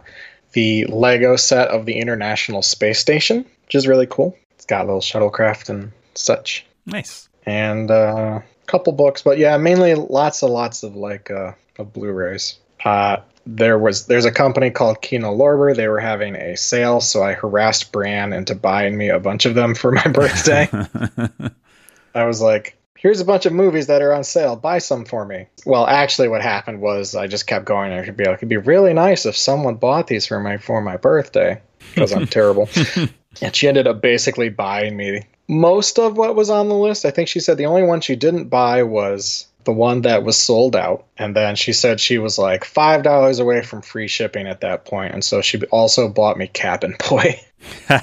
the 0.53 0.87
Lego 0.87 1.37
set 1.37 1.69
of 1.69 1.85
the 1.85 1.99
International 1.99 2.63
Space 2.63 2.99
Station, 2.99 3.45
which 3.65 3.75
is 3.75 3.87
really 3.87 4.07
cool. 4.07 4.35
It's 4.53 4.65
got 4.65 4.87
little 4.87 5.03
shuttlecraft 5.03 5.69
and 5.69 5.93
such, 6.15 6.65
nice. 6.87 7.29
and 7.45 7.91
uh, 7.91 8.41
a 8.41 8.67
couple 8.67 8.95
books, 8.95 9.21
but 9.21 9.37
yeah, 9.37 9.59
mainly 9.59 9.95
lots 9.95 10.43
and 10.43 10.53
lots 10.53 10.83
of 10.85 10.97
like 10.97 11.31
uh, 11.31 11.53
of 11.79 11.93
Blu-rays. 11.93 12.57
There 13.47 13.79
was 13.79 14.07
there's 14.07 14.25
a 14.25 14.33
company 14.33 14.71
called 14.71 15.01
Kino 15.01 15.35
Lorber. 15.35 15.75
They 15.75 15.89
were 15.89 16.01
having 16.01 16.35
a 16.35 16.57
sale, 16.57 17.01
so 17.01 17.23
I 17.23 17.33
harassed 17.33 17.93
Bran 17.93 18.33
into 18.33 18.55
buying 18.55 18.97
me 18.97 19.09
a 19.09 19.21
bunch 19.21 19.47
of 19.47 19.55
them 19.55 19.75
for 19.75 19.93
my 19.93 20.07
birthday. 20.09 20.69
I 22.15 22.25
was 22.25 22.41
like, 22.41 22.77
here's 22.97 23.21
a 23.21 23.25
bunch 23.25 23.47
of 23.47 23.53
movies 23.53 23.87
that 23.87 24.03
are 24.03 24.13
on 24.13 24.25
sale. 24.25 24.57
Buy 24.57 24.79
some 24.79 25.05
for 25.05 25.25
me. 25.25 25.47
Well, 25.65 25.87
actually, 25.87 26.29
what 26.29 26.43
happened 26.43 26.81
was 26.81 27.15
I 27.15 27.29
just 27.29 27.47
kept 27.47 27.65
going. 27.65 27.93
I 27.93 28.05
could 28.05 28.17
be 28.17 28.25
like, 28.25 28.39
it'd 28.39 28.49
be 28.49 28.57
really 28.57 28.95
nice 28.95 29.27
if 29.27 29.37
someone 29.37 29.77
bought 29.77 30.09
these 30.09 30.27
for 30.27 30.41
my 30.41 30.57
for 30.57 30.81
my 30.81 30.97
birthday 30.97 31.61
because 31.95 32.13
I'm 32.13 32.27
terrible. 32.27 32.69
and 33.43 33.55
she 33.55 33.69
ended 33.69 33.87
up 33.87 34.01
basically 34.01 34.49
buying 34.49 34.97
me 34.97 35.23
most 35.49 35.99
of 35.99 36.17
what 36.17 36.35
was 36.35 36.51
on 36.51 36.69
the 36.69 36.75
list. 36.75 37.05
I 37.05 37.11
think 37.11 37.29
she 37.29 37.41
said 37.41 37.59
the 37.59 37.67
only 37.67 37.83
one 37.83 38.01
she 38.01 38.17
didn't 38.17 38.49
buy 38.49 38.83
was 38.83 39.47
the 39.67 39.73
one 39.73 40.03
that 40.03 40.23
was 40.25 40.39
sold 40.39 40.75
out. 40.75 41.05
And 41.19 41.37
then 41.37 41.55
she 41.57 41.75
said 41.75 42.01
she 42.01 42.17
was 42.17 42.39
like 42.39 42.65
five 42.65 43.03
dollars 43.03 43.39
away 43.39 43.61
from 43.63 43.83
free 43.83 44.09
shipping 44.09 44.47
at 44.47 44.63
that 44.63 44.87
point, 44.87 45.13
and 45.13 45.23
so 45.23 45.43
she 45.43 45.63
also 45.67 46.09
bought 46.09 46.39
me 46.39 46.47
Cabin 46.49 46.97
Boy. 47.11 47.39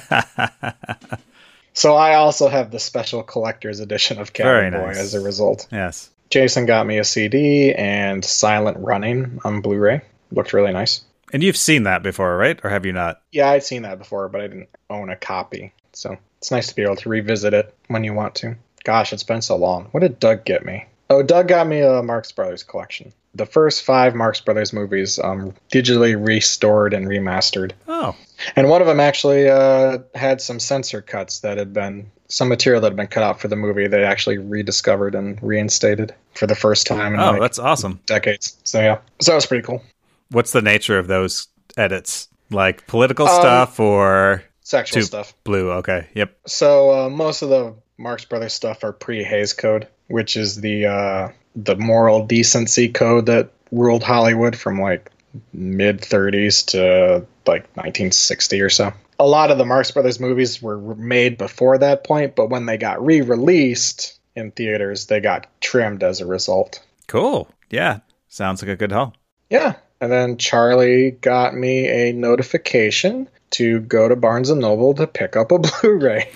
So 1.74 1.96
I 1.96 2.16
also 2.16 2.48
have 2.50 2.70
the 2.70 2.80
special 2.80 3.24
collector's 3.24 3.80
edition 3.80 4.20
of 4.20 4.30
Very 4.30 4.70
Cabin 4.70 4.80
Boy 4.80 4.88
nice. 4.90 4.98
as 5.00 5.14
a 5.16 5.22
result. 5.22 5.68
yes. 5.72 6.10
Jason 6.30 6.66
got 6.66 6.88
me 6.88 6.98
a 7.00 7.04
CD 7.04 7.74
and 7.74 8.24
Silent 8.24 8.78
Running 8.80 9.40
on 9.44 9.62
Blu-ray. 9.62 10.02
Looked 10.32 10.54
really 10.54 10.72
nice. 10.72 11.02
And 11.32 11.44
you've 11.44 11.58
seen 11.58 11.84
that 11.84 12.04
before, 12.04 12.38
right? 12.38 12.60
Or 12.64 12.70
have 12.70 12.86
you 12.86 12.92
not? 12.94 13.22
Yeah, 13.32 13.50
I'd 13.50 13.64
seen 13.64 13.82
that 13.84 13.98
before, 14.00 14.30
but 14.30 14.42
I 14.42 14.48
didn't 14.48 14.70
own 14.90 15.10
a 15.10 15.16
copy. 15.16 15.74
So 15.94 16.18
it's 16.38 16.52
nice 16.52 16.68
to 16.68 16.76
be 16.76 16.84
able 16.84 16.96
to 16.98 17.10
revisit 17.10 17.54
it 17.54 17.76
when 17.88 18.04
you 18.04 18.14
want 18.14 18.36
to. 18.36 18.56
Gosh, 18.84 19.14
it's 19.14 19.24
been 19.24 19.42
so 19.42 19.56
long. 19.56 19.86
What 19.92 20.02
did 20.02 20.20
Doug 20.20 20.46
get 20.46 20.66
me? 20.66 20.86
Oh, 21.10 21.22
Doug 21.24 21.48
got 21.48 21.68
me 21.68 21.82
a 21.82 22.02
Marx 22.02 22.32
Brothers 22.32 22.64
collection. 22.64 23.14
The 23.36 23.46
first 23.46 23.84
five 23.84 24.14
Marx 24.16 24.40
Brothers 24.42 24.74
movies, 24.74 25.20
um, 25.20 25.54
digitally 25.72 26.16
restored 26.16 26.94
and 26.94 27.08
remastered. 27.08 27.72
Oh, 27.88 28.16
And 28.56 28.70
one 28.70 28.82
of 28.82 28.88
them 28.88 29.00
actually 29.00 29.50
uh, 29.50 30.00
had 30.16 30.40
some 30.42 30.60
censor 30.60 31.02
cuts 31.02 31.40
that 31.40 31.58
had 31.58 31.74
been 31.74 32.10
some 32.28 32.48
material 32.48 32.82
that 32.82 32.88
had 32.92 32.96
been 32.96 33.08
cut 33.08 33.24
out 33.24 33.40
for 33.40 33.48
the 33.48 33.56
movie. 33.56 33.88
They 33.88 34.04
actually 34.04 34.38
rediscovered 34.38 35.14
and 35.16 35.42
reinstated 35.44 36.14
for 36.36 36.48
the 36.48 36.56
first 36.56 36.86
time 36.88 37.14
in 37.16 37.20
oh, 37.20 37.32
like 37.32 37.42
that's 37.42 37.60
awesome. 37.60 38.00
decades. 38.06 38.58
So 38.64 38.80
yeah, 38.82 39.00
so 39.20 39.32
that 39.32 39.36
was 39.36 39.46
pretty 39.46 39.64
cool. 39.66 39.84
What's 40.30 40.52
the 40.52 40.62
nature 40.62 40.98
of 40.98 41.08
those 41.08 41.48
edits? 41.78 42.28
Like 42.50 42.86
political 42.88 43.28
Um, 43.28 43.40
stuff 43.42 43.80
or 43.80 44.44
Sexual 44.62 45.04
stuff. 45.04 45.34
blue? 45.44 45.72
Okay. 45.72 46.08
Yep. 46.14 46.38
So 46.48 47.06
uh, 47.06 47.10
most 47.10 47.42
of 47.42 47.50
the 47.50 47.74
Marx 47.98 48.26
Brothers 48.26 48.54
stuff 48.54 48.84
are 48.84 48.92
pre-Hays 48.92 49.54
Code, 49.54 49.88
which 50.08 50.36
is 50.36 50.62
the 50.62 50.86
uh, 50.86 51.30
the 51.56 51.76
moral 51.76 52.26
decency 52.26 52.90
code 52.90 53.28
that 53.28 53.52
ruled 53.72 54.04
Hollywood 54.04 54.56
from 54.56 54.80
like 54.80 55.12
mid 55.54 56.02
30s 56.02 56.66
to 56.68 57.26
like 57.46 57.64
1960 57.76 58.62
or 58.62 58.70
so. 58.70 58.94
A 59.20 59.28
lot 59.28 59.52
of 59.52 59.58
the 59.58 59.66
Marx 59.66 59.92
Brothers 59.92 60.20
movies 60.20 60.62
were 60.62 60.96
made 60.96 61.38
before 61.38 61.78
that 61.78 62.04
point, 62.04 62.36
but 62.36 62.50
when 62.50 62.66
they 62.66 62.78
got 62.78 63.04
re-released 63.04 64.20
in 64.36 64.52
theaters, 64.52 65.06
they 65.06 65.20
got 65.20 65.48
trimmed 65.62 66.04
as 66.04 66.20
a 66.20 66.26
result. 66.26 66.84
Cool. 67.08 67.48
Yeah. 67.70 68.00
Sounds 68.28 68.62
like 68.62 68.70
a 68.70 68.76
good 68.76 68.92
haul. 68.92 69.16
Yeah. 69.50 69.76
And 70.02 70.12
then 70.12 70.38
Charlie 70.38 71.12
got 71.12 71.54
me 71.54 71.88
a 71.88 72.12
notification 72.12 73.30
to 73.54 73.80
go 73.82 74.08
to 74.08 74.16
Barnes 74.16 74.50
and 74.50 74.62
Noble 74.62 74.94
to 74.96 75.08
pick 75.08 75.36
up 75.36 75.52
a 75.52 75.60
Blu-ray. 75.82 76.32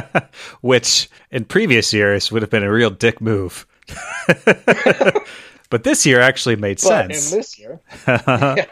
Which 0.60 1.08
in 1.30 1.44
previous 1.44 1.92
years 1.92 2.30
would 2.30 2.42
have 2.42 2.50
been 2.50 2.62
a 2.62 2.72
real 2.72 2.90
dick 2.90 3.20
move. 3.20 3.66
but 5.70 5.84
this 5.84 6.04
year 6.04 6.20
actually 6.20 6.56
made 6.56 6.76
But 6.76 7.10
sense. 7.10 7.32
in 7.32 7.38
this 7.38 7.58
year, 7.58 7.80
yeah. 8.06 8.66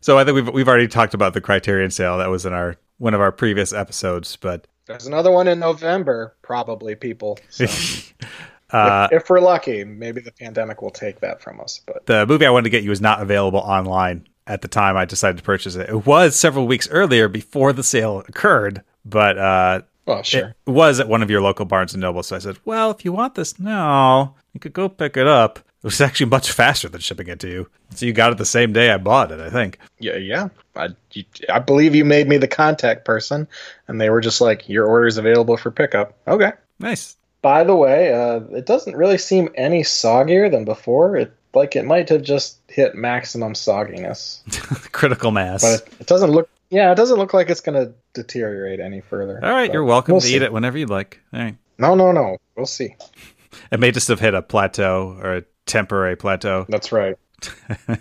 so 0.00 0.18
I 0.18 0.24
think 0.24 0.34
we've 0.34 0.48
we've 0.52 0.66
already 0.68 0.88
talked 0.88 1.14
about 1.14 1.32
the 1.32 1.40
Criterion 1.40 1.92
sale. 1.92 2.18
That 2.18 2.28
was 2.28 2.44
in 2.44 2.52
our 2.52 2.74
one 2.98 3.14
of 3.14 3.20
our 3.20 3.30
previous 3.30 3.72
episodes, 3.72 4.34
but 4.34 4.66
There's 4.86 5.06
another 5.06 5.30
one 5.30 5.46
in 5.46 5.60
November, 5.60 6.34
probably, 6.42 6.96
people. 6.96 7.38
So 7.50 7.66
uh, 8.70 9.08
if, 9.12 9.22
if 9.22 9.30
we're 9.30 9.40
lucky, 9.40 9.84
maybe 9.84 10.20
the 10.20 10.32
pandemic 10.32 10.82
will 10.82 10.90
take 10.90 11.20
that 11.20 11.40
from 11.40 11.60
us. 11.60 11.80
But 11.86 12.06
the 12.06 12.26
movie 12.26 12.44
I 12.46 12.50
wanted 12.50 12.64
to 12.64 12.70
get 12.70 12.82
you 12.82 12.90
is 12.90 13.00
not 13.00 13.22
available 13.22 13.60
online 13.60 14.26
at 14.48 14.62
the 14.62 14.68
time 14.68 14.96
I 14.96 15.04
decided 15.04 15.36
to 15.36 15.44
purchase 15.44 15.76
it. 15.76 15.88
It 15.88 16.06
was 16.06 16.34
several 16.34 16.66
weeks 16.66 16.88
earlier 16.88 17.28
before 17.28 17.72
the 17.72 17.84
sale 17.84 18.24
occurred, 18.26 18.82
but 19.04 19.38
uh, 19.38 19.82
well, 20.06 20.22
sure. 20.22 20.54
it 20.66 20.70
was 20.70 20.98
at 20.98 21.08
one 21.08 21.22
of 21.22 21.30
your 21.30 21.42
local 21.42 21.66
Barnes 21.66 21.92
and 21.92 22.00
Noble. 22.00 22.22
So 22.22 22.34
I 22.34 22.38
said, 22.40 22.58
"Well, 22.64 22.90
if 22.90 23.04
you 23.04 23.12
want 23.12 23.34
this 23.34 23.60
now, 23.60 24.34
you 24.54 24.60
could 24.60 24.72
go 24.72 24.88
pick 24.88 25.16
it 25.16 25.26
up." 25.26 25.58
It 25.58 25.84
was 25.84 26.00
actually 26.00 26.30
much 26.30 26.50
faster 26.50 26.88
than 26.88 27.00
shipping 27.00 27.28
it 27.28 27.38
to 27.40 27.48
you. 27.48 27.68
So 27.94 28.04
you 28.06 28.12
got 28.12 28.32
it 28.32 28.38
the 28.38 28.46
same 28.46 28.72
day 28.72 28.90
I 28.90 28.96
bought 28.96 29.30
it. 29.30 29.38
I 29.38 29.50
think. 29.50 29.78
Yeah, 30.00 30.16
yeah. 30.16 30.48
I, 30.74 30.88
you, 31.12 31.24
I 31.52 31.60
believe 31.60 31.94
you 31.94 32.04
made 32.04 32.26
me 32.26 32.36
the 32.38 32.48
contact 32.48 33.04
person, 33.04 33.46
and 33.86 34.00
they 34.00 34.10
were 34.10 34.22
just 34.22 34.40
like, 34.40 34.68
"Your 34.68 34.86
order 34.86 35.06
is 35.06 35.18
available 35.18 35.56
for 35.56 35.70
pickup." 35.70 36.16
Okay. 36.26 36.52
Nice. 36.80 37.16
By 37.42 37.62
the 37.62 37.76
way, 37.76 38.12
uh, 38.12 38.40
it 38.56 38.66
doesn't 38.66 38.96
really 38.96 39.18
seem 39.18 39.50
any 39.54 39.82
soggier 39.82 40.50
than 40.50 40.64
before. 40.64 41.16
It 41.16 41.32
like 41.54 41.76
it 41.76 41.84
might 41.84 42.08
have 42.10 42.22
just 42.22 42.58
hit 42.68 42.94
maximum 42.94 43.54
sogginess, 43.54 44.40
Critical 44.92 45.30
mass. 45.30 45.62
but 45.62 45.88
it, 46.00 46.06
doesn't 46.06 46.30
look. 46.30 46.48
Yeah, 46.70 46.92
it 46.92 46.96
doesn't 46.96 47.16
look 47.18 47.32
like 47.34 47.48
it's 47.50 47.60
going 47.62 47.86
to 47.86 47.92
deteriorate 48.12 48.80
any 48.80 49.00
further. 49.00 49.40
All 49.42 49.50
right, 49.50 49.72
you're 49.72 49.84
welcome 49.84 50.12
we'll 50.14 50.20
to 50.20 50.26
see. 50.26 50.36
eat 50.36 50.42
it 50.42 50.52
whenever 50.52 50.76
you'd 50.78 50.90
like. 50.90 51.20
All 51.32 51.40
right. 51.40 51.56
No, 51.78 51.94
no, 51.94 52.12
no. 52.12 52.36
We'll 52.56 52.66
see. 52.66 52.94
It 53.72 53.80
may 53.80 53.90
just 53.90 54.08
have 54.08 54.20
hit 54.20 54.34
a 54.34 54.40
plateau 54.42 55.18
or 55.20 55.36
a 55.38 55.44
temporary 55.66 56.16
plateau. 56.16 56.64
That's 56.68 56.92
right. 56.92 57.16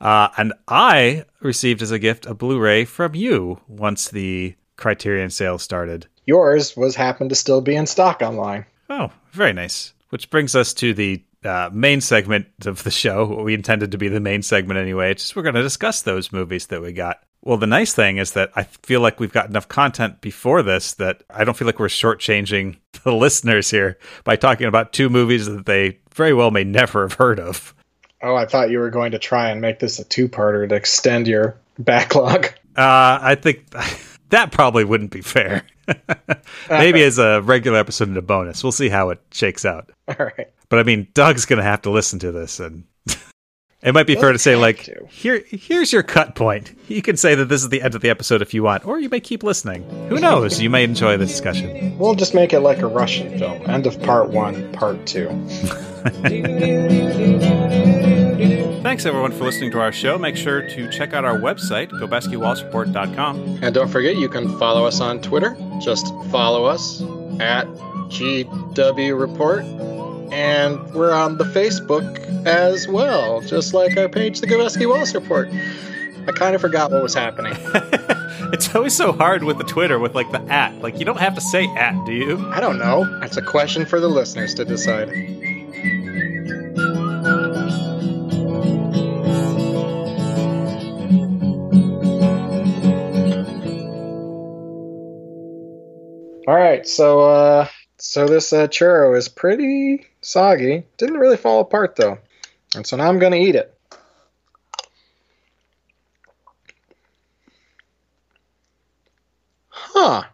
Uh, 0.00 0.28
and 0.38 0.54
I 0.66 1.24
received 1.40 1.82
as 1.82 1.90
a 1.90 1.98
gift 1.98 2.24
a 2.24 2.32
Blu-ray 2.34 2.86
from 2.86 3.14
you 3.14 3.60
once 3.68 4.08
the 4.08 4.54
Criterion 4.76 5.28
sale 5.28 5.58
started. 5.58 6.06
Yours 6.24 6.74
was 6.76 6.96
happened 6.96 7.28
to 7.30 7.36
still 7.36 7.60
be 7.60 7.76
in 7.76 7.86
stock 7.86 8.22
online. 8.22 8.64
Oh, 8.88 9.10
very 9.32 9.52
nice. 9.52 9.92
Which 10.08 10.30
brings 10.30 10.56
us 10.56 10.72
to 10.74 10.94
the 10.94 11.22
uh, 11.44 11.70
main 11.72 12.00
segment 12.00 12.46
of 12.66 12.82
the 12.82 12.90
show. 12.90 13.26
What 13.26 13.44
we 13.44 13.54
intended 13.54 13.92
to 13.92 13.98
be 13.98 14.08
the 14.08 14.20
main 14.20 14.42
segment 14.42 14.78
anyway. 14.78 15.10
It's 15.10 15.22
just 15.22 15.36
we're 15.36 15.42
going 15.42 15.54
to 15.54 15.62
discuss 15.62 16.02
those 16.02 16.32
movies 16.32 16.66
that 16.68 16.82
we 16.82 16.92
got. 16.92 17.22
Well, 17.42 17.56
the 17.56 17.66
nice 17.66 17.94
thing 17.94 18.18
is 18.18 18.32
that 18.32 18.52
I 18.54 18.64
feel 18.64 19.00
like 19.00 19.18
we've 19.18 19.32
got 19.32 19.48
enough 19.48 19.66
content 19.66 20.20
before 20.20 20.62
this 20.62 20.92
that 20.94 21.22
I 21.30 21.44
don't 21.44 21.56
feel 21.56 21.66
like 21.66 21.78
we're 21.78 21.86
shortchanging 21.86 22.76
the 23.04 23.14
listeners 23.14 23.70
here 23.70 23.98
by 24.24 24.36
talking 24.36 24.66
about 24.66 24.92
two 24.92 25.08
movies 25.08 25.46
that 25.46 25.66
they 25.66 25.98
very 26.14 26.34
well 26.34 26.50
may 26.50 26.64
never 26.64 27.02
have 27.02 27.14
heard 27.14 27.40
of. 27.40 27.74
Oh, 28.22 28.34
I 28.34 28.44
thought 28.44 28.70
you 28.70 28.78
were 28.78 28.90
going 28.90 29.12
to 29.12 29.18
try 29.18 29.48
and 29.48 29.62
make 29.62 29.78
this 29.78 29.98
a 29.98 30.04
two-parter 30.04 30.68
to 30.68 30.74
extend 30.74 31.26
your 31.26 31.56
backlog. 31.78 32.46
Uh, 32.76 33.18
I 33.22 33.34
think 33.34 33.70
that 34.28 34.52
probably 34.52 34.84
wouldn't 34.84 35.10
be 35.10 35.22
fair. 35.22 35.62
Maybe 36.70 37.02
as 37.02 37.18
a 37.18 37.40
regular 37.42 37.78
episode 37.78 38.08
and 38.08 38.16
a 38.16 38.22
bonus. 38.22 38.62
We'll 38.62 38.72
see 38.72 38.88
how 38.88 39.10
it 39.10 39.20
shakes 39.32 39.64
out. 39.64 39.90
All 40.08 40.16
right. 40.18 40.48
But 40.68 40.78
I 40.78 40.82
mean, 40.84 41.08
Doug's 41.14 41.46
going 41.46 41.58
to 41.58 41.64
have 41.64 41.82
to 41.82 41.90
listen 41.90 42.18
to 42.20 42.32
this, 42.32 42.60
and 42.60 42.84
it 43.82 43.92
might 43.92 44.06
be 44.06 44.14
fair 44.14 44.32
to 44.32 44.38
say, 44.38 44.54
like, 44.56 44.84
to. 44.84 45.06
here, 45.10 45.42
here's 45.48 45.92
your 45.92 46.04
cut 46.04 46.36
point. 46.36 46.78
You 46.88 47.02
can 47.02 47.16
say 47.16 47.34
that 47.34 47.46
this 47.46 47.62
is 47.62 47.70
the 47.70 47.82
end 47.82 47.94
of 47.94 48.02
the 48.02 48.10
episode 48.10 48.40
if 48.40 48.54
you 48.54 48.62
want, 48.62 48.86
or 48.86 49.00
you 49.00 49.08
may 49.08 49.20
keep 49.20 49.42
listening. 49.42 49.82
Who 50.08 50.20
knows? 50.20 50.60
You 50.60 50.70
may 50.70 50.84
enjoy 50.84 51.16
the 51.16 51.26
discussion. 51.26 51.98
We'll 51.98 52.14
just 52.14 52.34
make 52.34 52.52
it 52.52 52.60
like 52.60 52.78
a 52.78 52.86
Russian 52.86 53.36
film. 53.38 53.62
End 53.68 53.86
of 53.86 54.00
part 54.02 54.30
one, 54.30 54.72
part 54.72 55.06
two. 55.06 55.28
Thanks 58.82 59.04
everyone 59.04 59.32
for 59.32 59.44
listening 59.44 59.70
to 59.72 59.80
our 59.80 59.92
show. 59.92 60.16
Make 60.16 60.36
sure 60.36 60.62
to 60.62 60.90
check 60.90 61.12
out 61.12 61.26
our 61.26 61.36
website, 61.36 61.90
gobeskywallsreport.com. 61.90 63.58
And 63.62 63.74
don't 63.74 63.88
forget, 63.88 64.16
you 64.16 64.26
can 64.26 64.58
follow 64.58 64.86
us 64.86 65.02
on 65.02 65.20
Twitter. 65.20 65.54
Just 65.82 66.06
follow 66.30 66.64
us 66.64 67.02
at 67.40 67.66
GW 68.08 69.20
Report. 69.20 69.64
And 70.32 70.94
we're 70.94 71.12
on 71.12 71.36
the 71.36 71.44
Facebook 71.44 72.46
as 72.46 72.88
well, 72.88 73.42
just 73.42 73.74
like 73.74 73.98
our 73.98 74.08
page, 74.08 74.40
the 74.40 74.46
Goveski 74.46 74.88
Wallace 74.88 75.14
Report. 75.14 75.50
I 76.26 76.32
kind 76.32 76.54
of 76.54 76.62
forgot 76.62 76.90
what 76.90 77.02
was 77.02 77.12
happening. 77.12 77.52
it's 78.52 78.74
always 78.74 78.96
so 78.96 79.12
hard 79.12 79.44
with 79.44 79.58
the 79.58 79.64
Twitter 79.64 79.98
with 79.98 80.14
like 80.14 80.32
the 80.32 80.40
at. 80.50 80.80
Like 80.80 80.98
you 80.98 81.04
don't 81.04 81.20
have 81.20 81.34
to 81.34 81.42
say 81.42 81.66
at, 81.76 82.02
do 82.06 82.12
you? 82.12 82.48
I 82.50 82.60
don't 82.60 82.78
know. 82.78 83.04
That's 83.20 83.36
a 83.36 83.42
question 83.42 83.84
for 83.84 84.00
the 84.00 84.08
listeners 84.08 84.54
to 84.54 84.64
decide. 84.64 85.10
All 96.50 96.56
right, 96.56 96.84
so 96.84 97.20
uh, 97.20 97.68
so 97.98 98.26
this 98.26 98.52
uh, 98.52 98.66
churro 98.66 99.16
is 99.16 99.28
pretty 99.28 100.04
soggy. 100.20 100.82
Didn't 100.98 101.18
really 101.18 101.36
fall 101.36 101.60
apart 101.60 101.94
though, 101.94 102.18
and 102.74 102.84
so 102.84 102.96
now 102.96 103.08
I'm 103.08 103.20
gonna 103.20 103.36
eat 103.36 103.54
it. 103.54 103.72
Huh? 109.68 110.24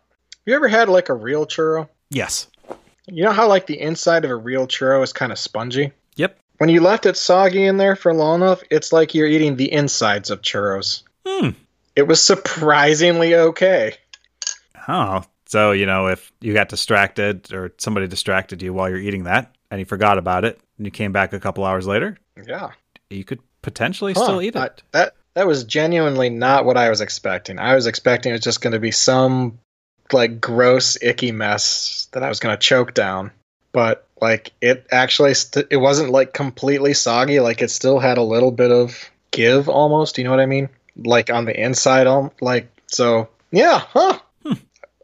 You 0.46 0.54
ever 0.54 0.68
had 0.68 0.88
like 0.88 1.10
a 1.10 1.14
real 1.14 1.44
churro? 1.44 1.86
Yes. 2.08 2.48
You 3.06 3.24
know 3.24 3.32
how 3.32 3.46
like 3.46 3.66
the 3.66 3.78
inside 3.78 4.24
of 4.24 4.30
a 4.30 4.36
real 4.36 4.66
churro 4.66 5.02
is 5.02 5.12
kind 5.12 5.32
of 5.32 5.38
spongy? 5.38 5.92
Yep. 6.14 6.40
When 6.56 6.70
you 6.70 6.80
left 6.80 7.04
it 7.04 7.18
soggy 7.18 7.66
in 7.66 7.76
there 7.76 7.94
for 7.94 8.14
long 8.14 8.40
enough, 8.40 8.62
it's 8.70 8.90
like 8.90 9.14
you're 9.14 9.28
eating 9.28 9.56
the 9.56 9.70
insides 9.70 10.30
of 10.30 10.40
churros. 10.40 11.02
Hmm. 11.26 11.50
It 11.94 12.08
was 12.08 12.22
surprisingly 12.22 13.34
okay. 13.34 13.96
Oh, 14.88 15.22
so 15.47 15.72
you 15.72 15.86
know, 15.86 16.09
if 16.09 16.30
you 16.40 16.53
got 16.53 16.68
distracted 16.68 17.53
or 17.53 17.72
somebody 17.78 18.07
distracted 18.07 18.62
you 18.62 18.72
while 18.74 18.88
you're 18.88 18.99
eating 18.99 19.24
that, 19.24 19.55
and 19.70 19.80
you 19.80 19.84
forgot 19.84 20.18
about 20.18 20.44
it, 20.44 20.61
and 20.78 20.86
you 20.86 20.90
came 20.90 21.12
back 21.12 21.32
a 21.32 21.40
couple 21.40 21.64
hours 21.64 21.86
later, 21.86 22.16
Yeah. 22.47 22.70
you 23.11 23.24
could 23.24 23.40
potentially 23.62 24.12
Huh. 24.12 24.22
still 24.24 24.42
eat 24.42 24.55
it. 24.55 24.57
I- 24.57 24.70
that 24.92 25.14
that 25.34 25.47
was 25.47 25.64
genuinely 25.64 26.30
not 26.30 26.64
what 26.64 26.76
I 26.78 26.88
was 26.88 27.01
expecting. 27.03 27.59
I 27.59 27.74
was 27.74 27.86
expecting 27.86 28.30
it 28.30 28.36
was 28.36 28.40
just 28.44 28.62
going 28.62 28.72
to 28.72 28.78
be 28.78 28.90
some 28.90 29.59
like 30.12 30.40
gross, 30.40 30.97
icky 31.03 31.30
mess 31.32 32.09
that 32.12 32.22
I 32.22 32.28
was 32.28 32.40
going 32.40 32.57
to 32.57 32.59
choke 32.61 32.94
down. 32.94 33.30
But 33.72 34.07
like 34.22 34.53
it 34.62 34.86
actually, 34.90 35.34
st- 35.34 35.66
it 35.70 35.76
wasn't 35.76 36.11
like 36.11 36.32
completely 36.32 36.94
soggy. 36.94 37.40
Like 37.40 37.61
it 37.61 37.70
still 37.70 37.99
had 37.99 38.16
a 38.16 38.22
little 38.22 38.51
bit 38.51 38.70
of 38.70 39.11
give, 39.32 39.68
almost. 39.68 40.16
You 40.16 40.24
know 40.24 40.30
what 40.30 40.40
I 40.40 40.47
mean? 40.47 40.70
Like 41.05 41.28
on 41.30 41.44
the 41.44 41.61
inside, 41.61 42.07
um, 42.07 42.30
like 42.40 42.68
so. 42.86 43.28
Yeah, 43.51 43.80
huh? 43.80 44.18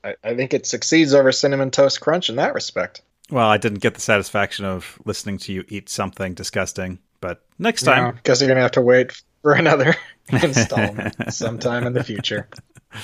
I, 0.05 0.15
I 0.25 0.35
think 0.35 0.55
it 0.55 0.67
succeeds 0.67 1.15
over 1.15 1.33
cinnamon 1.33 1.71
toast 1.71 2.01
crunch 2.01 2.29
in 2.29 2.37
that 2.37 2.55
respect. 2.55 3.03
Well, 3.31 3.49
I 3.49 3.57
didn't 3.57 3.81
get 3.81 3.95
the 3.95 4.01
satisfaction 4.01 4.65
of 4.65 4.99
listening 5.05 5.39
to 5.39 5.53
you 5.53 5.65
eat 5.69 5.89
something 5.89 6.35
disgusting, 6.35 6.99
but 7.21 7.43
next 7.59 7.83
time. 7.83 8.15
Because 8.17 8.41
you're 8.41 8.49
gonna 8.49 8.61
have 8.61 8.73
to 8.73 8.83
wait 8.83 9.13
for 9.43 9.53
another 9.55 9.95
installment 10.29 11.33
sometime 11.33 11.87
in 11.87 11.93
the 11.93 12.05
future. 12.05 12.49